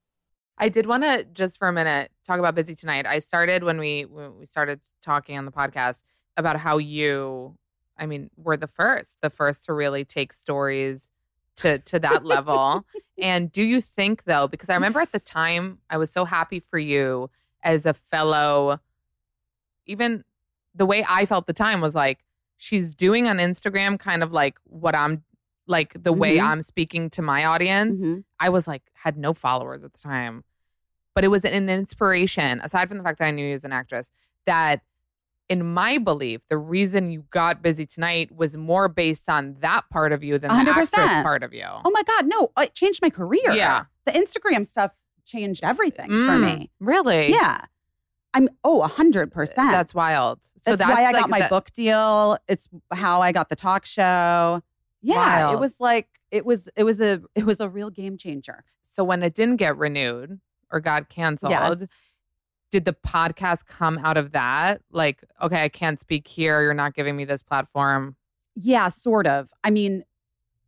I 0.58 0.70
did 0.70 0.88
want 0.88 1.04
to 1.04 1.26
just 1.34 1.60
for 1.60 1.68
a 1.68 1.74
minute 1.74 2.12
talk 2.26 2.40
about 2.40 2.56
busy 2.56 2.76
tonight. 2.76 3.06
I 3.06 3.20
started 3.20 3.64
when 3.64 3.80
we 3.80 4.06
when 4.06 4.40
we 4.40 4.48
started 4.48 4.80
talking 5.04 5.38
on 5.38 5.46
the 5.46 5.52
podcast 5.52 6.02
about 6.36 6.60
how 6.60 6.80
you, 6.80 7.56
I 7.98 8.08
mean, 8.08 8.32
were 8.38 8.58
the 8.58 8.68
first, 8.68 9.18
the 9.22 9.30
first 9.30 9.66
to 9.66 9.74
really 9.74 10.04
take 10.04 10.34
stories 10.34 11.12
to 11.58 11.78
to 11.80 12.00
that 12.00 12.26
level. 12.26 12.86
and 13.22 13.52
do 13.52 13.62
you 13.62 13.82
think 13.82 14.24
though, 14.24 14.48
because 14.48 14.70
I 14.70 14.74
remember 14.74 15.00
at 15.00 15.12
the 15.12 15.20
time 15.20 15.78
I 15.92 15.98
was 15.98 16.12
so 16.12 16.26
happy 16.26 16.60
for 16.60 16.80
you 16.80 17.30
as 17.64 17.86
a 17.86 17.94
fellow, 17.94 18.80
even 19.86 20.24
the 20.76 20.86
way 20.86 21.06
I 21.08 21.26
felt 21.26 21.48
the 21.48 21.54
time 21.54 21.82
was 21.82 21.96
like 21.96 22.20
she's 22.58 22.94
doing 22.96 23.28
on 23.28 23.38
Instagram 23.38 24.00
kind 24.00 24.24
of 24.24 24.32
like 24.32 24.58
what 24.66 24.96
I'm 24.96 25.24
like 25.68 26.02
the 26.02 26.14
way 26.14 26.38
Mhm. 26.38 26.44
I'm 26.48 26.62
speaking 26.62 27.10
to 27.12 27.22
my 27.22 27.46
audience. 27.46 28.02
Mhm. 28.02 28.24
I 28.40 28.50
was 28.50 28.68
like 28.68 28.84
had 28.94 29.18
no 29.18 29.34
followers 29.34 29.84
at 29.84 29.94
the 29.94 30.00
time, 30.00 30.44
but 31.14 31.24
it 31.24 31.28
was 31.30 31.44
an 31.46 31.70
inspiration. 31.70 32.62
Aside 32.64 32.88
from 32.88 32.98
the 32.98 33.04
fact 33.04 33.20
that 33.20 33.26
I 33.26 33.32
knew 33.32 33.46
you 33.48 33.54
as 33.56 33.66
an 33.66 33.74
actress, 33.74 34.12
that 34.46 34.82
in 35.50 35.66
my 35.74 35.98
belief, 35.98 36.42
the 36.50 36.58
reason 36.58 37.10
you 37.10 37.26
got 37.32 37.62
busy 37.62 37.86
tonight 37.86 38.32
was 38.36 38.58
more 38.58 38.88
based 38.90 39.30
on 39.30 39.56
that 39.62 39.90
part 39.90 40.12
of 40.12 40.24
you 40.24 40.38
than 40.38 40.50
the 40.50 40.56
100%. 40.56 40.98
actress 41.00 41.24
part 41.24 41.42
of 41.44 41.54
you. 41.54 41.66
Oh 41.66 41.90
my 41.92 42.04
God, 42.04 42.28
no, 42.28 42.52
it 42.58 42.74
changed 42.74 43.02
my 43.02 43.10
career. 43.10 43.52
Yeah. 43.54 43.86
The 44.06 44.12
Instagram 44.12 44.66
stuff 44.68 44.94
changed 45.28 45.64
everything 45.64 46.08
for 46.08 46.12
Mm, 46.12 46.46
me. 46.60 46.72
Really? 46.80 47.30
Yeah. 47.32 47.62
I'm, 48.34 48.50
oh, 48.64 48.82
a 48.82 48.90
100%. 48.90 49.56
That's 49.56 49.94
wild. 49.94 50.40
So 50.64 50.76
that's, 50.76 50.82
why 50.90 51.06
I 51.06 51.12
got 51.12 51.30
my 51.30 51.42
the- 51.42 51.48
book 51.50 51.72
deal. 51.74 52.38
It's 52.48 52.68
how 52.92 53.22
I 53.22 53.32
got 53.32 53.50
the 53.50 53.56
talk 53.56 53.86
show. 53.86 54.62
Yeah. 55.02 55.16
Wild. 55.46 55.54
It 55.56 55.60
was 55.60 55.80
like, 55.80 56.08
it 56.32 56.46
was, 56.46 56.70
it 56.76 56.84
was 56.84 57.00
a, 57.02 57.22
it 57.36 57.46
was 57.46 57.60
a 57.60 57.70
real 57.70 57.90
game 57.90 58.18
changer. 58.18 58.64
So 58.84 59.04
when 59.04 59.22
it 59.24 59.34
didn't 59.36 59.58
get 59.58 59.78
renewed 59.78 60.40
or 60.72 60.80
got 60.80 61.10
canceled, 61.10 61.52
Yes. 61.52 61.88
did 62.72 62.86
the 62.86 62.94
podcast 62.94 63.66
come 63.68 63.98
out 64.00 64.18
of 64.18 64.32
that? 64.34 64.82
Like, 64.92 65.24
okay, 65.42 65.64
I 65.64 65.70
can't 65.70 66.00
speak 66.00 66.28
here. 66.28 66.62
You're 66.62 66.74
not 66.74 66.94
giving 66.96 67.16
me 67.16 67.26
this 67.26 67.42
platform. 67.44 68.16
Yeah, 68.56 68.90
sort 68.90 69.28
of. 69.28 69.50
I 69.64 69.70
mean, 69.70 70.04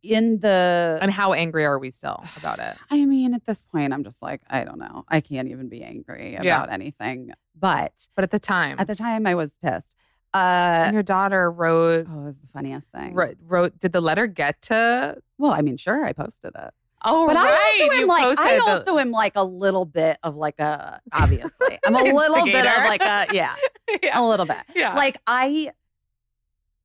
in 0.02 0.40
the 0.40 0.98
And 1.00 1.10
how 1.10 1.32
angry 1.32 1.64
are 1.64 1.78
we 1.78 1.90
still 1.90 2.22
about 2.36 2.58
it? 2.58 2.76
I 2.90 3.04
mean, 3.04 3.34
at 3.34 3.44
this 3.46 3.62
point, 3.62 3.92
I'm 3.92 4.04
just 4.04 4.22
like, 4.22 4.40
I 4.48 4.64
don't 4.64 4.78
know. 4.78 5.04
I 5.08 5.20
can't 5.20 5.48
even 5.48 5.68
be 5.68 5.82
angry 5.82 6.34
about 6.34 6.44
Yeah. 6.44 6.66
anything. 6.70 7.32
But 7.58 8.08
But 8.14 8.24
at 8.24 8.30
the 8.30 8.38
time, 8.38 8.76
at 8.78 8.86
the 8.86 8.94
time, 8.94 9.26
I 9.26 9.34
was 9.34 9.56
pissed. 9.62 9.94
Uh, 10.32 10.84
and 10.86 10.94
your 10.94 11.02
daughter 11.02 11.50
wrote, 11.50 12.06
oh, 12.08 12.22
it 12.22 12.24
was 12.26 12.40
the 12.40 12.46
funniest 12.46 12.92
thing. 12.92 13.14
wrote, 13.14 13.36
wrote, 13.44 13.78
did 13.80 13.92
the 13.92 14.00
letter 14.00 14.26
get 14.28 14.62
to? 14.62 15.16
Well, 15.38 15.50
I 15.52 15.60
mean, 15.60 15.76
sure, 15.76 16.04
I 16.06 16.12
posted 16.12 16.52
it. 16.54 16.70
Oh, 17.04 17.26
But 17.26 17.36
I 17.36 17.50
also 17.50 17.94
am 17.94 18.00
you 18.00 18.06
like, 18.06 18.22
I 18.24 18.34
posted 18.36 18.60
the- 18.60 18.64
also 18.70 18.98
am 18.98 19.10
like 19.10 19.32
a 19.34 19.42
little 19.42 19.86
bit 19.86 20.18
of 20.22 20.36
like 20.36 20.60
a, 20.60 21.00
obviously, 21.12 21.78
I'm 21.84 21.96
a 21.96 22.02
little 22.14 22.44
bit 22.44 22.64
of 22.66 22.84
like 22.86 23.00
a, 23.02 23.26
yeah, 23.32 23.54
yeah. 24.02 24.20
a 24.20 24.24
little 24.24 24.46
bit. 24.46 24.58
yeah. 24.76 24.94
Like 24.94 25.16
I 25.26 25.72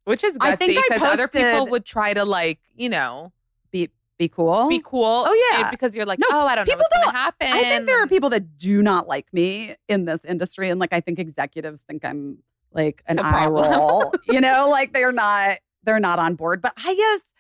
Which 0.06 0.24
is 0.24 0.38
I 0.40 0.56
think 0.56 0.74
gutsy 0.74 0.78
I 0.92 0.96
because 0.96 1.14
other 1.14 1.28
people 1.28 1.68
would 1.68 1.86
try 1.86 2.14
to 2.14 2.24
like, 2.24 2.60
you 2.76 2.90
know, 2.90 3.32
be 3.72 3.90
be 4.18 4.30
cool. 4.30 4.70
be 4.70 4.82
cool. 4.84 5.26
Oh, 5.28 5.52
yeah. 5.52 5.70
Because 5.70 5.96
you're 5.96 6.06
like, 6.06 6.20
No, 6.20 6.28
oh, 6.32 6.46
I 6.48 6.56
don't 6.56 6.66
know 6.68 6.72
people 6.74 6.86
what's 6.90 6.96
going 6.96 7.08
to 7.08 7.12
don't- 7.12 7.16
happen. 7.16 7.48
I 7.52 7.64
think 7.64 7.86
there 7.88 8.02
are 8.02 8.08
people 8.08 8.30
that 8.30 8.58
do 8.58 8.82
not 8.82 9.08
like 9.08 9.32
me 9.34 9.76
in 9.90 10.06
this 10.06 10.24
industry, 10.24 10.70
and 10.70 10.80
like 10.80 10.94
I 10.94 11.02
think 11.02 11.20
executives 11.20 11.82
think 11.88 12.06
I'm 12.06 12.38
like 12.72 13.04
an 13.08 13.20
eye 13.20 13.48
roll. 13.48 14.14
you 14.30 14.40
know, 14.40 14.70
like 14.70 14.94
they're 14.94 15.12
not 15.12 15.58
they're 15.84 16.00
not 16.00 16.20
on 16.20 16.36
board. 16.36 16.62
But 16.62 16.74
I 16.78 16.96
guess 16.96 17.34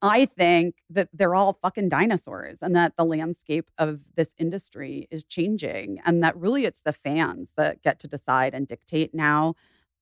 I 0.00 0.24
think 0.26 0.76
that 0.90 1.08
they're 1.12 1.34
all 1.34 1.58
fucking 1.60 1.88
dinosaurs, 1.88 2.62
and 2.62 2.74
that 2.76 2.96
the 2.96 3.04
landscape 3.04 3.70
of 3.78 4.14
this 4.14 4.34
industry 4.38 5.08
is 5.10 5.24
changing, 5.24 6.00
and 6.04 6.22
that 6.22 6.36
really 6.36 6.64
it's 6.64 6.80
the 6.80 6.92
fans 6.92 7.52
that 7.56 7.82
get 7.82 7.98
to 8.00 8.08
decide 8.08 8.54
and 8.54 8.66
dictate 8.66 9.12
now. 9.12 9.54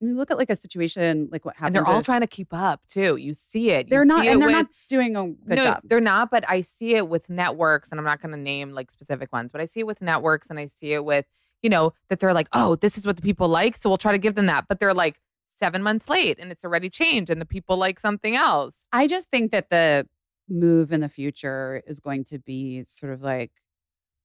Mean, 0.03 0.17
look 0.17 0.31
at 0.31 0.39
like 0.39 0.49
a 0.51 0.57
situation 0.57 1.29
like 1.31 1.45
what 1.45 1.55
And 1.57 1.61
happened. 1.61 1.77
they're 1.77 1.87
all 1.87 1.97
with- 1.97 2.05
trying 2.07 2.23
to 2.23 2.27
keep 2.27 2.55
up 2.55 2.81
too. 2.89 3.17
You 3.17 3.35
see 3.35 3.71
it. 3.71 3.87
You 3.87 3.91
They're 3.91 4.05
not, 4.07 4.25
it 4.25 4.31
and 4.33 4.41
they're 4.41 4.49
with- 4.49 4.57
not 4.57 4.67
doing 4.89 5.15
a 5.17 5.27
good 5.27 5.37
no, 5.57 5.65
job. 5.65 5.81
they're 5.85 6.01
not. 6.01 6.31
But 6.31 6.45
I 6.49 6.63
see 6.63 6.95
it 6.95 7.09
with 7.09 7.29
networks, 7.29 7.91
and 7.91 7.99
I'm 8.01 8.05
not 8.07 8.23
going 8.23 8.33
to 8.33 8.39
name 8.41 8.73
like 8.73 8.91
specific 8.91 9.33
ones, 9.33 9.53
but 9.53 9.61
I 9.61 9.67
see 9.67 9.81
it 9.81 9.87
with 9.87 10.01
networks, 10.01 10.49
and 10.49 10.59
I 10.59 10.67
see 10.67 10.93
it 10.95 11.05
with 11.05 11.27
you 11.63 11.69
know 11.69 11.93
that 12.09 12.21
they're 12.21 12.33
like, 12.33 12.49
oh, 12.55 12.77
this 12.77 12.97
is 12.97 13.07
what 13.07 13.17
the 13.17 13.23
people 13.23 13.47
like, 13.49 13.77
so 13.77 13.91
we'll 13.91 13.99
try 13.99 14.13
to 14.13 14.19
give 14.19 14.35
them 14.35 14.47
that. 14.47 14.67
But 14.69 14.81
they're 14.81 14.95
like 14.95 15.21
seven 15.59 15.83
months 15.83 16.09
late, 16.09 16.39
and 16.41 16.51
it's 16.51 16.65
already 16.65 16.89
changed, 16.89 17.31
and 17.31 17.39
the 17.39 17.45
people 17.45 17.77
like 17.77 18.01
something 18.01 18.35
else. 18.35 18.87
I 18.95 19.07
just 19.07 19.29
think 19.31 19.51
that 19.53 19.69
the 19.69 20.09
move 20.49 20.91
in 20.93 21.01
the 21.01 21.09
future 21.11 21.83
is 21.87 22.01
going 22.01 22.25
to 22.25 22.39
be 22.39 22.83
sort 22.85 23.13
of 23.13 23.21
like 23.21 23.53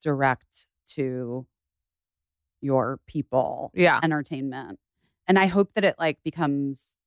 direct 0.01 0.67
to 0.87 1.45
your 2.61 2.99
people 3.07 3.71
Yeah. 3.75 3.99
entertainment. 4.01 4.79
And 5.27 5.39
I 5.39 5.47
hope 5.47 5.73
that 5.75 5.83
it 5.83 5.95
like 5.99 6.19
becomes 6.23 6.97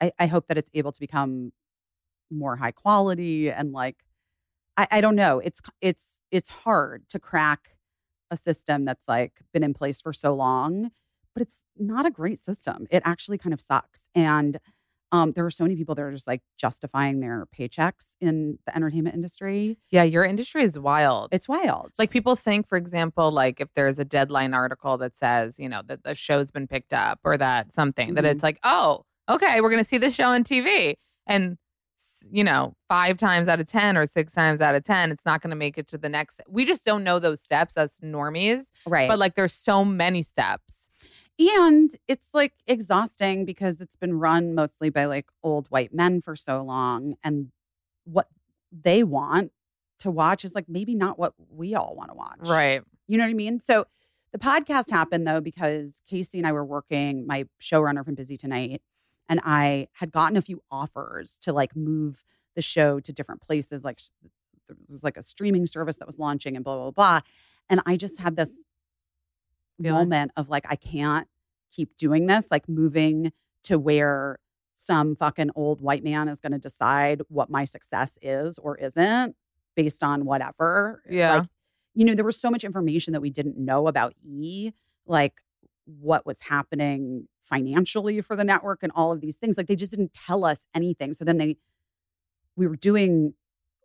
I, 0.00 0.12
I 0.18 0.26
hope 0.26 0.48
that 0.48 0.58
it's 0.58 0.70
able 0.74 0.92
to 0.92 1.00
become 1.00 1.52
more 2.30 2.56
high 2.56 2.72
quality 2.72 3.50
and 3.50 3.72
like 3.72 3.96
I, 4.76 4.86
I 4.90 5.00
don't 5.00 5.16
know. 5.16 5.38
It's 5.38 5.60
it's 5.80 6.20
it's 6.30 6.48
hard 6.48 7.08
to 7.10 7.18
crack 7.18 7.76
a 8.30 8.36
system 8.36 8.84
that's 8.84 9.08
like 9.08 9.42
been 9.52 9.62
in 9.62 9.74
place 9.74 10.00
for 10.00 10.12
so 10.12 10.34
long, 10.34 10.90
but 11.34 11.42
it's 11.42 11.60
not 11.78 12.06
a 12.06 12.10
great 12.10 12.38
system. 12.38 12.86
It 12.90 13.02
actually 13.04 13.38
kind 13.38 13.52
of 13.52 13.60
sucks. 13.60 14.08
And 14.14 14.58
um, 15.12 15.32
there 15.32 15.44
are 15.46 15.50
so 15.50 15.62
many 15.64 15.76
people 15.76 15.94
that 15.94 16.02
are 16.02 16.10
just 16.10 16.26
like 16.26 16.40
justifying 16.58 17.20
their 17.20 17.46
paychecks 17.56 18.16
in 18.20 18.58
the 18.66 18.74
entertainment 18.74 19.14
industry. 19.14 19.78
Yeah, 19.90 20.02
your 20.02 20.24
industry 20.24 20.62
is 20.64 20.78
wild. 20.78 21.28
It's 21.32 21.48
wild. 21.48 21.90
Like 21.98 22.10
people 22.10 22.34
think, 22.34 22.66
for 22.66 22.76
example, 22.78 23.30
like 23.30 23.60
if 23.60 23.68
there's 23.74 23.98
a 23.98 24.04
deadline 24.04 24.54
article 24.54 24.96
that 24.98 25.16
says, 25.16 25.58
you 25.60 25.68
know, 25.68 25.82
that 25.86 26.02
the 26.02 26.14
show's 26.14 26.50
been 26.50 26.66
picked 26.66 26.92
up 26.94 27.20
or 27.24 27.36
that 27.36 27.74
something, 27.74 28.14
that 28.14 28.24
Mhm. 28.24 28.30
it's 28.32 28.42
like, 28.42 28.58
oh, 28.64 29.04
okay, 29.28 29.60
we're 29.60 29.70
going 29.70 29.82
to 29.82 29.88
see 29.88 29.98
this 29.98 30.14
show 30.14 30.30
on 30.30 30.44
TV. 30.44 30.94
And, 31.26 31.58
you 32.30 32.42
know, 32.42 32.74
five 32.88 33.16
times 33.18 33.46
out 33.48 33.60
of 33.60 33.66
10 33.66 33.96
or 33.96 34.06
six 34.06 34.32
times 34.32 34.60
out 34.60 34.74
of 34.74 34.82
10, 34.82 35.12
it's 35.12 35.24
not 35.24 35.40
going 35.40 35.50
to 35.50 35.56
make 35.56 35.78
it 35.78 35.86
to 35.88 35.98
the 35.98 36.08
next. 36.08 36.40
We 36.48 36.64
just 36.64 36.84
don't 36.84 37.04
know 37.04 37.18
those 37.18 37.40
steps 37.40 37.76
as 37.76 38.00
normies. 38.00 38.64
right. 38.86 39.06
But 39.08 39.18
like 39.18 39.34
there's 39.36 39.52
so 39.52 39.84
many 39.84 40.22
steps. 40.22 40.90
And 41.38 41.90
it's 42.08 42.34
like 42.34 42.52
exhausting 42.66 43.44
because 43.44 43.80
it's 43.80 43.96
been 43.96 44.18
run 44.18 44.54
mostly 44.54 44.90
by 44.90 45.06
like 45.06 45.26
old 45.42 45.68
white 45.68 45.94
men 45.94 46.20
for 46.20 46.36
so 46.36 46.62
long. 46.62 47.14
And 47.24 47.50
what 48.04 48.28
they 48.70 49.02
want 49.02 49.52
to 50.00 50.10
watch 50.10 50.44
is 50.44 50.54
like 50.54 50.68
maybe 50.68 50.94
not 50.94 51.18
what 51.18 51.34
we 51.48 51.74
all 51.74 51.94
want 51.96 52.10
to 52.10 52.16
watch. 52.16 52.38
Right. 52.42 52.82
You 53.06 53.18
know 53.18 53.24
what 53.24 53.30
I 53.30 53.34
mean? 53.34 53.60
So 53.60 53.86
the 54.32 54.38
podcast 54.38 54.90
happened 54.90 55.26
though 55.26 55.40
because 55.40 56.02
Casey 56.08 56.38
and 56.38 56.46
I 56.46 56.52
were 56.52 56.64
working, 56.64 57.26
my 57.26 57.46
showrunner 57.60 58.04
from 58.04 58.14
Busy 58.14 58.36
Tonight, 58.36 58.82
and 59.28 59.40
I 59.44 59.88
had 59.92 60.10
gotten 60.12 60.36
a 60.36 60.42
few 60.42 60.62
offers 60.70 61.38
to 61.42 61.52
like 61.52 61.76
move 61.76 62.24
the 62.54 62.62
show 62.62 63.00
to 63.00 63.12
different 63.12 63.40
places. 63.40 63.84
Like 63.84 64.00
there 64.68 64.76
was 64.88 65.02
like 65.02 65.16
a 65.16 65.22
streaming 65.22 65.66
service 65.66 65.96
that 65.96 66.06
was 66.06 66.18
launching 66.18 66.56
and 66.56 66.64
blah, 66.64 66.76
blah, 66.76 66.90
blah. 66.90 67.20
And 67.68 67.80
I 67.86 67.96
just 67.96 68.18
had 68.18 68.36
this 68.36 68.64
Feeling. 69.82 70.08
moment 70.08 70.32
of 70.36 70.48
like, 70.48 70.66
I 70.68 70.76
can't 70.76 71.28
keep 71.70 71.96
doing 71.96 72.26
this, 72.26 72.48
like 72.50 72.68
moving 72.68 73.32
to 73.64 73.78
where 73.78 74.38
some 74.74 75.16
fucking 75.16 75.50
old 75.54 75.80
white 75.80 76.04
man 76.04 76.28
is 76.28 76.40
going 76.40 76.52
to 76.52 76.58
decide 76.58 77.22
what 77.28 77.50
my 77.50 77.64
success 77.64 78.18
is 78.22 78.58
or 78.58 78.76
isn't 78.78 79.36
based 79.76 80.02
on 80.02 80.24
whatever. 80.24 81.02
Eh, 81.08 81.16
yeah. 81.16 81.34
Like, 81.34 81.48
you 81.94 82.04
know, 82.04 82.14
there 82.14 82.24
was 82.24 82.40
so 82.40 82.50
much 82.50 82.64
information 82.64 83.12
that 83.12 83.20
we 83.20 83.30
didn't 83.30 83.58
know 83.58 83.86
about 83.86 84.14
E, 84.24 84.72
like 85.06 85.40
what 85.84 86.24
was 86.24 86.40
happening 86.40 87.28
financially 87.42 88.20
for 88.20 88.36
the 88.36 88.44
network 88.44 88.82
and 88.82 88.92
all 88.94 89.12
of 89.12 89.20
these 89.20 89.36
things. 89.36 89.56
Like 89.56 89.66
they 89.66 89.76
just 89.76 89.90
didn't 89.90 90.14
tell 90.14 90.44
us 90.44 90.64
anything. 90.74 91.12
So 91.14 91.24
then 91.24 91.38
they, 91.38 91.56
we 92.56 92.66
were 92.66 92.76
doing 92.76 93.34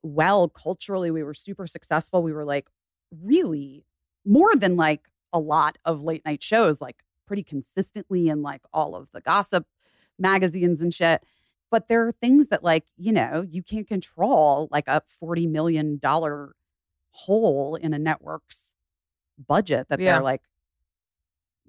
well 0.03 0.47
culturally. 0.47 1.11
We 1.11 1.23
were 1.23 1.33
super 1.33 1.67
successful. 1.67 2.23
We 2.23 2.33
were 2.33 2.45
like 2.45 2.69
really 3.11 3.85
more 4.25 4.55
than 4.55 4.75
like 4.75 5.09
a 5.33 5.39
lot 5.39 5.77
of 5.85 6.01
late 6.03 6.23
night 6.25 6.41
shows, 6.43 6.81
like 6.81 7.03
pretty 7.25 7.43
consistently 7.43 8.29
in 8.29 8.41
like 8.41 8.61
all 8.73 8.95
of 8.95 9.09
the 9.11 9.21
gossip 9.21 9.65
magazines 10.17 10.81
and 10.81 10.93
shit. 10.93 11.23
But 11.69 11.87
there 11.89 12.07
are 12.07 12.11
things 12.13 12.47
that 12.47 12.63
like, 12.63 12.85
you 12.97 13.11
know, 13.11 13.45
you 13.49 13.61
can't 13.61 13.87
control 13.87 14.69
like 14.71 14.87
a 14.87 15.01
$40 15.21 15.49
million 15.49 15.99
hole 17.11 17.75
in 17.75 17.93
a 17.93 17.99
network's 17.99 18.73
budget 19.47 19.87
that 19.89 19.99
Yeah. 19.99 20.13
they're 20.13 20.21
like, 20.21 20.41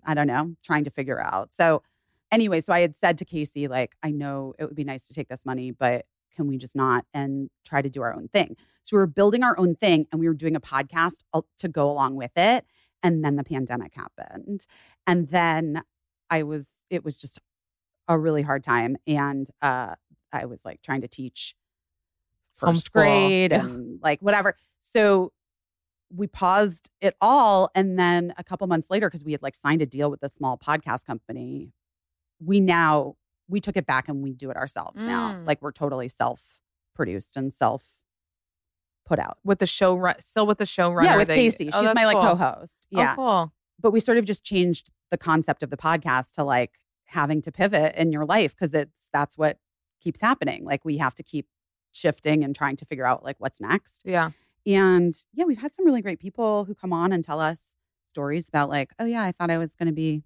I 0.05 0.15
don't 0.15 0.27
know, 0.27 0.55
trying 0.63 0.85
to 0.85 0.91
figure 0.91 1.21
out. 1.21 1.53
So 1.53 1.83
anyway, 2.31 2.61
so 2.61 2.73
I 2.73 2.81
had 2.81 2.97
said 2.97 3.19
to 3.19 3.25
Casey, 3.25 3.69
like, 3.69 3.97
I 4.03 4.11
know 4.11 4.55
it 4.59 4.65
would 4.67 4.77
be 4.77 4.85
nice 4.85 5.07
to 5.09 5.15
take 5.15 5.29
this 5.29 5.45
money, 5.45 5.71
but 5.73 6.07
can 6.35 6.47
we 6.47 6.57
just 6.57 6.77
not 6.77 7.05
and 7.13 7.51
try 7.65 7.83
to 7.83 7.91
do 7.91 8.01
our 8.03 8.15
own 8.15 8.29
thing? 8.29 8.57
So 8.85 8.97
we 8.97 9.01
were 9.01 9.07
building 9.09 9.43
our 9.43 9.59
own 9.59 9.75
thing 9.75 10.07
and 10.13 10.21
we 10.21 10.29
were 10.29 10.35
doing 10.35 10.55
a 10.57 10.61
podcast 10.61 11.25
uh, 11.35 11.43
to 11.59 11.69
go 11.69 11.91
along 11.91 12.15
with 12.15 12.31
it. 12.37 12.65
And 13.03 13.25
then 13.25 13.37
the 13.37 13.45
pandemic 13.45 13.95
happened. 13.95 14.67
And 15.07 15.29
then 15.29 15.83
I 16.31 16.43
was, 16.43 16.71
it 16.91 17.05
was 17.05 17.17
just 17.17 17.39
a 18.09 18.19
really 18.19 18.43
hard 18.43 18.65
time. 18.65 18.97
And 19.07 19.49
uh, 19.63 19.95
I 20.33 20.47
was 20.47 20.65
like 20.65 20.83
trying 20.83 21.03
to 21.03 21.09
teach 21.09 21.55
first 22.53 22.91
Homeschool, 22.91 22.93
grade 22.93 23.53
and 23.53 24.01
like 24.03 24.21
whatever. 24.21 24.57
So 24.81 25.33
we 26.11 26.27
paused 26.27 26.91
it 27.01 27.15
all. 27.21 27.71
And 27.75 27.99
then 27.99 28.35
a 28.37 28.45
couple 28.45 28.67
months 28.67 28.91
later, 28.91 29.09
because 29.09 29.25
we 29.25 29.33
had 29.33 29.43
like 29.43 29.55
signed 29.55 29.83
a 29.83 29.87
deal 29.87 30.11
with 30.11 30.23
a 30.23 30.29
small 30.29 30.59
podcast 30.59 31.05
company, 31.05 31.73
we 32.41 32.61
now, 32.61 33.17
we 33.49 33.61
took 33.61 33.77
it 33.77 33.87
back 33.87 34.09
and 34.09 34.23
we 34.23 34.33
do 34.33 34.51
it 34.51 34.57
ourselves 34.57 35.05
now. 35.05 35.33
Mm. 35.35 35.47
Like 35.47 35.63
we're 35.63 35.73
totally 35.73 36.09
self 36.09 36.61
produced 36.95 37.37
and 37.37 37.53
self 37.53 37.98
put 39.09 39.19
out. 39.19 39.39
With 39.45 39.59
the 39.59 39.67
show, 39.67 39.95
ru- 39.95 40.13
still 40.21 40.47
with 40.47 40.59
the 40.59 40.65
showrunner. 40.65 41.05
Yeah, 41.05 41.17
with 41.17 41.29
that- 41.29 41.35
Casey. 41.35 41.71
Oh, 41.73 41.81
She's 41.81 41.95
my 41.95 42.05
like 42.05 42.17
cool. 42.17 42.37
co-host. 42.37 42.87
Oh, 42.95 43.01
yeah. 43.01 43.13
Oh, 43.13 43.17
cool. 43.17 43.53
But 43.81 43.91
we 43.93 44.01
sort 44.01 44.19
of 44.19 44.25
just 44.25 44.45
changed 44.45 44.91
the 45.11 45.19
concept 45.19 45.63
of 45.63 45.71
the 45.71 45.77
podcast 45.77 46.33
to 46.33 46.45
like 46.45 46.73
having 47.07 47.41
to 47.43 47.51
pivot 47.53 47.95
in 47.97 48.13
your 48.13 48.25
life 48.27 48.55
because 48.55 48.75
it's 48.75 49.09
that's 49.13 49.39
what 49.39 49.59
keeps 50.01 50.21
happening. 50.21 50.65
Like 50.65 50.85
we 50.85 50.99
have 50.99 51.15
to 51.17 51.23
keep 51.23 51.47
shifting 51.93 52.45
and 52.45 52.55
trying 52.55 52.77
to 52.77 52.85
figure 52.85 53.07
out 53.07 53.25
like 53.25 53.37
what's 53.39 53.61
next. 53.61 54.03
Yeah. 54.05 54.31
And 54.67 55.15
yeah, 55.33 55.45
we've 55.47 55.59
had 55.59 55.75
some 55.75 55.87
really 55.87 56.03
great 56.03 56.19
people 56.21 56.65
who 56.65 56.75
come 56.75 56.93
on 56.93 57.13
and 57.13 57.25
tell 57.25 57.41
us 57.41 57.75
stories 58.07 58.49
about 58.49 58.69
like, 58.69 58.91
oh 58.99 59.07
yeah, 59.07 59.23
I 59.23 59.33
thought 59.33 59.51
I 59.51 59.59
was 59.59 59.75
going 59.75 59.87
to 59.87 59.93
be 59.95 60.23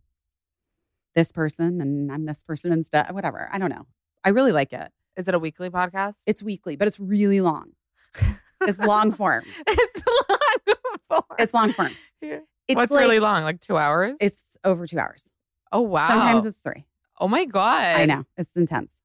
this 1.14 1.30
person 1.30 1.80
and 1.80 2.10
I'm 2.10 2.24
this 2.24 2.42
person 2.42 2.72
instead. 2.72 3.10
Whatever. 3.12 3.48
I 3.52 3.58
don't 3.58 3.70
know. 3.70 3.86
I 4.24 4.30
really 4.30 4.52
like 4.52 4.72
it. 4.72 4.90
Is 5.16 5.28
it 5.28 5.34
a 5.34 5.38
weekly 5.38 5.68
podcast? 5.70 6.14
It's 6.26 6.42
weekly, 6.42 6.74
but 6.74 6.88
it's 6.88 6.98
really 6.98 7.40
long. 7.40 7.72
It's 8.68 8.78
long 8.78 9.10
form. 9.12 9.44
it's 9.66 10.02
long 10.28 10.98
form. 11.08 11.22
It's 11.38 11.54
long 11.54 11.72
form. 11.72 11.96
Yeah. 12.20 12.38
It's 12.68 12.76
What's 12.76 12.92
like, 12.92 13.02
really 13.02 13.18
long? 13.20 13.42
Like 13.42 13.60
two 13.60 13.76
hours? 13.76 14.16
It's 14.20 14.56
over 14.64 14.86
two 14.86 14.98
hours. 14.98 15.30
oh 15.72 15.80
wow. 15.80 16.08
Sometimes 16.08 16.44
it's 16.44 16.58
three. 16.58 16.86
Oh 17.20 17.28
my 17.28 17.44
god. 17.44 17.82
I 17.84 18.06
know 18.06 18.24
it's 18.36 18.56
intense, 18.56 19.00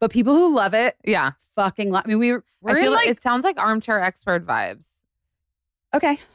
but 0.00 0.10
people 0.10 0.34
who 0.34 0.54
love 0.54 0.74
it 0.74 0.96
Yeah. 1.04 1.32
fucking 1.56 1.90
love. 1.90 2.02
I 2.06 2.08
mean, 2.08 2.18
we 2.18 2.32
were 2.32 2.44
I 2.66 2.72
we're 2.72 2.80
feel 2.82 2.90
like 2.92 3.06
like 3.06 3.16
it 3.18 3.22
sounds 3.22 3.44
like 3.44 3.58
armchair 3.58 4.00
expert 4.00 4.46
vibes. 4.46 4.86
okay. 5.94 6.18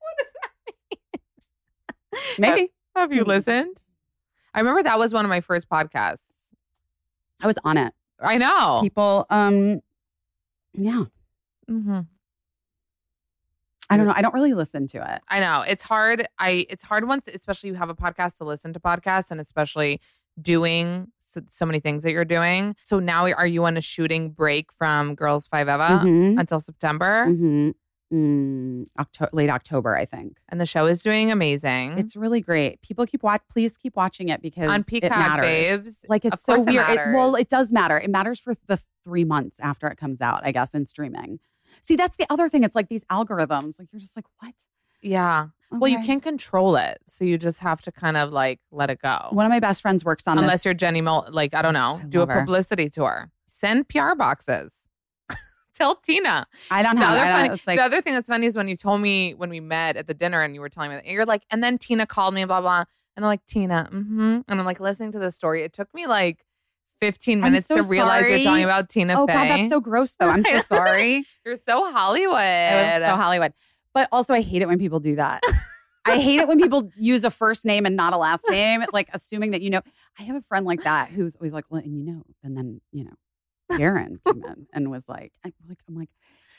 What 0.00 0.16
does 0.18 0.32
that 0.42 0.50
mean? 2.38 2.50
Maybe. 2.56 2.72
Have 2.96 3.12
you 3.12 3.18
Maybe. 3.20 3.28
listened? 3.28 3.82
I 4.54 4.58
remember 4.60 4.82
that 4.82 4.98
was 4.98 5.12
one 5.14 5.24
of 5.24 5.28
my 5.28 5.40
first 5.40 5.68
podcasts. 5.68 6.22
I 7.40 7.46
was 7.46 7.58
on 7.64 7.76
it. 7.76 7.92
I 8.20 8.36
know. 8.38 8.80
People, 8.82 9.26
um, 9.30 9.80
yeah. 10.74 11.04
Mm-hmm. 11.70 12.00
I 13.92 13.96
don't 13.96 14.06
know. 14.06 14.12
I 14.14 14.22
don't 14.22 14.34
really 14.34 14.54
listen 14.54 14.86
to 14.88 14.98
it. 15.14 15.20
I 15.28 15.40
know 15.40 15.62
it's 15.62 15.82
hard. 15.82 16.28
I 16.38 16.64
it's 16.70 16.84
hard 16.84 17.08
once, 17.08 17.26
especially 17.26 17.70
you 17.70 17.74
have 17.74 17.90
a 17.90 17.94
podcast 17.94 18.36
to 18.36 18.44
listen 18.44 18.72
to 18.74 18.80
podcasts, 18.80 19.32
and 19.32 19.40
especially 19.40 20.00
doing 20.40 21.08
so, 21.18 21.40
so 21.50 21.66
many 21.66 21.80
things 21.80 22.04
that 22.04 22.12
you're 22.12 22.24
doing. 22.24 22.76
So 22.84 23.00
now, 23.00 23.26
are 23.26 23.46
you 23.48 23.64
on 23.64 23.76
a 23.76 23.80
shooting 23.80 24.30
break 24.30 24.72
from 24.72 25.16
Girls 25.16 25.48
5Eva 25.48 26.02
Mhm. 26.02 26.38
until 26.38 26.60
September? 26.60 27.26
Mhm. 27.26 27.74
Mm, 28.12 28.86
Octo- 28.98 29.28
late 29.32 29.50
October, 29.50 29.96
I 29.96 30.04
think. 30.04 30.38
And 30.48 30.60
the 30.60 30.66
show 30.66 30.86
is 30.86 31.00
doing 31.02 31.30
amazing. 31.30 31.96
It's 31.98 32.16
really 32.16 32.40
great. 32.40 32.82
People 32.82 33.06
keep 33.06 33.22
watch. 33.22 33.42
Please 33.48 33.76
keep 33.76 33.94
watching 33.96 34.28
it 34.30 34.42
because 34.42 34.68
On 34.68 34.84
it 34.90 35.10
matters. 35.10 35.44
babes. 35.84 35.98
Like 36.08 36.24
it's 36.24 36.42
so 36.44 36.54
it 36.54 36.66
weird. 36.66 36.88
matters. 36.88 37.14
well, 37.14 37.34
it 37.36 37.48
does 37.48 37.72
matter. 37.72 37.98
It 38.00 38.10
matters 38.10 38.40
for 38.40 38.54
the 38.66 38.80
three 39.04 39.24
months 39.24 39.58
after 39.60 39.88
it 39.88 39.96
comes 39.96 40.20
out, 40.20 40.40
I 40.44 40.52
guess, 40.52 40.74
in 40.74 40.84
streaming. 40.84 41.40
See, 41.80 41.96
that's 41.96 42.16
the 42.16 42.26
other 42.30 42.48
thing. 42.48 42.64
It's 42.64 42.74
like 42.74 42.88
these 42.88 43.04
algorithms. 43.04 43.78
Like 43.78 43.92
you're 43.92 44.00
just 44.00 44.16
like, 44.16 44.26
what? 44.40 44.54
yeah. 45.02 45.46
Well, 45.72 45.88
you 45.88 46.00
can't 46.00 46.20
control 46.20 46.74
it, 46.74 46.98
so 47.06 47.24
you 47.24 47.38
just 47.38 47.60
have 47.60 47.80
to 47.82 47.92
kind 47.92 48.16
of 48.16 48.32
like 48.32 48.58
let 48.72 48.90
it 48.90 49.00
go. 49.00 49.28
One 49.30 49.46
of 49.46 49.50
my 49.50 49.60
best 49.60 49.82
friends 49.82 50.04
works 50.04 50.26
on 50.26 50.36
it. 50.36 50.40
Unless 50.40 50.54
this. 50.60 50.64
you're 50.64 50.74
Jenny 50.74 51.00
Mollen, 51.00 51.32
like 51.32 51.54
I 51.54 51.62
don't 51.62 51.74
know, 51.74 52.00
I 52.02 52.06
do 52.06 52.18
a 52.18 52.20
love 52.22 52.28
her. 52.30 52.40
publicity 52.40 52.90
tour, 52.90 53.30
send 53.46 53.88
PR 53.88 54.16
boxes. 54.16 54.82
Tell 55.76 55.94
Tina. 55.94 56.48
I 56.72 56.82
don't 56.82 56.96
The 56.96 57.02
have. 57.02 57.12
other, 57.12 57.20
I 57.20 57.48
funny, 57.48 57.62
like 57.68 57.78
the 57.78 57.84
other 57.84 58.02
thing 58.02 58.14
that's 58.14 58.28
funny 58.28 58.46
is 58.48 58.56
when 58.56 58.66
you 58.68 58.76
told 58.76 59.00
me 59.00 59.34
when 59.34 59.48
we 59.48 59.60
met 59.60 59.96
at 59.96 60.08
the 60.08 60.12
dinner 60.14 60.42
and 60.42 60.56
you 60.56 60.60
were 60.60 60.68
telling 60.68 60.90
me 60.90 60.96
that 60.96 61.06
you're 61.06 61.24
like, 61.24 61.44
and 61.52 61.62
then 61.62 61.78
Tina 61.78 62.04
called 62.04 62.34
me, 62.34 62.44
blah 62.46 62.60
blah, 62.60 62.82
and 63.16 63.24
I'm 63.24 63.28
like 63.28 63.46
Tina, 63.46 63.88
mm-hmm, 63.92 64.40
and 64.48 64.60
I'm 64.60 64.66
like 64.66 64.80
listening 64.80 65.12
to 65.12 65.20
the 65.20 65.30
story. 65.30 65.62
It 65.62 65.72
took 65.72 65.94
me 65.94 66.08
like 66.08 66.44
15 67.00 67.40
minutes 67.40 67.66
so 67.66 67.76
to 67.76 67.82
realize 67.88 68.28
you're 68.28 68.38
talking 68.40 68.64
about 68.64 68.88
Tina 68.88 69.14
oh 69.20 69.26
Fey. 69.26 69.32
god, 69.32 69.48
that's 69.48 69.68
so 69.68 69.80
gross. 69.80 70.14
Though 70.18 70.28
I'm 70.28 70.44
so 70.44 70.60
sorry. 70.68 71.24
you're 71.44 71.56
so 71.56 71.90
Hollywood. 71.92 72.34
So 73.02 73.16
Hollywood. 73.16 73.52
But 73.94 74.08
also, 74.12 74.34
I 74.34 74.40
hate 74.40 74.62
it 74.62 74.68
when 74.68 74.78
people 74.78 75.00
do 75.00 75.16
that. 75.16 75.42
I 76.06 76.18
hate 76.18 76.40
it 76.40 76.48
when 76.48 76.58
people 76.58 76.90
use 76.96 77.24
a 77.24 77.30
first 77.30 77.64
name 77.66 77.84
and 77.86 77.94
not 77.96 78.12
a 78.12 78.16
last 78.16 78.44
name, 78.50 78.84
like 78.92 79.08
assuming 79.12 79.50
that 79.50 79.62
you 79.62 79.70
know. 79.70 79.80
I 80.18 80.22
have 80.22 80.36
a 80.36 80.40
friend 80.40 80.64
like 80.66 80.82
that 80.84 81.10
who's 81.10 81.36
always 81.36 81.52
like, 81.52 81.64
"Well, 81.70 81.82
and 81.82 81.96
you 81.96 82.04
know," 82.04 82.22
and 82.42 82.56
then 82.56 82.80
you 82.92 83.04
know, 83.04 83.76
Karen 83.76 84.18
came 84.26 84.42
in 84.44 84.66
and 84.72 84.90
was 84.90 85.08
like, 85.08 85.32
I, 85.44 85.52
like 85.68 85.78
"I'm 85.88 85.94
like, 85.96 86.08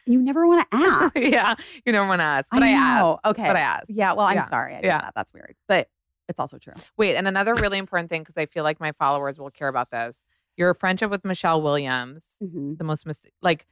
you 0.06 0.22
never 0.22 0.48
want 0.48 0.70
to 0.70 0.78
ask." 0.78 1.16
yeah, 1.16 1.56
you 1.86 1.92
don't 1.92 2.08
want 2.08 2.20
to 2.20 2.26
ask, 2.26 2.52
but 2.52 2.62
I, 2.64 2.72
know. 2.74 3.20
asked. 3.24 3.26
Okay, 3.38 3.48
but 3.48 3.56
I 3.56 3.62
asked. 3.62 3.90
Yeah. 3.90 4.14
Well, 4.14 4.26
I'm 4.28 4.36
Yeah. 4.38 4.48
sorry. 4.48 4.76
I 4.76 4.82
Yeah. 4.84 5.02
that. 5.02 5.14
That's 5.16 5.34
weird, 5.34 5.56
but 5.68 5.90
it's 6.30 6.40
also 6.40 6.58
true. 6.58 6.74
Wait, 6.98 7.16
and 7.16 7.28
another 7.28 7.54
really 7.56 7.78
important 7.80 8.10
thing 8.10 8.22
because 8.22 8.38
I 8.38 8.46
feel 8.46 8.64
like 8.64 8.80
my 8.80 8.92
followers 8.94 9.40
will 9.40 9.50
care 9.52 9.68
about 9.68 9.90
this. 9.92 10.24
Your 10.58 10.74
friendship 10.74 11.10
with 11.10 11.24
Michelle 11.26 11.62
Williams, 11.62 12.26
Mm-hmm. 12.44 12.76
the 12.76 12.84
most 12.84 13.06
mis- 13.06 13.26
like, 13.42 13.66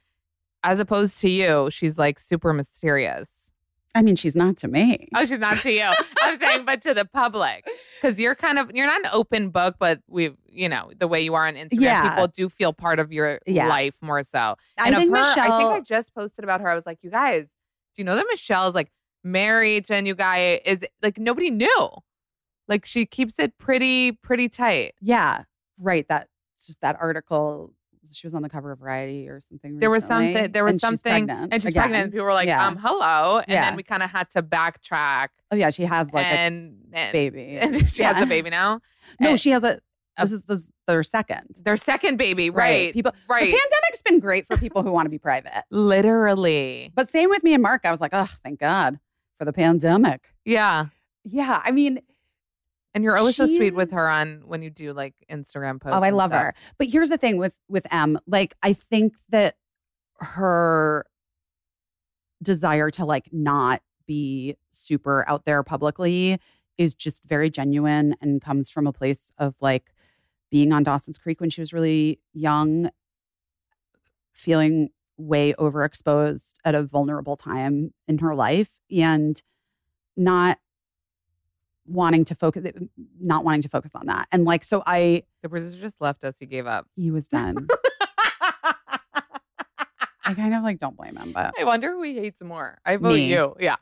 as 0.62 0.80
opposed 0.80 1.20
to 1.20 1.28
you, 1.28 1.68
she's 1.70 1.98
like 1.98 2.18
super 2.18 2.52
mysterious. 2.52 3.52
I 3.94 4.02
mean, 4.02 4.14
she's 4.14 4.36
not 4.36 4.56
to 4.58 4.68
me. 4.68 5.08
Oh, 5.16 5.24
she's 5.24 5.40
not 5.40 5.56
to 5.58 5.72
you. 5.72 5.90
I'm 6.22 6.38
saying, 6.38 6.64
but 6.64 6.80
to 6.82 6.94
the 6.94 7.04
public, 7.04 7.66
because 8.00 8.20
you're 8.20 8.36
kind 8.36 8.56
of 8.58 8.70
you're 8.72 8.86
not 8.86 9.00
an 9.00 9.10
open 9.12 9.50
book, 9.50 9.76
but 9.80 10.00
we've 10.06 10.36
you 10.46 10.68
know 10.68 10.90
the 10.96 11.08
way 11.08 11.20
you 11.22 11.34
are 11.34 11.46
on 11.48 11.54
Instagram, 11.56 11.80
Yeah. 11.80 12.08
people 12.10 12.28
do 12.28 12.48
feel 12.48 12.72
part 12.72 12.98
of 13.00 13.12
your 13.12 13.40
Yeah. 13.46 13.66
life 13.66 13.96
more 14.00 14.22
so. 14.22 14.38
I 14.78 14.86
And 14.86 14.94
of 14.94 15.00
think 15.00 15.10
her, 15.10 15.18
Michelle. 15.18 15.52
I 15.52 15.58
think 15.58 15.70
I 15.70 15.80
just 15.80 16.14
posted 16.14 16.44
about 16.44 16.60
her. 16.60 16.68
I 16.68 16.76
was 16.76 16.86
like, 16.86 16.98
you 17.02 17.10
guys, 17.10 17.42
do 17.42 18.02
you 18.02 18.04
know 18.04 18.14
that 18.14 18.26
Michelle 18.30 18.68
is 18.68 18.74
like 18.76 18.92
married 19.24 19.86
to 19.86 19.96
a 19.96 20.02
new 20.02 20.14
guy? 20.14 20.60
Is 20.64 20.84
like 21.02 21.18
nobody 21.18 21.50
knew. 21.50 21.88
Like 22.68 22.86
she 22.86 23.06
keeps 23.06 23.40
it 23.40 23.58
pretty 23.58 24.12
pretty 24.12 24.48
tight. 24.48 24.94
yeah, 25.00 25.42
right. 25.80 26.06
That 26.08 26.28
just 26.66 26.80
that 26.80 26.96
article. 27.00 27.72
She 28.12 28.26
was 28.26 28.34
on 28.34 28.42
the 28.42 28.48
cover 28.48 28.72
of 28.72 28.78
Variety 28.80 29.28
or 29.28 29.40
something. 29.40 29.78
There 29.78 29.90
was 29.90 30.02
recently, 30.04 30.32
something. 30.32 30.52
There 30.52 30.64
was 30.64 30.72
and 30.72 30.80
she's 30.80 30.86
something, 31.02 31.26
pregnant 31.26 31.52
and 31.52 31.62
she's 31.62 31.70
again. 31.70 31.82
pregnant. 31.82 32.02
And 32.04 32.12
people 32.12 32.24
were 32.26 32.32
like, 32.32 32.46
Yeah. 32.48 32.66
"Um, 32.66 32.76
hello," 32.76 33.38
and 33.38 33.46
Yeah. 33.48 33.66
then 33.66 33.76
we 33.76 33.82
kind 33.82 34.02
of 34.02 34.10
had 34.10 34.30
to 34.30 34.42
backtrack. 34.42 35.28
Oh 35.52 35.56
yeah, 35.56 35.70
she 35.70 35.84
has 35.84 36.10
like 36.12 36.26
and, 36.26 36.76
a 36.94 37.12
baby. 37.12 37.58
and 37.60 37.88
she 37.90 38.02
has 38.02 38.20
a 38.20 38.26
baby 38.26 38.50
now. 38.50 38.80
No, 39.20 39.30
And- 39.30 39.40
she 39.40 39.50
has 39.50 39.62
a. 39.64 39.80
a- 40.16 40.22
This 40.22 40.32
is 40.32 40.44
this, 40.46 40.70
their 40.86 41.02
second. 41.02 41.58
Their 41.62 41.76
second 41.76 42.16
baby, 42.16 42.48
right? 42.50 42.92
People. 42.92 43.12
right. 43.28 43.40
The 43.44 43.52
pandemic's 43.52 44.02
been 44.02 44.18
great 44.18 44.46
for 44.46 44.56
people 44.56 44.82
who 44.82 44.90
want 44.92 45.06
to 45.06 45.10
be 45.10 45.18
private. 45.18 45.64
Literally, 45.70 46.92
But 46.94 47.08
same 47.08 47.30
with 47.30 47.42
me 47.44 47.54
and 47.54 47.62
Mark. 47.62 47.82
I 47.84 47.90
was 47.90 48.00
like, 48.00 48.10
oh, 48.14 48.28
thank 48.42 48.58
God 48.60 48.98
for 49.38 49.44
the 49.44 49.52
pandemic. 49.52 50.28
yeah. 50.44 50.86
Yeah, 51.22 51.60
I 51.62 51.70
mean, 51.70 52.00
And 52.92 53.04
you're 53.04 53.16
always 53.16 53.36
so 53.36 53.46
sweet 53.46 53.74
with 53.74 53.92
her 53.92 54.08
on 54.08 54.42
when 54.46 54.62
you 54.62 54.70
do 54.70 54.92
like 54.92 55.14
Instagram 55.30 55.76
oh, 55.76 55.78
posts. 55.78 55.96
oh, 55.96 56.02
I 56.02 56.10
love 56.10 56.30
stuff. 56.30 56.42
her. 56.42 56.54
But 56.76 56.88
here's 56.88 57.08
the 57.08 57.18
thing 57.18 57.36
with 57.36 57.58
with 57.68 57.86
M. 57.92 58.18
Like, 58.26 58.54
I 58.62 58.72
think 58.72 59.14
that 59.28 59.56
her 60.16 61.06
desire 62.42 62.90
to 62.90 63.04
like 63.04 63.28
not 63.32 63.82
be 64.06 64.56
super 64.70 65.24
out 65.28 65.44
there 65.44 65.62
publicly 65.62 66.38
is 66.78 66.94
just 66.94 67.22
very 67.24 67.50
genuine 67.50 68.16
and 68.20 68.40
comes 68.40 68.70
from 68.70 68.86
a 68.86 68.92
place 68.92 69.32
of 69.38 69.54
like 69.60 69.92
being 70.50 70.72
on 70.72 70.82
Dawson's 70.82 71.18
Creek 71.18 71.40
when 71.40 71.50
she 71.50 71.60
was 71.60 71.72
really 71.72 72.18
young, 72.32 72.90
feeling 74.32 74.88
way 75.16 75.52
overexposed 75.58 76.54
at 76.64 76.74
a 76.74 76.82
vulnerable 76.82 77.36
time 77.36 77.92
in 78.08 78.18
her 78.18 78.34
life 78.34 78.80
and 78.90 79.42
not 80.16 80.58
wanting 81.90 82.24
to 82.26 82.34
focus 82.34 82.70
not 83.20 83.44
wanting 83.44 83.62
to 83.62 83.68
focus 83.68 83.90
on 83.94 84.06
that. 84.06 84.28
And 84.32 84.44
like 84.44 84.64
so 84.64 84.82
I 84.86 85.24
The 85.42 85.48
producer 85.48 85.80
just 85.80 86.00
left 86.00 86.24
us. 86.24 86.36
He 86.38 86.46
gave 86.46 86.66
up. 86.66 86.86
he 86.96 87.10
was 87.10 87.28
done. 87.28 87.56
I 90.22 90.34
kind 90.34 90.54
of 90.54 90.62
like 90.62 90.78
don't 90.78 90.96
blame 90.96 91.16
him, 91.16 91.32
but 91.32 91.54
I 91.58 91.64
wonder 91.64 91.92
who 91.92 92.02
he 92.02 92.14
hates 92.14 92.40
more. 92.42 92.78
I 92.84 92.96
vote 92.96 93.14
Me. 93.14 93.32
you. 93.32 93.56
Yeah. 93.58 93.76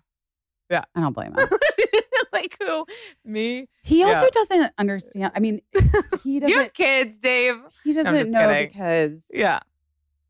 Yeah. 0.70 0.84
I 0.94 1.00
don't 1.00 1.12
blame 1.12 1.34
him. 1.36 1.48
like 2.32 2.56
who? 2.61 2.86
Me? 3.24 3.68
He 3.82 4.02
also 4.02 4.24
Yeah. 4.24 4.30
doesn't 4.32 4.72
understand. 4.78 5.32
I 5.34 5.40
mean, 5.40 5.61
he 6.24 6.40
Do 6.40 6.50
you 6.50 6.59
have 6.61 6.72
kids, 6.72 7.18
Dave? 7.18 7.56
he 7.84 7.92
doesn't 7.92 8.30
know 8.30 8.48
kidding. 8.48 8.68
because 8.68 9.24
Yeah. 9.30 9.61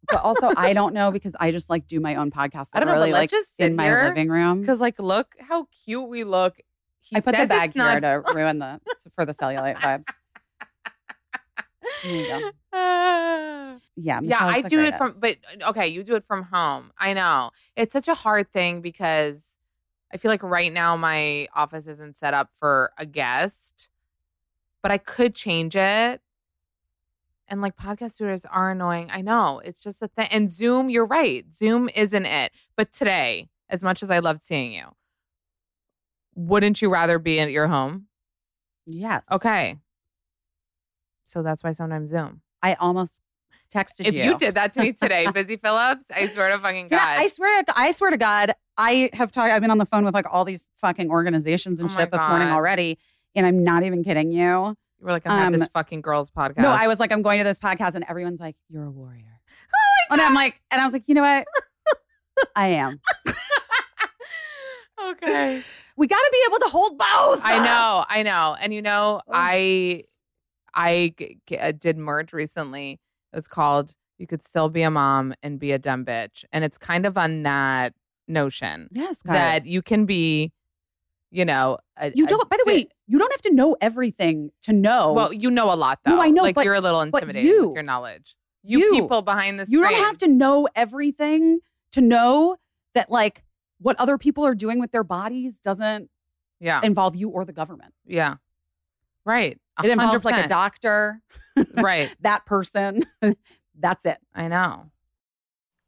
but 0.09 0.23
also 0.25 0.51
I 0.57 0.73
don't 0.73 0.93
know 0.95 1.11
because 1.13 1.37
I 1.39 1.53
just 1.53 1.71
like 1.71 1.87
do 1.87 2.01
my 2.01 2.17
own 2.17 2.31
podcast 2.33 2.71
I 2.73 2.81
don't 2.81 2.89
know, 2.89 2.99
let's 2.99 3.13
like 3.13 3.31
just 3.31 3.61
in 3.61 3.77
my 3.77 4.07
living 4.09 4.29
room. 4.29 4.61
Because 4.63 4.81
like, 4.81 4.99
look 4.99 5.35
how 5.39 5.67
cute 5.85 6.09
we 6.09 6.25
look. 6.25 6.59
I 7.15 7.21
put 7.21 7.37
the 7.37 7.47
bag 7.47 7.73
here 7.75 8.01
not- 8.01 8.25
to 8.25 8.25
ruin 8.35 8.59
the 8.59 8.81
for 9.15 9.25
the 9.25 9.33
cellulite 9.33 9.77
vibes. 9.77 10.05
There 12.03 12.13
you 12.13 12.27
go. 12.27 12.51
Ah. 12.73 13.77
Yeah, 13.97 14.21
yeah, 14.23 14.39
I 14.41 14.63
do 14.63 14.81
it 14.81 14.97
from, 14.97 15.15
but 15.21 15.37
okay, 15.63 15.89
you 15.89 16.05
do 16.05 16.15
it 16.15 16.25
from 16.25 16.45
home. 16.45 16.93
I 16.99 17.13
know 17.15 17.51
it's 17.77 17.93
such 17.93 18.07
a 18.09 18.15
hard 18.15 18.53
thing 18.53 18.81
because 18.81 19.55
I 20.13 20.17
feel 20.19 20.31
like 20.31 20.43
right 20.43 20.73
now 20.73 20.97
my 20.97 21.49
office 21.55 21.87
isn't 21.89 22.17
set 22.17 22.35
up 22.35 22.51
for 22.59 22.93
a 22.97 23.05
guest, 23.05 23.89
but 24.83 24.93
I 24.93 24.99
could 24.99 25.35
change 25.35 25.75
it. 25.75 26.21
And 27.49 27.63
like 27.63 27.77
podcast 27.77 28.13
studios 28.13 28.45
are 28.45 28.71
annoying. 28.71 29.09
I 29.11 29.23
know 29.23 29.61
it's 29.65 29.83
just 29.83 30.03
a 30.03 30.09
thing. 30.09 30.29
And 30.31 30.51
Zoom, 30.51 30.91
you're 30.91 31.07
right. 31.07 31.47
Zoom 31.55 31.89
isn't 31.95 32.27
it. 32.27 32.53
But 32.77 32.93
today, 32.93 33.49
as 33.71 33.83
much 33.83 34.03
as 34.03 34.11
I 34.11 34.19
loved 34.19 34.45
seeing 34.45 34.73
you, 34.73 34.89
wouldn't 36.39 36.81
you 36.81 36.89
rather 36.89 37.19
be 37.19 37.41
at 37.41 37.51
your 37.51 37.67
home? 37.67 38.07
yes. 38.87 39.27
Okay. 39.31 39.77
So 41.27 41.43
that's 41.43 41.63
why 41.63 41.73
sometimes 41.73 42.09
Zoom. 42.11 42.41
I 42.63 42.75
almost 42.75 43.21
texted 43.75 44.07
If 44.07 44.15
you. 44.15 44.21
If 44.21 44.27
you 44.27 44.39
did 44.39 44.55
that 44.55 44.73
to 44.75 44.81
me 44.81 44.93
today, 44.95 45.27
Busy 45.35 45.57
Philipps, 45.57 46.05
I 46.15 46.27
swear 46.27 46.49
to 46.51 46.59
fucking 46.59 46.89
God. 46.89 46.97
Yeah, 46.97 47.17
I 47.19 47.27
swear, 47.27 47.63
to, 47.65 47.73
I 47.79 47.91
swear 47.91 48.11
to 48.13 48.17
God, 48.17 48.53
I 48.79 49.11
have 49.13 49.31
talked. 49.31 49.53
I've 49.53 49.61
been 49.61 49.71
on 49.71 49.77
the 49.79 49.85
phone 49.85 50.05
with 50.05 50.15
like 50.15 50.25
all 50.33 50.45
these 50.47 50.71
fucking 50.77 51.11
organizations 51.11 51.81
and 51.81 51.91
Oh 51.91 51.95
shit 51.95 52.11
this 52.11 52.27
morning 52.29 52.49
already, 52.49 52.99
and 53.35 53.45
I'm 53.45 53.63
not 53.63 53.83
even 53.83 54.03
kidding 54.03 54.33
you. 54.33 54.39
You 54.41 54.77
were 55.01 55.11
like, 55.13 55.27
I'm 55.27 55.33
at 55.33 55.53
this 55.53 55.63
Um, 55.63 55.69
fucking 55.75 56.01
girls 56.01 56.31
podcast. 56.31 56.59
No, 56.59 56.71
I 56.71 56.87
was 56.89 56.99
like, 56.99 57.13
I'm 57.13 57.21
going 57.23 57.39
to 57.39 57.45
this 57.45 57.59
podcast, 57.59 57.95
and 57.95 58.05
everyone's 58.09 58.41
like, 58.41 58.57
"You're 58.71 58.85
a 58.85 58.91
warrior," 58.91 59.41
Oh 59.75 60.13
and 60.13 60.21
I'm 60.23 60.35
like, 60.35 60.61
and 60.71 60.81
I 60.81 60.85
was 60.85 60.93
like, 60.95 61.09
you 61.09 61.15
know 61.15 61.23
what? 61.23 61.47
I 62.57 62.69
am. 62.69 63.01
okay. 65.11 65.63
We 65.99 66.07
got 66.07 66.17
to 66.17 66.31
be 66.33 66.39
able 66.49 66.59
to 66.61 66.69
hold 66.71 66.97
both. 66.99 67.41
I 67.45 67.59
know, 67.65 68.05
I 68.09 68.23
know, 68.23 68.57
and 68.61 68.73
you 68.73 68.81
know, 68.83 69.21
Oh. 69.27 69.33
I, 69.33 70.05
I 70.75 71.13
g- 71.19 71.39
g- 71.47 71.59
uh, 71.59 71.73
did 71.73 71.99
merch 71.99 72.33
recently. 72.33 73.01
It 73.33 73.37
was 73.37 73.49
called 73.49 73.95
"You 74.19 74.27
Could 74.27 74.43
Still 74.45 74.69
Be 74.69 74.83
a 74.83 74.91
Mom 74.91 75.35
and 75.43 75.59
Be 75.59 75.73
a 75.73 75.79
Dumb 75.79 76.05
Bitch," 76.05 76.45
and 76.53 76.65
it's 76.65 76.79
kind 76.79 77.05
of 77.05 77.19
on 77.19 77.43
that 77.43 77.95
notion 78.29 78.89
Yes, 78.93 79.23
guys. 79.23 79.35
that 79.35 79.67
you 79.67 79.83
can 79.83 80.05
be, 80.07 80.53
you 81.31 81.45
know, 81.45 81.79
a, 81.97 82.13
You 82.15 82.27
don't. 82.27 82.49
By 82.49 82.57
the 82.65 82.71
way, 82.71 82.87
you 83.07 83.19
don't 83.19 83.33
have 83.33 83.43
to 83.43 83.53
know 83.55 83.77
everything 83.81 84.51
to 84.63 84.73
know. 84.73 85.13
well, 85.15 85.33
you 85.33 85.51
know 85.51 85.73
a 85.73 85.75
lot 85.77 85.99
though. 86.05 86.13
No, 86.17 86.23
I 86.23 86.29
know, 86.31 86.43
like 86.43 86.55
but- 86.55 86.65
you're 86.65 86.75
a 86.75 86.81
little 86.81 87.01
intimidated 87.03 87.45
you- 87.45 87.67
with 87.67 87.75
your 87.75 87.83
knowledge. 87.83 88.37
You, 88.65 88.79
you- 88.81 88.93
people 88.93 89.23
behind 89.23 89.59
the 89.59 89.67
you 89.69 89.83
screen. 89.83 89.97
don't 89.99 90.05
have 90.07 90.19
to 90.19 90.29
know 90.29 90.69
everything 90.75 91.61
to 91.93 92.01
know 92.01 92.57
that 92.95 93.11
like 93.11 93.43
what 93.81 93.97
other 93.99 94.19
people 94.19 94.45
are 94.45 94.55
doing 94.55 94.81
with 94.81 94.91
their 94.93 95.05
bodies 95.05 95.59
doesn't 95.61 96.11
Yeah. 96.61 96.81
involve 96.83 97.15
you 97.17 97.29
or 97.31 97.45
the 97.45 97.53
government. 97.53 97.95
yeah. 98.05 98.37
Right. 99.25 99.59
A 99.79 99.85
It 99.85 99.91
involves 99.91 100.25
like 100.25 100.43
a 100.45 100.49
doctor, 100.49 101.21
Right. 101.75 102.15
that 102.21 102.47
person. 102.47 103.03
That's 103.79 104.07
it. 104.07 104.19
I 104.35 104.49
know. 104.49 104.91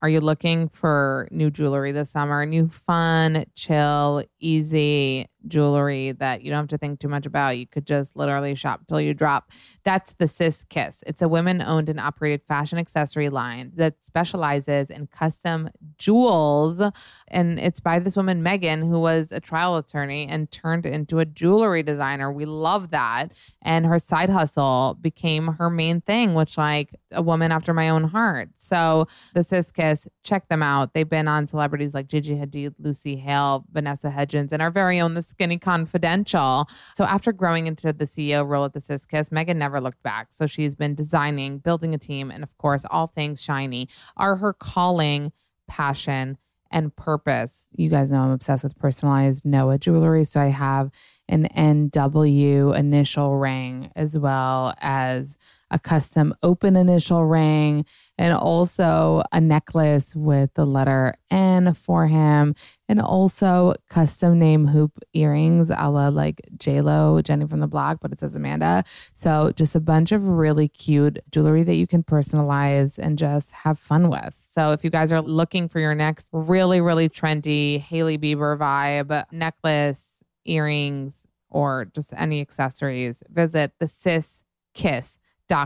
Are 0.02 0.08
you 0.08 0.20
looking 0.20 0.68
for 0.68 1.26
new 1.30 1.50
jewelry 1.50 1.92
this 1.92 2.10
summer? 2.10 2.44
New 2.46 2.68
fun, 2.68 3.44
chill, 3.54 4.24
easy 4.40 5.26
jewelry 5.46 6.12
that 6.12 6.42
you 6.42 6.50
don't 6.50 6.58
have 6.58 6.68
to 6.68 6.78
think 6.78 7.00
too 7.00 7.08
much 7.08 7.26
about. 7.26 7.58
You 7.58 7.66
could 7.66 7.86
just 7.86 8.16
literally 8.16 8.54
shop 8.54 8.82
till 8.88 9.00
you 9.00 9.14
drop. 9.14 9.50
That's 9.84 10.12
the 10.14 10.28
Sis 10.28 10.64
Kiss. 10.68 11.02
It's 11.06 11.22
a 11.22 11.28
women 11.28 11.62
owned 11.62 11.88
and 11.88 12.00
operated 12.00 12.42
fashion 12.46 12.78
accessory 12.78 13.28
line 13.28 13.72
that 13.76 13.94
specializes 14.04 14.90
in 14.90 15.06
custom 15.06 15.70
jewels. 15.98 16.82
And 17.28 17.58
it's 17.58 17.80
by 17.80 17.98
this 17.98 18.16
woman, 18.16 18.42
Megan, 18.42 18.82
who 18.82 19.00
was 19.00 19.32
a 19.32 19.40
trial 19.40 19.76
attorney 19.76 20.26
and 20.26 20.50
turned 20.50 20.86
into 20.86 21.18
a 21.18 21.24
jewelry 21.24 21.82
designer. 21.82 22.32
We 22.32 22.44
love 22.44 22.90
that. 22.90 23.28
And 23.62 23.86
her 23.86 23.98
side 23.98 24.30
hustle 24.30 24.98
became 25.00 25.46
her 25.46 25.70
main 25.70 26.00
thing, 26.00 26.34
which, 26.34 26.58
like, 26.58 26.94
a 27.12 27.22
woman 27.22 27.52
after 27.52 27.72
my 27.72 27.88
own 27.88 28.04
heart. 28.04 28.50
So, 28.58 29.06
the 29.34 29.42
Sis 29.42 29.72
Kiss, 29.72 30.08
check 30.22 30.48
them 30.48 30.62
out. 30.62 30.94
They've 30.94 31.08
been 31.08 31.28
on 31.28 31.46
celebrities 31.46 31.94
like 31.94 32.06
Gigi 32.06 32.36
Hadid, 32.36 32.74
Lucy 32.78 33.16
Hale, 33.16 33.64
Vanessa 33.72 34.10
Hudgens, 34.10 34.52
and 34.52 34.62
our 34.62 34.70
very 34.70 35.00
own 35.00 35.14
The 35.14 35.22
Skinny 35.30 35.58
Confidential. 35.58 36.68
So 36.94 37.04
after 37.04 37.32
growing 37.32 37.66
into 37.66 37.92
the 37.92 38.04
CEO 38.04 38.46
role 38.46 38.64
at 38.64 38.72
the 38.72 39.00
Kiss, 39.08 39.32
Megan 39.32 39.58
never 39.58 39.80
looked 39.80 40.02
back. 40.02 40.28
So 40.32 40.46
she's 40.46 40.74
been 40.74 40.94
designing, 40.94 41.58
building 41.58 41.94
a 41.94 41.98
team, 41.98 42.30
and 42.30 42.42
of 42.42 42.56
course, 42.58 42.84
all 42.90 43.06
things 43.06 43.40
shiny 43.42 43.88
are 44.16 44.36
her 44.36 44.52
calling, 44.52 45.32
passion, 45.68 46.36
and 46.70 46.94
purpose. 46.94 47.68
You 47.72 47.90
guys 47.90 48.12
know 48.12 48.20
I'm 48.20 48.30
obsessed 48.30 48.64
with 48.64 48.78
personalized 48.78 49.44
Noah 49.44 49.78
jewelry. 49.78 50.24
So 50.24 50.40
I 50.40 50.46
have 50.46 50.90
an 51.30 51.48
NW 51.56 52.76
initial 52.76 53.36
ring 53.36 53.90
as 53.96 54.18
well 54.18 54.74
as 54.80 55.38
a 55.70 55.78
custom 55.78 56.34
open 56.42 56.76
initial 56.76 57.24
ring 57.24 57.84
and 58.18 58.34
also 58.34 59.22
a 59.32 59.40
necklace 59.40 60.14
with 60.14 60.52
the 60.54 60.66
letter 60.66 61.14
N 61.30 61.74
for 61.74 62.08
him 62.08 62.54
and 62.88 63.00
also 63.00 63.74
custom 63.88 64.38
name 64.38 64.66
hoop 64.66 64.98
earrings 65.14 65.70
a 65.70 65.88
la 65.88 66.08
like 66.08 66.40
J-Lo, 66.58 67.22
Jenny 67.22 67.46
from 67.46 67.60
the 67.60 67.68
block, 67.68 67.98
but 68.02 68.12
it 68.12 68.20
says 68.20 68.34
Amanda. 68.34 68.84
So 69.14 69.52
just 69.54 69.76
a 69.76 69.80
bunch 69.80 70.10
of 70.10 70.26
really 70.26 70.68
cute 70.68 71.20
jewelry 71.30 71.62
that 71.62 71.76
you 71.76 71.86
can 71.86 72.02
personalize 72.02 72.98
and 72.98 73.16
just 73.16 73.52
have 73.52 73.78
fun 73.78 74.10
with. 74.10 74.34
So 74.48 74.72
if 74.72 74.82
you 74.82 74.90
guys 74.90 75.12
are 75.12 75.22
looking 75.22 75.68
for 75.68 75.78
your 75.78 75.94
next 75.94 76.28
really, 76.32 76.80
really 76.80 77.08
trendy 77.08 77.80
Hailey 77.80 78.18
Bieber 78.18 78.58
vibe 78.58 79.24
necklace, 79.30 80.09
earrings, 80.44 81.26
or 81.48 81.86
just 81.86 82.12
any 82.16 82.40
accessories, 82.40 83.22
visit 83.28 83.72
the 83.78 83.86
sis 83.86 84.44
kiss 84.74 85.18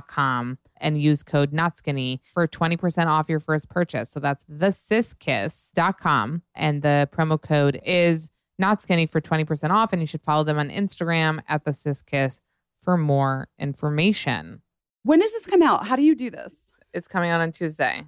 com 0.08 0.58
and 0.78 1.00
use 1.00 1.22
code 1.22 1.52
not 1.52 1.76
skinny 1.78 2.20
for 2.32 2.46
20% 2.48 3.06
off 3.06 3.28
your 3.28 3.40
first 3.40 3.68
purchase. 3.68 4.10
So 4.10 4.20
that's 4.20 4.44
the 4.48 4.68
siskiss.com 4.68 6.42
and 6.54 6.82
the 6.82 7.08
promo 7.12 7.40
code 7.40 7.80
is 7.84 8.30
not 8.58 8.82
skinny 8.82 9.06
for 9.06 9.20
20% 9.20 9.70
off 9.70 9.92
and 9.92 10.00
you 10.00 10.06
should 10.06 10.22
follow 10.22 10.44
them 10.44 10.58
on 10.58 10.70
Instagram 10.70 11.42
at 11.48 11.64
the 11.64 11.70
siskiss 11.70 12.40
for 12.82 12.96
more 12.96 13.48
information. 13.58 14.62
When 15.02 15.20
does 15.20 15.32
this 15.32 15.46
come 15.46 15.62
out? 15.62 15.86
How 15.86 15.96
do 15.96 16.02
you 16.02 16.14
do 16.14 16.30
this? 16.30 16.72
It's 16.92 17.08
coming 17.08 17.30
out 17.30 17.40
on 17.40 17.52
Tuesday. 17.52 18.04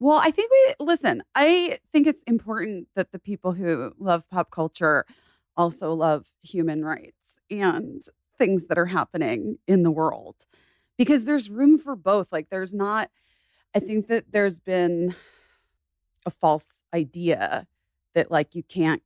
Well, 0.00 0.18
I 0.18 0.30
think 0.30 0.50
we 0.50 0.84
listen. 0.84 1.22
I 1.34 1.78
think 1.92 2.06
it's 2.06 2.22
important 2.24 2.88
that 2.96 3.12
the 3.12 3.18
people 3.18 3.52
who 3.52 3.92
love 3.98 4.28
pop 4.28 4.50
culture 4.50 5.06
also 5.56 5.92
love 5.94 6.26
human 6.42 6.84
rights 6.84 7.38
and 7.50 8.02
things 8.36 8.66
that 8.66 8.78
are 8.78 8.86
happening 8.86 9.58
in 9.68 9.82
the 9.82 9.90
world 9.90 10.46
because 10.98 11.24
there's 11.24 11.48
room 11.50 11.78
for 11.78 11.94
both. 11.96 12.32
Like, 12.32 12.48
there's 12.50 12.74
not, 12.74 13.10
I 13.74 13.78
think 13.80 14.08
that 14.08 14.32
there's 14.32 14.58
been 14.58 15.14
a 16.26 16.30
false 16.30 16.84
idea 16.92 17.66
that, 18.14 18.30
like, 18.30 18.54
you 18.54 18.62
can't 18.62 19.02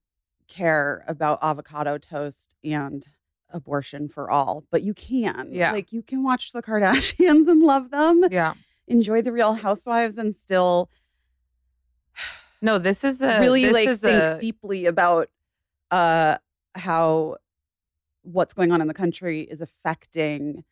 care 0.48 1.04
about 1.06 1.38
avocado 1.42 1.98
toast 1.98 2.54
and 2.64 3.06
abortion 3.50 4.08
for 4.08 4.30
all, 4.30 4.64
but 4.70 4.82
you 4.82 4.94
can. 4.94 5.48
Yeah. 5.52 5.72
Like, 5.72 5.92
you 5.92 6.02
can 6.02 6.22
watch 6.22 6.52
the 6.52 6.62
Kardashians 6.62 7.48
and 7.48 7.62
love 7.62 7.90
them 7.90 8.24
Yeah. 8.30 8.54
enjoy 8.86 9.20
the 9.22 9.32
real 9.32 9.54
housewives 9.54 10.16
and 10.16 10.34
still 10.34 10.90
No, 12.60 12.78
this 12.78 13.04
is 13.04 13.20
a 13.22 13.40
really 13.40 13.62
this 13.64 13.72
like 13.74 13.88
is 13.88 14.00
think 14.00 14.22
a, 14.22 14.38
deeply 14.40 14.86
about 14.86 15.28
uh 15.90 16.38
how 16.74 17.36
what's 18.22 18.52
going 18.52 18.72
on 18.72 18.80
in 18.80 18.88
the 18.88 18.94
country 18.94 19.42
is 19.42 19.60
affecting 19.60 20.64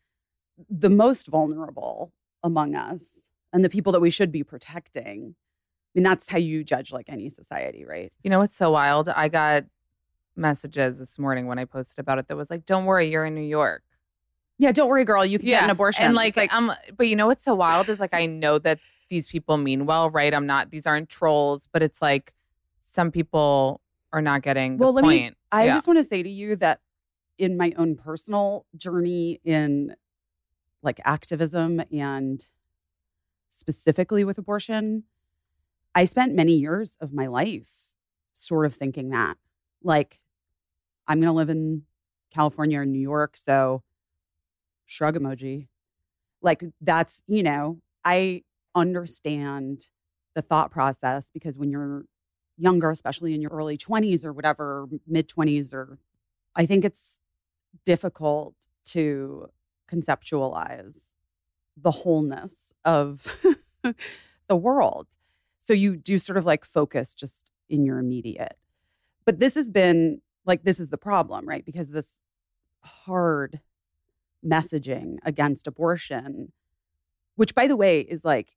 the 0.69 0.89
most 0.89 1.27
vulnerable 1.27 2.13
among 2.43 2.75
us 2.75 3.27
and 3.53 3.63
the 3.63 3.69
people 3.69 3.91
that 3.91 3.99
we 3.99 4.09
should 4.09 4.31
be 4.31 4.43
protecting. 4.43 5.35
I 5.35 5.99
mean, 5.99 6.03
that's 6.03 6.29
how 6.29 6.37
you 6.37 6.63
judge 6.63 6.91
like 6.91 7.05
any 7.07 7.29
society, 7.29 7.85
right? 7.85 8.11
You 8.23 8.29
know 8.29 8.39
what's 8.39 8.55
so 8.55 8.71
wild? 8.71 9.09
I 9.09 9.29
got 9.29 9.63
messages 10.35 10.99
this 10.99 11.17
morning 11.17 11.47
when 11.47 11.57
I 11.57 11.65
posted 11.65 11.99
about 11.99 12.19
it 12.19 12.27
that 12.27 12.37
was 12.37 12.49
like, 12.51 12.65
"Don't 12.65 12.85
worry, 12.85 13.09
you're 13.09 13.25
in 13.25 13.33
New 13.33 13.41
York." 13.41 13.83
Yeah, 14.59 14.71
don't 14.71 14.89
worry, 14.89 15.05
girl. 15.05 15.25
You 15.25 15.39
can 15.39 15.47
get 15.47 15.63
an 15.63 15.69
abortion. 15.69 16.03
And 16.05 16.15
It's 16.29 16.37
like, 16.37 16.53
um, 16.53 16.71
but 16.95 17.07
you 17.07 17.15
know 17.15 17.27
what's 17.27 17.43
so 17.43 17.55
wild 17.55 17.89
is 17.89 17.99
like 17.99 18.13
I 18.13 18.25
know 18.25 18.59
that 18.59 18.79
these 19.09 19.27
people 19.27 19.57
mean 19.57 19.85
well, 19.85 20.09
right? 20.09 20.33
I'm 20.33 20.45
not; 20.45 20.69
these 20.69 20.85
aren't 20.85 21.09
trolls, 21.09 21.67
but 21.71 21.81
it's 21.81 22.01
like 22.01 22.33
some 22.81 23.11
people 23.11 23.81
are 24.17 24.21
not 24.21 24.41
getting 24.41 24.77
the 24.77 24.83
Well, 24.83 24.93
let 24.93 25.05
me- 25.05 25.31
I 25.51 25.65
Yeah. 25.65 25.75
just 25.75 25.87
want 25.87 25.99
to 25.99 26.03
say 26.03 26.23
to 26.23 26.29
you 26.29 26.55
that 26.57 26.81
in 27.37 27.55
my 27.55 27.71
own 27.77 27.95
personal 27.95 28.65
journey 28.75 29.39
in 29.43 29.95
like 30.81 30.99
activism 31.05 31.81
and 31.91 32.43
specifically 33.49 34.23
with 34.23 34.37
abortion, 34.37 35.03
I 35.93 36.05
spent 36.05 36.33
many 36.33 36.53
years 36.53 36.97
of 36.99 37.13
my 37.13 37.27
life 37.27 37.93
sort 38.33 38.65
of 38.65 38.73
thinking 38.75 39.09
that 39.09 39.37
like 39.83 40.19
I'm 41.07 41.19
going 41.19 41.27
to 41.29 41.33
live 41.33 41.49
in 41.49 41.85
California 42.31 42.79
or 42.81 42.85
New 42.85 42.99
York, 42.99 43.37
so 43.37 43.83
shrug 44.85 45.15
emoji. 45.15 45.67
Like 46.41 46.63
that's, 46.81 47.23
you 47.27 47.41
know, 47.43 47.81
I 48.03 48.43
understand 48.75 49.85
the 50.35 50.41
thought 50.41 50.71
process 50.71 51.31
because 51.31 51.57
when 51.57 51.69
you're 51.71 52.05
younger, 52.57 52.91
especially 52.91 53.33
in 53.33 53.41
your 53.41 53.51
early 53.51 53.77
20s 53.77 54.25
or 54.25 54.33
whatever, 54.33 54.87
mid 55.07 55.29
20s, 55.29 55.73
or 55.73 55.99
I 56.55 56.65
think 56.65 56.83
it's 56.83 57.19
difficult 57.85 58.55
to 58.85 59.49
conceptualize 59.91 61.13
the 61.75 61.91
wholeness 61.91 62.73
of 62.83 63.37
the 64.47 64.55
world. 64.55 65.07
So 65.59 65.73
you 65.73 65.95
do 65.95 66.17
sort 66.17 66.37
of 66.37 66.45
like 66.45 66.65
focus 66.65 67.13
just 67.13 67.51
in 67.69 67.85
your 67.85 67.99
immediate. 67.99 68.57
But 69.25 69.39
this 69.39 69.55
has 69.55 69.69
been 69.69 70.21
like, 70.45 70.63
this 70.63 70.79
is 70.79 70.89
the 70.89 70.97
problem, 70.97 71.47
right? 71.47 71.65
Because 71.65 71.89
this 71.89 72.21
hard 72.83 73.59
messaging 74.45 75.17
against 75.23 75.67
abortion, 75.67 76.53
which 77.35 77.53
by 77.53 77.67
the 77.67 77.75
way 77.75 78.01
is 78.01 78.23
like, 78.23 78.55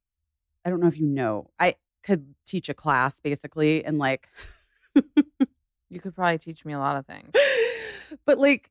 I 0.64 0.70
don't 0.70 0.80
know 0.80 0.86
if 0.86 1.00
you 1.00 1.06
know, 1.06 1.50
I 1.58 1.74
could 2.02 2.34
teach 2.46 2.68
a 2.68 2.74
class 2.74 3.20
basically 3.20 3.84
and 3.84 3.98
like 3.98 4.28
you 5.90 6.00
could 6.00 6.14
probably 6.14 6.38
teach 6.38 6.64
me 6.64 6.72
a 6.72 6.78
lot 6.78 6.96
of 6.96 7.06
things. 7.06 7.30
but 8.24 8.38
like 8.38 8.70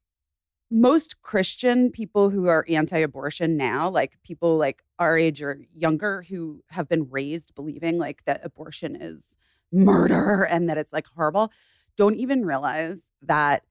most 0.72 1.22
Christian 1.22 1.92
people 1.92 2.30
who 2.30 2.48
are 2.48 2.66
anti-abortion 2.70 3.58
now, 3.58 3.90
like 3.90 4.18
people 4.24 4.58
like 4.58 4.84
our 5.00 5.18
age 5.18 5.42
or 5.42 5.62
younger 5.76 6.24
who 6.30 6.64
have 6.70 6.88
been 6.88 7.10
raised 7.10 7.56
believing 7.56 7.98
like 7.98 8.24
that 8.26 8.42
abortion 8.44 8.96
is 8.96 9.36
murder 9.72 10.44
and 10.44 10.70
that 10.70 10.78
it's 10.78 10.94
like 10.94 11.08
horrible, 11.08 11.52
don't 11.98 12.16
even 12.16 12.46
realize 12.46 13.10
that 13.22 13.64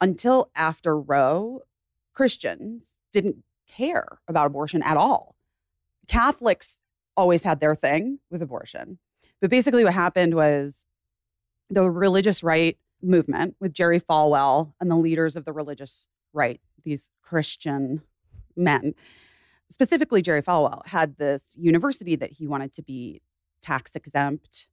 until 0.00 0.50
after 0.56 0.98
Roe, 1.00 1.60
Christians 2.12 3.00
didn't 3.12 3.44
care 3.68 4.18
about 4.28 4.46
abortion 4.46 4.82
at 4.82 4.96
all. 4.96 5.36
Catholics 6.08 6.80
always 7.16 7.42
had 7.42 7.60
their 7.60 7.74
thing 7.74 8.18
with 8.30 8.42
abortion. 8.42 8.98
But 9.40 9.50
basically, 9.50 9.84
what 9.84 9.94
happened 9.94 10.34
was 10.34 10.86
the 11.70 11.90
religious 11.90 12.42
right 12.42 12.78
movement 13.02 13.56
with 13.60 13.72
Jerry 13.74 14.00
Falwell 14.00 14.72
and 14.80 14.90
the 14.90 14.96
leaders 14.96 15.36
of 15.36 15.44
the 15.44 15.52
religious 15.52 16.08
right, 16.32 16.60
these 16.84 17.10
Christian 17.22 18.02
men, 18.56 18.94
specifically 19.70 20.22
Jerry 20.22 20.42
Falwell, 20.42 20.86
had 20.86 21.16
this 21.16 21.56
university 21.58 22.16
that 22.16 22.32
he 22.32 22.46
wanted 22.46 22.72
to 22.74 22.82
be 22.82 23.22
tax 23.62 23.94
exempt, 23.96 24.68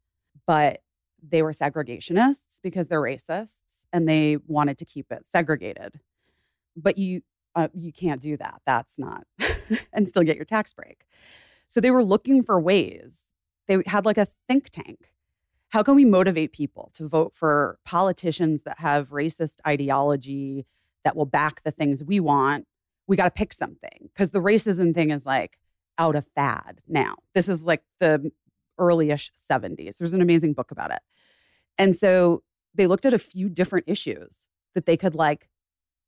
but 0.45 0.81
they 1.21 1.41
were 1.41 1.51
segregationists 1.51 2.59
because 2.63 2.87
they're 2.87 3.01
racists 3.01 3.85
and 3.93 4.07
they 4.07 4.37
wanted 4.47 4.77
to 4.79 4.85
keep 4.85 5.11
it 5.11 5.27
segregated. 5.27 5.99
But 6.75 6.97
you 6.97 7.21
uh, 7.53 7.67
you 7.73 7.91
can't 7.91 8.21
do 8.21 8.37
that. 8.37 8.61
That's 8.65 8.97
not 8.97 9.25
and 9.93 10.07
still 10.07 10.23
get 10.23 10.37
your 10.37 10.45
tax 10.45 10.73
break. 10.73 11.05
So 11.71 11.79
they 11.79 11.89
were 11.89 12.03
looking 12.03 12.43
for 12.43 12.59
ways. 12.59 13.29
They 13.67 13.81
had 13.85 14.05
like 14.05 14.17
a 14.17 14.27
think 14.49 14.69
tank. 14.71 15.13
how 15.71 15.83
can 15.83 15.95
we 15.95 16.03
motivate 16.03 16.51
people 16.51 16.91
to 16.93 17.07
vote 17.07 17.33
for 17.33 17.79
politicians 17.85 18.63
that 18.63 18.79
have 18.79 19.09
racist 19.09 19.59
ideology 19.65 20.65
that 21.05 21.15
will 21.15 21.25
back 21.25 21.63
the 21.63 21.71
things 21.71 22.03
we 22.03 22.19
want? 22.19 22.67
We 23.07 23.15
got 23.15 23.23
to 23.23 23.31
pick 23.31 23.53
something 23.53 24.09
because 24.13 24.31
the 24.31 24.41
racism 24.41 24.93
thing 24.93 25.11
is 25.11 25.25
like 25.25 25.57
out 25.97 26.15
of 26.15 26.27
fad 26.35 26.81
now. 26.87 27.15
This 27.33 27.47
is 27.47 27.63
like 27.65 27.83
the 27.99 28.31
early-ish 28.77 29.31
70s. 29.49 29.97
There's 29.97 30.13
an 30.13 30.21
amazing 30.21 30.53
book 30.53 30.71
about 30.71 30.91
it. 30.91 31.01
And 31.77 31.95
so 31.95 32.43
they 32.75 32.87
looked 32.87 33.05
at 33.05 33.13
a 33.13 33.19
few 33.19 33.47
different 33.47 33.85
issues 33.87 34.47
that 34.75 34.85
they 34.85 34.97
could 34.97 35.15
like 35.15 35.47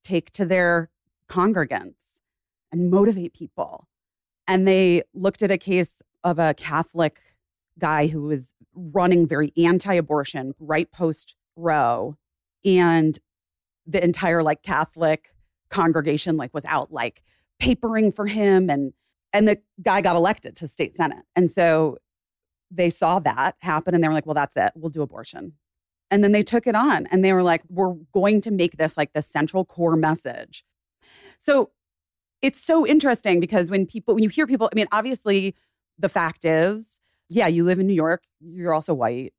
take 0.04 0.30
to 0.32 0.46
their 0.46 0.90
congregants 1.30 2.20
and 2.70 2.92
motivate 2.92 3.34
people. 3.34 3.88
And 4.48 4.68
they 4.68 5.04
looked 5.14 5.42
at 5.42 5.52
a 5.52 5.58
case 5.58 6.02
of 6.24 6.40
a 6.40 6.54
Catholic 6.54 7.22
guy 7.80 8.08
who 8.08 8.24
was 8.24 8.54
running 8.76 9.28
very 9.28 9.54
anti 9.58 9.94
abortion 9.94 10.54
right 10.60 10.92
post 10.92 11.36
Roe. 11.56 12.18
And 12.66 13.20
the 13.86 14.04
entire 14.04 14.42
like 14.42 14.64
Catholic 14.64 15.34
congregation 15.70 16.38
like 16.38 16.54
was 16.54 16.66
out 16.66 16.92
like 16.92 17.24
papering 17.60 18.12
for 18.12 18.28
him 18.28 18.70
and 18.70 18.94
and 19.36 19.48
the 19.48 19.60
guy 19.82 20.00
got 20.02 20.16
elected 20.16 20.56
to 20.56 20.68
state 20.68 20.96
senate. 20.96 21.26
And 21.36 21.50
so 21.50 21.98
they 22.70 22.90
saw 22.90 23.20
that 23.20 23.56
happen 23.60 23.96
and 23.96 24.04
they 24.04 24.08
were 24.08 24.14
like 24.14 24.26
well 24.26 24.34
that's 24.36 24.56
it. 24.56 24.72
We'll 24.76 24.90
do 24.90 25.02
abortion. 25.02 25.54
And 26.12 26.24
then 26.24 26.32
they 26.32 26.44
took 26.44 26.68
it 26.68 26.76
on 26.76 27.08
and 27.08 27.26
they 27.26 27.34
were 27.34 27.44
like 27.44 27.64
we're 27.70 27.96
going 28.14 28.42
to 28.42 28.52
make 28.52 28.78
this 28.78 28.98
like 28.98 29.14
the 29.14 29.22
central 29.22 29.66
core 29.66 29.96
message. 29.96 30.64
So 31.40 31.72
it's 32.44 32.62
so 32.62 32.86
interesting 32.86 33.40
because 33.40 33.72
when 33.72 33.88
people 33.88 34.14
when 34.14 34.24
you 34.24 34.30
hear 34.30 34.46
people 34.46 34.70
i 34.72 34.76
mean 34.76 34.88
obviously 34.92 35.56
the 35.98 36.10
fact 36.10 36.46
is 36.46 37.00
yeah 37.30 37.48
you 37.48 37.64
live 37.64 37.80
in 37.80 37.88
new 37.88 37.94
york 37.94 38.24
you're 38.40 38.74
also 38.74 38.94
white 38.94 39.34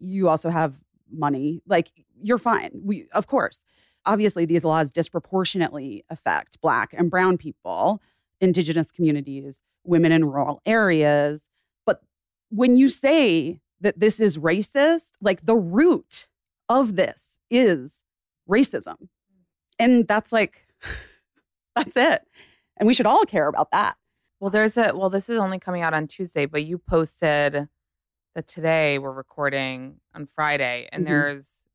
you 0.00 0.28
also 0.28 0.48
have 0.50 0.82
money 1.12 1.62
like 1.66 1.90
you're 2.22 2.38
fine. 2.38 2.70
We 2.82 3.06
of 3.12 3.26
course 3.26 3.64
obviously 4.06 4.46
these 4.46 4.64
laws 4.64 4.90
disproportionately 4.90 6.04
affect 6.08 6.60
black 6.60 6.94
and 6.96 7.10
brown 7.10 7.36
people 7.36 8.00
indigenous 8.40 8.90
communities 8.90 9.60
women 9.84 10.12
in 10.12 10.24
rural 10.24 10.60
areas. 10.66 11.50
But 11.86 12.00
when 12.50 12.76
you 12.76 12.88
say 12.88 13.60
that 13.80 14.00
this 14.00 14.20
is 14.20 14.38
racist 14.38 15.12
like 15.20 15.44
the 15.44 15.56
root 15.56 16.28
of 16.68 16.96
this 16.96 17.38
is 17.50 18.02
racism. 18.48 19.08
And 19.78 20.06
that's 20.06 20.32
like 20.32 20.66
that's 21.84 21.96
it 21.96 22.22
and 22.76 22.86
we 22.86 22.94
should 22.94 23.06
all 23.06 23.24
care 23.24 23.48
about 23.48 23.70
that 23.70 23.96
Well, 24.40 24.50
there's 24.50 24.76
a 24.78 24.92
well, 24.94 25.10
this 25.10 25.28
is 25.28 25.38
only 25.38 25.58
coming 25.58 25.82
out 25.82 25.92
on 25.94 26.06
Tuesday, 26.06 26.46
but 26.46 26.64
you 26.64 26.78
posted 26.78 27.68
that 28.34 28.48
today 28.48 28.98
we're 28.98 29.12
recording 29.12 29.96
on 30.14 30.26
Friday 30.26 30.88
and 30.92 31.02
Mhm. 31.04 31.08
there's 31.08 31.66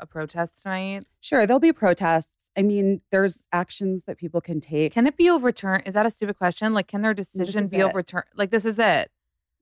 a 0.00 0.06
protest 0.06 0.60
tonight. 0.62 1.04
Sure, 1.20 1.46
there'll 1.46 1.60
be 1.60 1.72
protests. 1.72 2.50
I 2.56 2.62
mean, 2.62 3.00
there's 3.12 3.46
actions 3.52 4.02
that 4.04 4.18
people 4.18 4.40
can 4.40 4.60
take. 4.60 4.92
Can 4.92 5.06
it 5.06 5.16
be 5.16 5.30
overturned? 5.30 5.84
Is 5.86 5.94
that 5.94 6.04
a 6.04 6.10
stupid 6.10 6.36
question? 6.36 6.74
Like, 6.74 6.88
can 6.88 7.00
their 7.00 7.14
decision 7.14 7.68
be 7.68 7.78
it. 7.78 7.84
overturned? 7.84 8.26
Like, 8.34 8.50
this 8.50 8.64
is 8.64 8.78
it. 8.80 9.10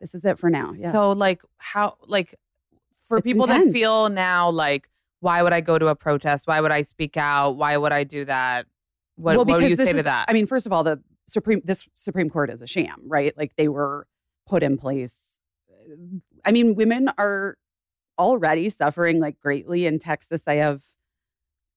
This 0.01 0.14
is 0.14 0.24
it 0.24 0.39
for 0.39 0.49
now. 0.49 0.72
Yeah. 0.72 0.91
So, 0.91 1.12
like, 1.12 1.43
how, 1.59 1.97
like, 2.07 2.35
for 3.09 3.18
It's 3.18 3.24
people 3.24 3.47
that 3.47 3.70
feel 3.72 4.09
now, 4.09 4.49
like, 4.51 4.89
why 5.20 5.43
would 5.43 5.53
I 5.53 5.61
go 5.61 5.78
to 5.78 5.89
a 5.89 5.95
protest? 5.95 6.47
Why 6.47 6.61
would 6.62 6.72
I 6.72 6.80
speak 6.83 7.16
out? 7.18 7.51
Why 7.53 7.76
would 7.76 7.93
I 7.93 8.03
do 8.05 8.24
that? 8.24 8.66
What, 9.17 9.37
what 9.37 9.61
do 9.61 9.67
you 9.67 9.77
say 9.77 9.93
to 9.93 9.99
is- 9.99 10.05
that? 10.05 10.27
I 10.29 10.33
mean, 10.33 10.47
first 10.47 10.67
of 10.67 10.73
all, 10.73 10.85
the 10.85 11.03
Supreme 11.27 11.63
this 11.65 11.89
Supreme 11.95 12.31
Court 12.31 12.51
is 12.51 12.63
a 12.63 12.67
sham, 12.67 13.03
right? 13.07 13.37
Like 13.37 13.57
they 13.57 13.69
were 13.69 14.07
put 14.47 14.63
in 14.63 14.77
place. 14.77 15.39
I 16.45 16.53
mean, 16.53 16.75
women 16.75 17.11
are 17.19 17.57
already 18.19 18.69
suffering 18.69 19.21
like 19.21 19.41
greatly 19.41 19.87
in 19.87 19.99
Texas. 19.99 20.47
I 20.47 20.55
have, 20.55 20.83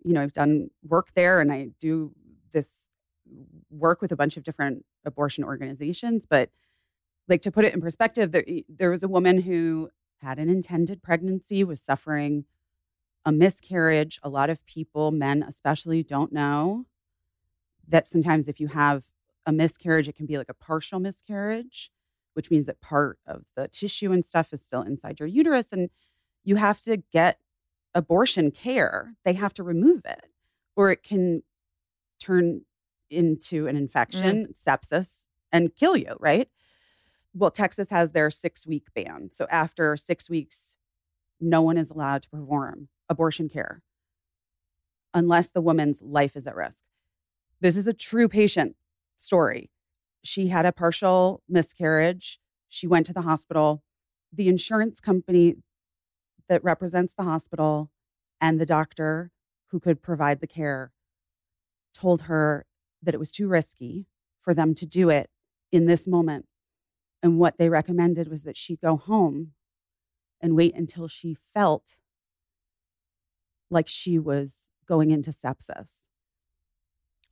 you 0.03 0.13
know, 0.13 0.21
I've 0.21 0.33
done 0.33 0.69
work 0.83 1.09
there 1.15 1.39
and 1.39 1.51
I 1.51 1.69
do 1.79 2.13
this 2.51 2.89
work 3.69 4.01
with 4.01 4.11
a 4.11 4.15
bunch 4.15 4.37
of 4.37 4.43
different 4.43 4.85
abortion 5.05 5.43
organizations. 5.43 6.25
But 6.25 6.49
like 7.27 7.41
to 7.43 7.51
put 7.51 7.65
it 7.65 7.73
in 7.73 7.81
perspective, 7.81 8.31
there, 8.31 8.45
there 8.67 8.91
was 8.91 9.03
a 9.03 9.07
woman 9.07 9.41
who 9.41 9.89
had 10.21 10.39
an 10.39 10.49
intended 10.49 11.01
pregnancy, 11.01 11.63
was 11.63 11.81
suffering 11.81 12.45
a 13.25 13.31
miscarriage. 13.31 14.19
A 14.23 14.29
lot 14.29 14.49
of 14.49 14.65
people, 14.65 15.11
men 15.11 15.43
especially, 15.43 16.03
don't 16.03 16.31
know 16.31 16.85
that 17.87 18.07
sometimes 18.07 18.47
if 18.47 18.59
you 18.59 18.67
have 18.67 19.05
a 19.45 19.51
miscarriage, 19.51 20.07
it 20.07 20.15
can 20.15 20.25
be 20.25 20.37
like 20.37 20.49
a 20.49 20.53
partial 20.53 20.99
miscarriage, 20.99 21.91
which 22.33 22.49
means 22.49 22.65
that 22.65 22.81
part 22.81 23.19
of 23.25 23.45
the 23.55 23.67
tissue 23.67 24.11
and 24.11 24.25
stuff 24.25 24.51
is 24.53 24.63
still 24.63 24.81
inside 24.81 25.19
your 25.19 25.27
uterus. 25.27 25.71
And 25.71 25.89
you 26.43 26.55
have 26.55 26.81
to 26.81 26.97
get 26.97 27.39
abortion 27.93 28.51
care. 28.51 29.15
They 29.23 29.33
have 29.33 29.53
to 29.55 29.63
remove 29.63 30.01
it, 30.05 30.25
or 30.75 30.91
it 30.91 31.03
can 31.03 31.43
turn 32.19 32.61
into 33.09 33.67
an 33.67 33.75
infection, 33.75 34.47
mm. 34.47 34.53
sepsis, 34.53 35.27
and 35.51 35.75
kill 35.75 35.95
you, 35.95 36.15
right? 36.19 36.49
Well, 37.33 37.51
Texas 37.51 37.89
has 37.89 38.11
their 38.11 38.29
six 38.29 38.65
week 38.65 38.87
ban. 38.93 39.29
So 39.31 39.45
after 39.49 39.95
six 39.97 40.29
weeks, 40.29 40.75
no 41.39 41.61
one 41.61 41.77
is 41.77 41.89
allowed 41.89 42.23
to 42.23 42.29
perform 42.29 42.89
abortion 43.09 43.49
care 43.49 43.81
unless 45.13 45.51
the 45.51 45.61
woman's 45.61 46.01
life 46.01 46.35
is 46.35 46.47
at 46.47 46.55
risk. 46.55 46.83
This 47.65 47.77
is 47.77 47.87
a 47.87 47.93
true 47.93 48.29
patient 48.29 48.75
story. 49.17 49.71
She 50.23 50.49
had 50.49 50.67
a 50.67 50.71
partial 50.71 51.41
miscarriage. 51.49 52.39
She 52.69 52.85
went 52.85 53.07
to 53.07 53.13
the 53.13 53.23
hospital. 53.23 53.81
The 54.31 54.49
insurance 54.49 54.99
company 54.99 55.55
that 56.47 56.63
represents 56.63 57.15
the 57.15 57.23
hospital 57.23 57.89
and 58.39 58.61
the 58.61 58.67
doctor 58.67 59.31
who 59.71 59.79
could 59.79 60.03
provide 60.03 60.41
the 60.41 60.47
care 60.47 60.91
told 61.91 62.23
her 62.29 62.67
that 63.01 63.15
it 63.15 63.19
was 63.19 63.31
too 63.31 63.47
risky 63.47 64.05
for 64.39 64.53
them 64.53 64.75
to 64.75 64.85
do 64.85 65.09
it 65.09 65.31
in 65.71 65.87
this 65.87 66.05
moment. 66.05 66.45
And 67.23 67.39
what 67.39 67.57
they 67.57 67.69
recommended 67.69 68.27
was 68.27 68.43
that 68.43 68.57
she 68.57 68.75
go 68.75 68.95
home 68.95 69.53
and 70.39 70.55
wait 70.55 70.75
until 70.75 71.07
she 71.07 71.33
felt 71.33 71.97
like 73.71 73.87
she 73.87 74.19
was 74.19 74.69
going 74.87 75.09
into 75.09 75.31
sepsis. 75.31 76.04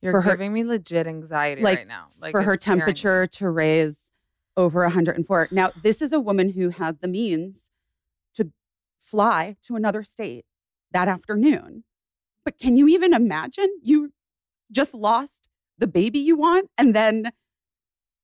You're 0.04 0.12
for 0.12 0.22
her- 0.22 0.32
giving 0.32 0.54
me 0.54 0.64
legit 0.64 1.08
anxiety 1.08 1.62
like, 1.62 1.80
right 1.80 1.88
now. 1.88 2.08
Like 2.20 2.32
for 2.32 2.42
her 2.42 2.58
scaring 2.60 2.80
me. 2.80 2.82
temperature 2.82 3.26
to 3.26 3.50
raise 3.50 4.12
over 4.58 4.84
104. 4.84 5.48
Now, 5.52 5.72
this 5.82 6.02
is 6.02 6.12
a 6.14 6.20
woman 6.20 6.50
who 6.50 6.70
had 6.70 7.00
the 7.02 7.08
means 7.08 7.72
to 8.36 8.52
fly 9.00 9.56
to 9.64 9.76
another 9.76 10.04
state 10.04 10.46
that 10.92 11.08
afternoon. 11.08 11.86
But 12.46 12.60
can 12.60 12.76
you 12.76 12.88
even 12.88 13.14
imagine? 13.14 13.70
You 13.82 14.12
just 14.72 14.94
lost 14.94 15.50
the 15.78 15.88
baby 15.88 16.20
you 16.20 16.36
want, 16.36 16.70
and 16.78 16.94
then 16.94 17.32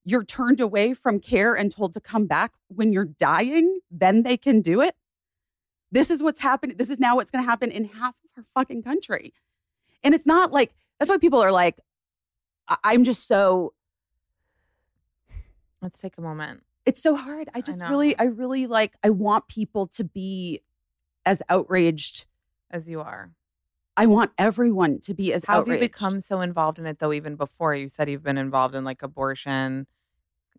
you're 0.03 0.25
turned 0.25 0.59
away 0.59 0.93
from 0.93 1.19
care 1.19 1.55
and 1.55 1.71
told 1.71 1.93
to 1.93 2.01
come 2.01 2.25
back 2.25 2.53
when 2.67 2.91
you're 2.91 3.05
dying. 3.05 3.79
Then 3.89 4.23
they 4.23 4.37
can 4.37 4.61
do 4.61 4.81
it. 4.81 4.95
This 5.91 6.11
is 6.11 6.21
what's 6.21 6.41
happening. 6.41 6.77
This 6.77 6.89
is 6.89 6.99
now 6.99 7.15
what's 7.15 7.31
going 7.31 7.43
to 7.43 7.49
happen 7.49 7.71
in 7.71 7.85
half 7.85 8.15
of 8.23 8.31
our 8.37 8.43
fucking 8.53 8.83
country. 8.83 9.33
And 10.03 10.13
it's 10.13 10.25
not 10.25 10.51
like, 10.51 10.73
that's 10.99 11.09
why 11.09 11.17
people 11.17 11.39
are 11.41 11.51
like, 11.51 11.79
I- 12.67 12.77
I'm 12.83 13.03
just 13.03 13.27
so 13.27 13.73
Let's 15.81 15.99
take 16.01 16.17
a 16.17 16.21
moment. 16.21 16.63
it's 16.85 17.01
so 17.01 17.15
hard. 17.15 17.49
I 17.55 17.59
I 17.59 17.61
just 17.61 17.79
know. 17.79 17.89
really, 17.89 18.17
I 18.19 18.25
really 18.25 18.67
like, 18.67 18.95
I 19.03 19.09
want 19.09 19.47
people 19.47 19.87
to 19.87 20.03
be 20.03 20.61
as 21.25 21.41
outraged. 21.49 22.25
As 22.71 22.87
you 22.89 22.99
are. 23.01 23.31
I 23.97 24.05
want 24.05 24.31
everyone 24.37 24.99
to 25.01 25.13
be 25.13 25.33
as 25.33 25.43
How 25.45 25.57
have 25.59 25.67
you 25.67 25.77
become 25.79 26.21
so 26.21 26.41
involved 26.41 26.79
in 26.79 26.85
it 26.85 26.99
though? 26.99 27.11
Even 27.13 27.35
before 27.35 27.73
you 27.75 27.87
said 27.89 28.09
you've 28.09 28.23
been 28.23 28.37
involved 28.37 28.75
in 28.75 28.83
like 28.83 29.01
abortion. 29.03 29.87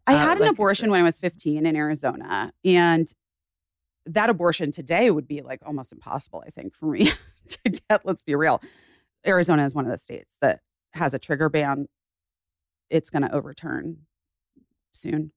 I 0.06 0.14
uh, 0.14 0.18
had 0.18 0.38
an 0.38 0.42
like- 0.44 0.50
abortion 0.52 0.90
when 0.90 1.00
I 1.00 1.02
was 1.04 1.20
15 1.20 1.64
in 1.66 1.76
Arizona. 1.76 2.52
And 2.64 3.12
that 4.06 4.28
abortion 4.30 4.72
today 4.72 5.10
would 5.10 5.28
be 5.28 5.40
like 5.42 5.60
almost 5.64 5.92
impossible, 5.92 6.42
I 6.46 6.50
think, 6.50 6.74
for 6.74 6.86
me 6.86 7.12
to 7.48 7.58
get. 7.88 8.04
Let's 8.04 8.22
be 8.22 8.34
real. 8.34 8.60
Arizona 9.26 9.64
is 9.64 9.74
one 9.74 9.84
of 9.84 9.90
the 9.90 9.98
states 9.98 10.36
that 10.40 10.60
has 10.92 11.14
a 11.14 11.18
trigger 11.18 11.48
ban. 11.48 11.86
It's 12.88 13.10
going 13.10 13.22
to 13.22 13.32
overturn 13.34 13.98
soon. 14.92 15.32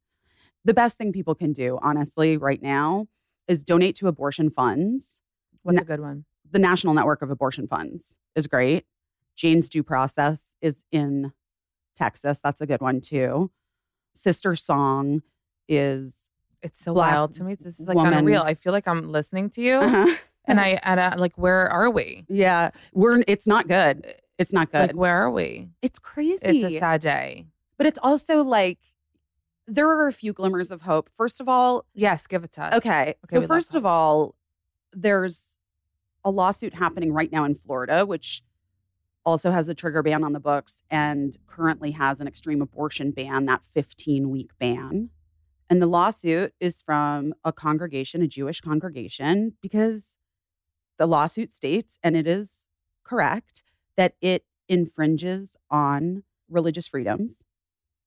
The 0.65 0.73
best 0.73 0.97
thing 0.97 1.11
people 1.11 1.35
can 1.35 1.51
do, 1.53 1.77
honestly, 1.81 2.37
right 2.37 2.61
now 2.61 3.07
is 3.47 3.63
donate 3.63 3.95
to 3.97 4.07
abortion 4.07 4.49
funds. 4.49 5.21
What's 5.63 5.75
Na- 5.77 5.81
a 5.81 5.85
good 5.85 5.99
one? 5.99 6.25
the 6.49 6.59
National 6.59 6.93
Network 6.93 7.21
of 7.23 7.31
Abortion 7.31 7.67
Funds 7.67 8.17
is 8.35 8.45
great. 8.47 8.85
Jane's 9.35 9.69
Due 9.69 9.81
Process 9.81 10.55
is 10.61 10.83
in 10.91 11.33
Texas. 11.95 12.39
That's 12.39 12.61
a 12.61 12.67
good 12.67 12.79
one 12.81 13.01
too. 13.01 13.49
Sister 14.13 14.55
Song 14.55 15.23
is 15.67 16.29
It's 16.61 16.79
so 16.83 16.93
wild 16.93 17.33
to 17.35 17.43
me. 17.43 17.55
This 17.55 17.79
is 17.79 17.87
like 17.87 17.95
woman. 17.95 18.13
unreal. 18.13 18.43
I 18.43 18.53
feel 18.53 18.71
like 18.71 18.87
I'm 18.87 19.11
listening 19.11 19.49
to 19.51 19.61
you, 19.61 19.75
uh-huh. 19.77 20.15
And 20.45 20.59
mm-hmm. 20.59 20.77
I 20.77 20.79
and 20.83 20.99
I, 20.99 21.15
like, 21.15 21.37
where 21.37 21.69
are 21.69 21.89
we? 21.89 22.25
yeah, 22.29 22.71
we're 22.93 23.23
it's 23.27 23.47
not 23.47 23.67
good. 23.67 24.15
It's 24.37 24.53
not 24.53 24.71
good. 24.71 24.87
Like, 24.87 24.95
where 24.95 25.15
are 25.15 25.31
we? 25.31 25.69
it's 25.81 25.99
crazy. 25.99 26.45
It's 26.45 26.73
a 26.73 26.79
sad 26.79 27.01
day. 27.01 27.45
but 27.77 27.87
it's 27.87 27.99
also 28.01 28.43
like 28.43 28.79
there 29.67 29.87
are 29.87 30.07
a 30.07 30.13
few 30.13 30.33
glimmers 30.33 30.71
of 30.71 30.81
hope. 30.81 31.09
First 31.09 31.39
of 31.39 31.47
all, 31.47 31.85
Yes, 31.93 32.27
give 32.27 32.43
it 32.43 32.51
to 32.53 32.63
us. 32.63 32.73
okay. 32.75 33.15
we 33.31 33.41
so 33.41 33.47
first 33.47 33.75
of 33.75 33.85
all, 33.85 34.35
there's 34.91 35.57
a 36.25 36.31
lawsuit 36.31 36.73
happening 36.73 37.13
right 37.13 37.31
now 37.31 37.43
in 37.45 37.55
Florida, 37.55 38.05
which 38.05 38.43
also 39.25 39.51
has 39.51 39.69
a 39.69 39.73
trigger 39.73 40.03
ban 40.03 40.23
on 40.23 40.33
the 40.33 40.39
books 40.39 40.83
and 40.89 41.37
currently 41.47 41.91
has 41.91 42.19
an 42.19 42.27
extreme 42.27 42.61
abortion 42.61 43.11
ban, 43.11 43.45
that 43.45 43.63
15 43.63 44.29
week 44.29 44.51
ban. 44.59 45.09
And 45.69 45.81
the 45.81 45.87
lawsuit 45.87 46.53
is 46.59 46.81
from 46.81 47.33
a 47.43 47.53
congregation, 47.53 48.21
a 48.21 48.27
Jewish 48.27 48.61
congregation, 48.61 49.53
because 49.61 50.17
the 50.97 51.07
lawsuit 51.07 51.51
states, 51.51 51.99
and 52.03 52.15
it 52.15 52.27
is 52.27 52.67
correct, 53.03 53.63
that 53.97 54.15
it 54.21 54.45
infringes 54.67 55.55
on 55.69 56.23
religious 56.49 56.87
freedoms. 56.87 57.43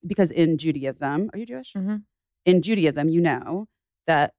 Because 0.06 0.30
in 0.30 0.58
Judaism, 0.58 1.30
are 1.32 1.38
you 1.38 1.46
Jewish? 1.46 1.72
Mhm. 1.74 2.04
In 2.44 2.62
Judaism, 2.62 3.08
you 3.08 3.20
know 3.20 3.68
that 4.06 4.34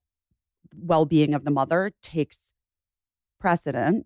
well 0.76 1.06
being 1.06 1.34
of 1.34 1.46
the 1.46 1.52
mother 1.52 1.94
takes 2.02 2.54
precedent. 3.40 4.06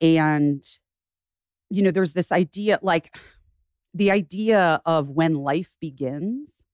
And, 0.00 0.62
you 1.70 1.82
know, 1.82 1.90
there's 1.90 2.12
this 2.12 2.30
idea 2.32 2.78
like 2.82 3.14
the 3.94 4.10
idea 4.10 4.80
of 4.84 5.08
when 5.10 5.34
life 5.34 5.76
begins 5.80 6.64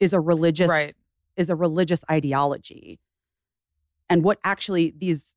is 0.00 0.12
a 0.12 0.20
religious 0.20 0.68
Right. 0.70 0.94
is 1.36 1.48
a 1.48 1.56
religious 1.56 2.04
ideology. 2.10 2.98
And 4.08 4.24
what 4.24 4.38
actually 4.44 4.90
these 4.90 5.35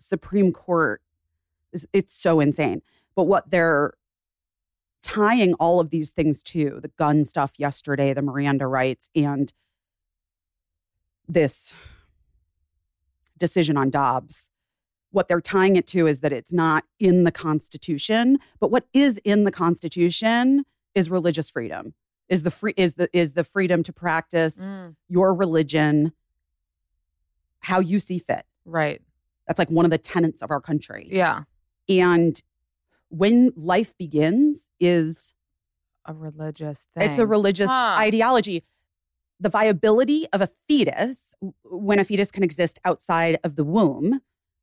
Supreme 0.00 0.52
Court 0.52 1.02
is 1.72 1.86
it's 1.92 2.12
so 2.12 2.40
insane. 2.40 2.82
But 3.14 3.24
what 3.24 3.50
they're 3.50 3.94
tying 5.02 5.54
all 5.54 5.80
of 5.80 5.90
these 5.90 6.10
things 6.10 6.42
to, 6.42 6.78
the 6.82 6.88
gun 6.88 7.24
stuff 7.24 7.54
yesterday, 7.58 8.12
the 8.12 8.22
Miranda 8.22 8.66
rights, 8.66 9.08
and 9.14 9.52
this 11.28 11.74
decision 13.38 13.76
on 13.76 13.90
Dobbs, 13.90 14.48
what 15.10 15.26
they're 15.28 15.40
tying 15.40 15.76
it 15.76 15.86
to 15.88 16.06
is 16.06 16.20
that 16.20 16.32
it's 16.32 16.52
not 16.52 16.84
in 16.98 17.24
the 17.24 17.32
Constitution, 17.32 18.38
but 18.60 18.70
what 18.70 18.86
is 18.92 19.18
in 19.18 19.44
the 19.44 19.50
Constitution 19.50 20.64
is 20.94 21.10
religious 21.10 21.50
freedom. 21.50 21.94
Is 22.28 22.42
the 22.44 22.50
free 22.50 22.74
is 22.76 22.94
the 22.94 23.08
is 23.12 23.32
the 23.34 23.42
freedom 23.42 23.82
to 23.82 23.92
practice 23.92 24.60
Mm, 24.60 24.94
your 25.08 25.34
religion 25.34 26.12
how 27.60 27.80
you 27.80 27.98
see 27.98 28.18
fit. 28.18 28.46
right. 28.64 29.02
That's 29.50 29.58
like 29.58 29.68
one 29.72 29.84
of 29.84 29.90
the 29.90 29.98
tenets 29.98 30.42
of 30.42 30.52
our 30.52 30.60
country. 30.60 31.08
Yeah. 31.10 31.42
And 31.88 32.40
when 33.08 33.50
life 33.56 33.98
begins 33.98 34.68
is 34.78 35.34
A 36.04 36.14
religious 36.14 36.86
thing. 36.94 37.08
it's 37.08 37.18
a 37.18 37.26
religious 37.26 37.68
Huh. 37.68 37.96
ideology. 37.98 38.62
The 39.40 39.48
viability 39.48 40.28
of 40.32 40.40
a 40.40 40.48
fetus, 40.68 41.34
when 41.64 41.98
a 41.98 42.04
fetus 42.04 42.30
can 42.30 42.44
exist 42.44 42.78
outside 42.84 43.40
of 43.42 43.56
the 43.56 43.64
womb, 43.64 44.20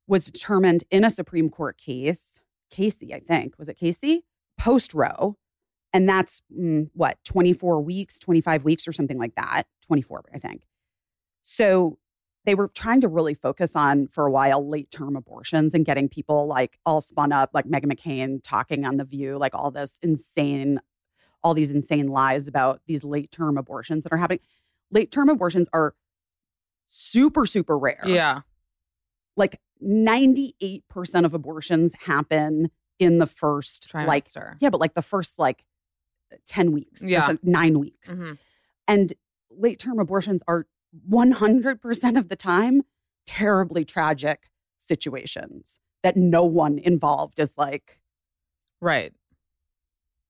was 0.07 0.27
determined 0.27 0.85
in 0.89 1.03
a 1.03 1.09
Supreme 1.09 1.49
Court 1.49 1.77
case. 1.77 2.39
Casey, 2.71 3.13
I 3.13 3.19
think. 3.19 3.59
Was 3.59 3.67
it 3.67 3.75
Casey? 3.75 4.23
Post 4.57 4.93
Roe. 4.93 5.35
And 5.91 6.07
that's 6.07 6.41
mm, 6.57 6.89
what, 6.93 7.17
24 7.25 7.81
weeks, 7.81 8.19
25 8.19 8.63
weeks, 8.63 8.87
or 8.87 8.93
something 8.93 9.17
like 9.17 9.35
that. 9.35 9.63
24, 9.85 10.23
I 10.33 10.39
think. 10.39 10.63
So 11.43 11.97
they 12.47 12.55
were 12.55 12.69
trying 12.69 13.01
to 13.01 13.07
really 13.09 13.33
focus 13.35 13.75
on, 13.75 14.07
for 14.07 14.25
a 14.25 14.31
while, 14.31 14.67
late 14.67 14.89
term 14.89 15.15
abortions 15.17 15.73
and 15.75 15.85
getting 15.85 16.07
people 16.09 16.47
like 16.47 16.79
all 16.85 17.01
spun 17.01 17.31
up, 17.33 17.51
like 17.53 17.65
Meghan 17.65 17.91
McCain 17.93 18.39
talking 18.41 18.85
on 18.85 18.95
The 18.97 19.03
View, 19.03 19.37
like 19.37 19.53
all 19.53 19.69
this 19.69 19.99
insane 20.01 20.79
all 21.43 21.53
these 21.53 21.69
insane 21.71 22.07
lies 22.07 22.47
about 22.47 22.81
these 22.87 23.03
late 23.03 23.31
term 23.31 23.57
abortions 23.57 24.03
that 24.03 24.11
are 24.11 24.17
happening. 24.17 24.39
Late 24.91 25.11
term 25.11 25.29
abortions 25.29 25.67
are 25.71 25.93
super, 26.87 27.45
super 27.45 27.77
rare. 27.77 28.01
Yeah. 28.05 28.41
Like 29.35 29.59
98% 29.85 30.81
of 31.25 31.33
abortions 31.35 31.93
happen 32.05 32.71
in 32.97 33.19
the 33.19 33.27
first, 33.27 33.93
like, 33.93 34.23
Trimester. 34.25 34.55
yeah, 34.59 34.71
but 34.71 34.79
like 34.81 34.95
the 34.95 35.03
first 35.03 35.37
like 35.37 35.63
10 36.47 36.71
weeks, 36.71 37.03
or 37.03 37.07
Yeah. 37.09 37.33
nine 37.43 37.79
weeks. 37.79 38.09
Mhm. 38.09 38.37
And 38.87 39.13
late 39.51 39.77
term 39.79 39.99
abortions 39.99 40.41
are 40.47 40.65
100% 41.09 42.17
of 42.17 42.29
the 42.29 42.35
time 42.35 42.81
terribly 43.25 43.83
tragic 43.85 44.49
situations 44.79 45.79
that 46.03 46.15
no 46.15 46.43
one 46.43 46.77
involved 46.77 47.39
is 47.39 47.57
like 47.57 47.99
Right. 48.79 49.13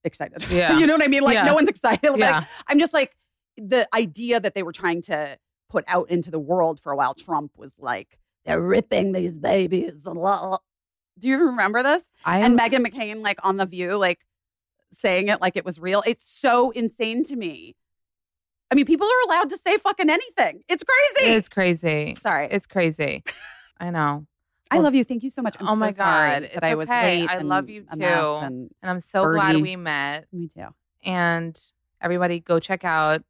excited. 0.04 0.44
Yeah. 0.50 0.78
you 0.78 0.86
know 0.86 0.94
what 0.94 1.02
I 1.04 1.08
mean? 1.08 1.22
Like 1.22 1.34
Yeah. 1.34 1.44
no 1.44 1.54
one's 1.54 1.68
excited. 1.68 2.10
Like, 2.10 2.20
Yeah. 2.20 2.44
I'm 2.66 2.78
just 2.78 2.92
like 2.92 3.16
the 3.56 3.88
idea 3.94 4.40
that 4.40 4.54
they 4.54 4.62
were 4.62 4.72
trying 4.72 5.02
to 5.02 5.38
put 5.68 5.84
out 5.86 6.10
into 6.10 6.30
the 6.30 6.38
world 6.38 6.80
for 6.80 6.92
a 6.92 6.96
while. 6.96 7.14
Trump 7.14 7.52
was 7.56 7.78
like, 7.78 8.18
they're 8.44 8.62
ripping 8.62 9.12
these 9.12 9.36
babies. 9.36 10.06
a 10.06 10.12
lot." 10.12 10.62
Do 11.18 11.28
you 11.28 11.36
remember 11.38 11.82
this? 11.82 12.10
I 12.24 12.38
and 12.38 12.58
Meghan 12.58 12.86
McCain, 12.86 13.20
like 13.22 13.38
on 13.44 13.56
The 13.56 13.66
View, 13.66 13.96
like 13.96 14.24
saying 14.92 15.28
it 15.28 15.40
like 15.40 15.56
it 15.56 15.64
was 15.64 15.78
real. 15.78 16.02
It's 16.06 16.24
so 16.30 16.70
insane 16.70 17.22
to 17.24 17.36
me. 17.36 17.74
I 18.70 18.74
mean, 18.74 18.84
people 18.84 19.06
are 19.06 19.24
allowed 19.26 19.48
to 19.50 19.56
say 19.56 19.76
fucking 19.78 20.10
anything. 20.10 20.62
It's 20.68 20.84
crazy. 20.84 21.30
It's 21.32 21.48
crazy. 21.48 22.16
Sorry. 22.20 22.48
It's 22.50 22.66
crazy. 22.66 23.24
I 23.80 23.90
know. 23.90 24.26
I 24.70 24.78
oh. 24.78 24.80
love 24.80 24.94
you. 24.94 25.04
Thank 25.04 25.22
you 25.22 25.30
so 25.30 25.40
much. 25.40 25.56
I'm 25.58 25.66
Oh 25.68 25.74
so 25.74 25.80
my 25.80 25.90
sorry 25.90 26.40
God. 26.40 26.50
that 26.54 26.64
I 26.64 26.74
was 26.74 26.88
late. 26.88 27.28
I 27.28 27.38
love 27.38 27.70
you 27.70 27.82
too. 27.82 28.02
and 28.02 28.70
And 28.82 28.90
I'm 28.90 29.00
so 29.00 29.24
glad 29.32 29.56
we 29.56 29.76
met. 29.76 30.26
me 30.32 30.48
too. 30.48 30.66
And 31.02 31.58
everybody 32.02 32.40
go 32.40 32.58
check 32.60 32.84
out 32.84 33.22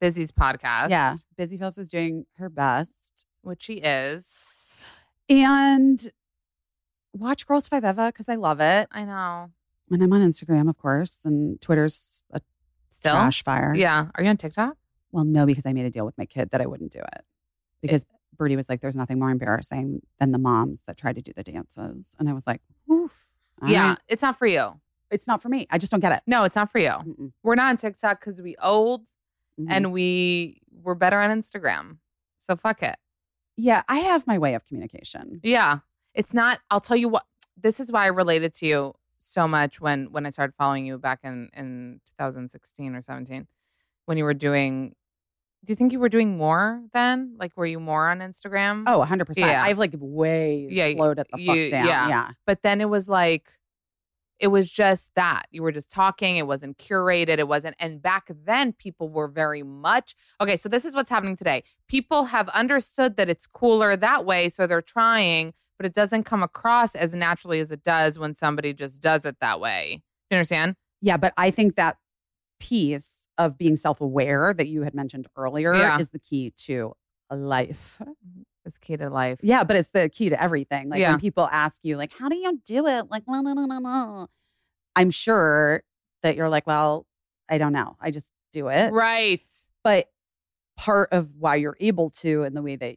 Busy's 0.00 0.32
podcast. 0.32 0.88
Yeah. 0.90 1.16
Busy 1.36 1.58
Philipps 1.58 1.76
is 1.78 1.90
doing 1.90 2.24
her 2.38 2.48
best. 2.48 3.26
Which 3.42 3.62
she 3.64 3.74
is. 3.74 4.32
And 5.28 6.10
watch 7.12 7.46
Girls 7.46 7.68
5Eva 7.68 8.08
because 8.08 8.28
I 8.28 8.36
love 8.36 8.60
it. 8.60 8.88
I 8.90 9.04
know. 9.04 9.50
And 9.90 10.02
I'm 10.02 10.12
on 10.12 10.20
Instagram, 10.20 10.68
of 10.68 10.76
course, 10.78 11.20
and 11.24 11.60
Twitter's 11.60 12.22
a 12.30 12.40
Still? 12.98 13.12
trash 13.14 13.42
fire. 13.44 13.74
Yeah. 13.74 14.06
Are 14.14 14.22
you 14.22 14.30
on 14.30 14.36
TikTok? 14.36 14.76
Well, 15.12 15.24
no, 15.24 15.46
because 15.46 15.64
I 15.66 15.72
made 15.72 15.86
a 15.86 15.90
deal 15.90 16.04
with 16.04 16.18
my 16.18 16.26
kid 16.26 16.50
that 16.50 16.60
I 16.60 16.66
wouldn't 16.66 16.92
do 16.92 16.98
it. 17.00 17.24
Because 17.80 18.04
Birdie 18.36 18.56
was 18.56 18.68
like, 18.68 18.80
there's 18.80 18.96
nothing 18.96 19.18
more 19.18 19.30
embarrassing 19.30 20.02
than 20.20 20.32
the 20.32 20.38
moms 20.38 20.82
that 20.86 20.96
try 20.96 21.12
to 21.12 21.20
do 21.22 21.32
the 21.34 21.42
dances. 21.42 22.14
And 22.18 22.28
I 22.28 22.32
was 22.32 22.46
like, 22.46 22.60
oof. 22.90 23.16
yeah. 23.66 23.90
right. 23.90 23.98
It's 24.08 24.22
not 24.22 24.38
for 24.38 24.46
you. 24.46 24.80
It's 25.10 25.26
not 25.26 25.40
for 25.40 25.48
me. 25.48 25.66
I 25.70 25.78
just 25.78 25.90
don't 25.90 26.00
get 26.00 26.12
it. 26.12 26.20
No, 26.26 26.44
it's 26.44 26.56
not 26.56 26.70
for 26.70 26.78
you. 26.78 26.90
Mm-mm. 26.90 27.32
We're 27.42 27.54
not 27.54 27.70
on 27.70 27.76
TikTok 27.78 28.20
because 28.20 28.42
we 28.42 28.56
old 28.62 29.06
Mhm. 29.60 29.66
and 29.70 29.92
we 29.92 30.60
we're 30.70 30.94
better 30.94 31.18
on 31.18 31.30
Instagram. 31.30 31.98
So 32.38 32.54
fuck 32.56 32.82
it. 32.82 32.96
yeah, 33.56 33.82
I 33.88 33.98
have 33.98 34.24
my 34.26 34.38
way 34.38 34.54
of 34.54 34.64
communication. 34.64 35.40
Yeah. 35.42 35.78
It's 36.14 36.32
not 36.34 36.60
I'll 36.70 36.80
tell 36.80 36.96
you 36.96 37.08
what 37.08 37.24
this 37.60 37.80
is 37.80 37.90
why 37.90 38.04
I 38.04 38.06
related 38.08 38.54
to 38.54 38.66
you 38.66 38.94
so 39.18 39.46
much 39.48 39.80
when 39.80 40.06
when 40.12 40.26
I 40.26 40.30
started 40.30 40.54
following 40.56 40.86
you 40.86 40.98
back 40.98 41.20
in 41.24 41.48
in 41.54 42.00
2016 42.18 42.94
or 42.94 43.02
17 43.02 43.46
when 44.06 44.16
you 44.18 44.24
were 44.24 44.34
doing 44.34 44.94
do 45.64 45.72
you 45.72 45.76
think 45.76 45.90
you 45.92 45.98
were 45.98 46.08
doing 46.08 46.36
more 46.36 46.82
then? 46.92 47.34
Like 47.38 47.52
were 47.56 47.66
you 47.66 47.80
more 47.80 48.08
on 48.08 48.20
Instagram? 48.20 48.84
Oh, 48.86 49.04
100%. 49.04 49.36
Yeah. 49.36 49.60
I've 49.62 49.76
like 49.78 49.92
way 49.98 50.68
Yeah, 50.70 50.90
slowed 50.92 51.18
it 51.18 51.26
the 51.32 51.44
fuck 51.44 51.56
down. 51.70 51.86
yeah. 51.86 52.08
yeah. 52.08 52.30
But 52.46 52.62
then 52.62 52.80
it 52.80 52.88
was 52.88 53.08
like 53.08 53.50
it 54.38 54.46
was 54.48 54.70
just 54.70 55.10
that. 55.16 55.46
You 55.50 55.64
were 55.64 55.72
just 55.72 55.90
talking, 55.90 56.36
it 56.36 56.46
wasn't 56.46 56.78
curated, 56.78 57.38
it 57.38 57.48
wasn't 57.48 57.74
and 57.80 58.00
back 58.00 58.30
then 58.46 58.72
people 58.72 59.08
were 59.08 59.26
very 59.26 59.64
much 59.64 60.14
Okay, 60.40 60.56
so 60.56 60.68
this 60.68 60.84
is 60.84 60.94
what's 60.94 61.10
happening 61.10 61.34
today. 61.36 61.64
People 61.88 62.26
have 62.26 62.48
understood 62.50 63.16
that 63.16 63.28
it's 63.28 63.48
cooler 63.48 63.96
that 63.96 64.24
way, 64.24 64.48
so 64.50 64.68
they're 64.68 64.80
trying, 64.80 65.54
but 65.78 65.86
it 65.86 65.94
doesn't 65.94 66.24
come 66.24 66.42
across 66.42 66.94
as 66.94 67.14
naturally 67.14 67.60
as 67.60 67.70
it 67.72 67.82
does 67.84 68.18
when 68.18 68.34
somebody 68.34 68.72
just 68.74 69.00
does 69.00 69.24
it 69.24 69.36
that 69.40 69.60
way. 69.60 70.02
Do 70.30 70.34
You 70.34 70.38
understand? 70.38 70.76
Yeah, 71.00 71.16
but 71.16 71.32
I 71.36 71.50
think 71.50 71.76
that 71.76 71.96
piece 72.60 73.28
of 73.38 73.56
being 73.56 73.76
self 73.76 74.00
aware 74.00 74.52
that 74.52 74.66
you 74.68 74.82
had 74.82 74.94
mentioned 74.94 75.26
earlier 75.36 75.72
Yeah. 75.74 75.98
is 75.98 76.10
the 76.10 76.18
key 76.18 76.52
to 76.66 76.92
life. 77.30 77.98
Mm-hmm. 78.02 78.42
It's 78.64 78.76
key 78.78 78.96
to 78.98 79.08
life. 79.08 79.38
Yeah, 79.42 79.64
but 79.64 79.76
it's 79.76 79.90
the 79.90 80.08
key 80.10 80.28
to 80.28 80.42
everything. 80.42 80.88
Like 80.90 81.00
Yeah. 81.00 81.12
when 81.12 81.20
people 81.20 81.48
ask 81.50 81.84
you, 81.84 81.96
like, 81.96 82.12
how 82.18 82.28
do 82.28 82.36
you 82.36 82.60
do 82.66 82.86
it? 82.86 83.10
Like, 83.10 83.22
no, 83.26 83.40
no, 83.40 83.54
no, 83.54 83.64
no, 83.64 83.78
no. 83.78 84.26
I'm 84.96 85.10
sure 85.10 85.82
that 86.22 86.36
you're 86.36 86.48
like, 86.48 86.66
well, 86.66 87.06
I 87.48 87.56
don't 87.58 87.72
know. 87.72 87.96
I 88.00 88.10
just 88.10 88.30
do 88.52 88.68
it. 88.68 88.92
Right. 88.92 89.48
But 89.84 90.10
part 90.76 91.08
of 91.12 91.30
why 91.38 91.56
you're 91.56 91.76
able 91.80 92.10
to 92.10 92.42
and 92.42 92.56
the 92.56 92.62
way 92.62 92.76
that 92.76 92.96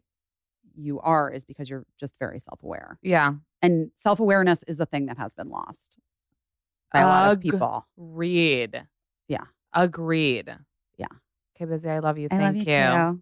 you 0.75 0.99
are 1.01 1.31
is 1.31 1.43
because 1.43 1.69
you're 1.69 1.85
just 1.99 2.15
very 2.19 2.39
self 2.39 2.63
aware. 2.63 2.97
Yeah. 3.01 3.33
And 3.61 3.91
self 3.95 4.19
awareness 4.19 4.63
is 4.63 4.79
a 4.79 4.85
thing 4.85 5.05
that 5.07 5.17
has 5.17 5.33
been 5.33 5.49
lost 5.49 5.99
by 6.91 7.01
a 7.01 7.07
lot 7.07 7.31
of 7.31 7.39
people. 7.39 7.87
Read. 7.97 8.87
Yeah. 9.27 9.45
Agreed. 9.73 10.55
Yeah. 10.97 11.07
Okay, 11.55 11.65
Busy. 11.65 11.89
I 11.89 11.99
love 11.99 12.17
you. 12.17 12.27
I 12.31 12.37
Thank 12.37 12.57
love 12.57 12.67
you. 12.67 13.15
too. 13.15 13.21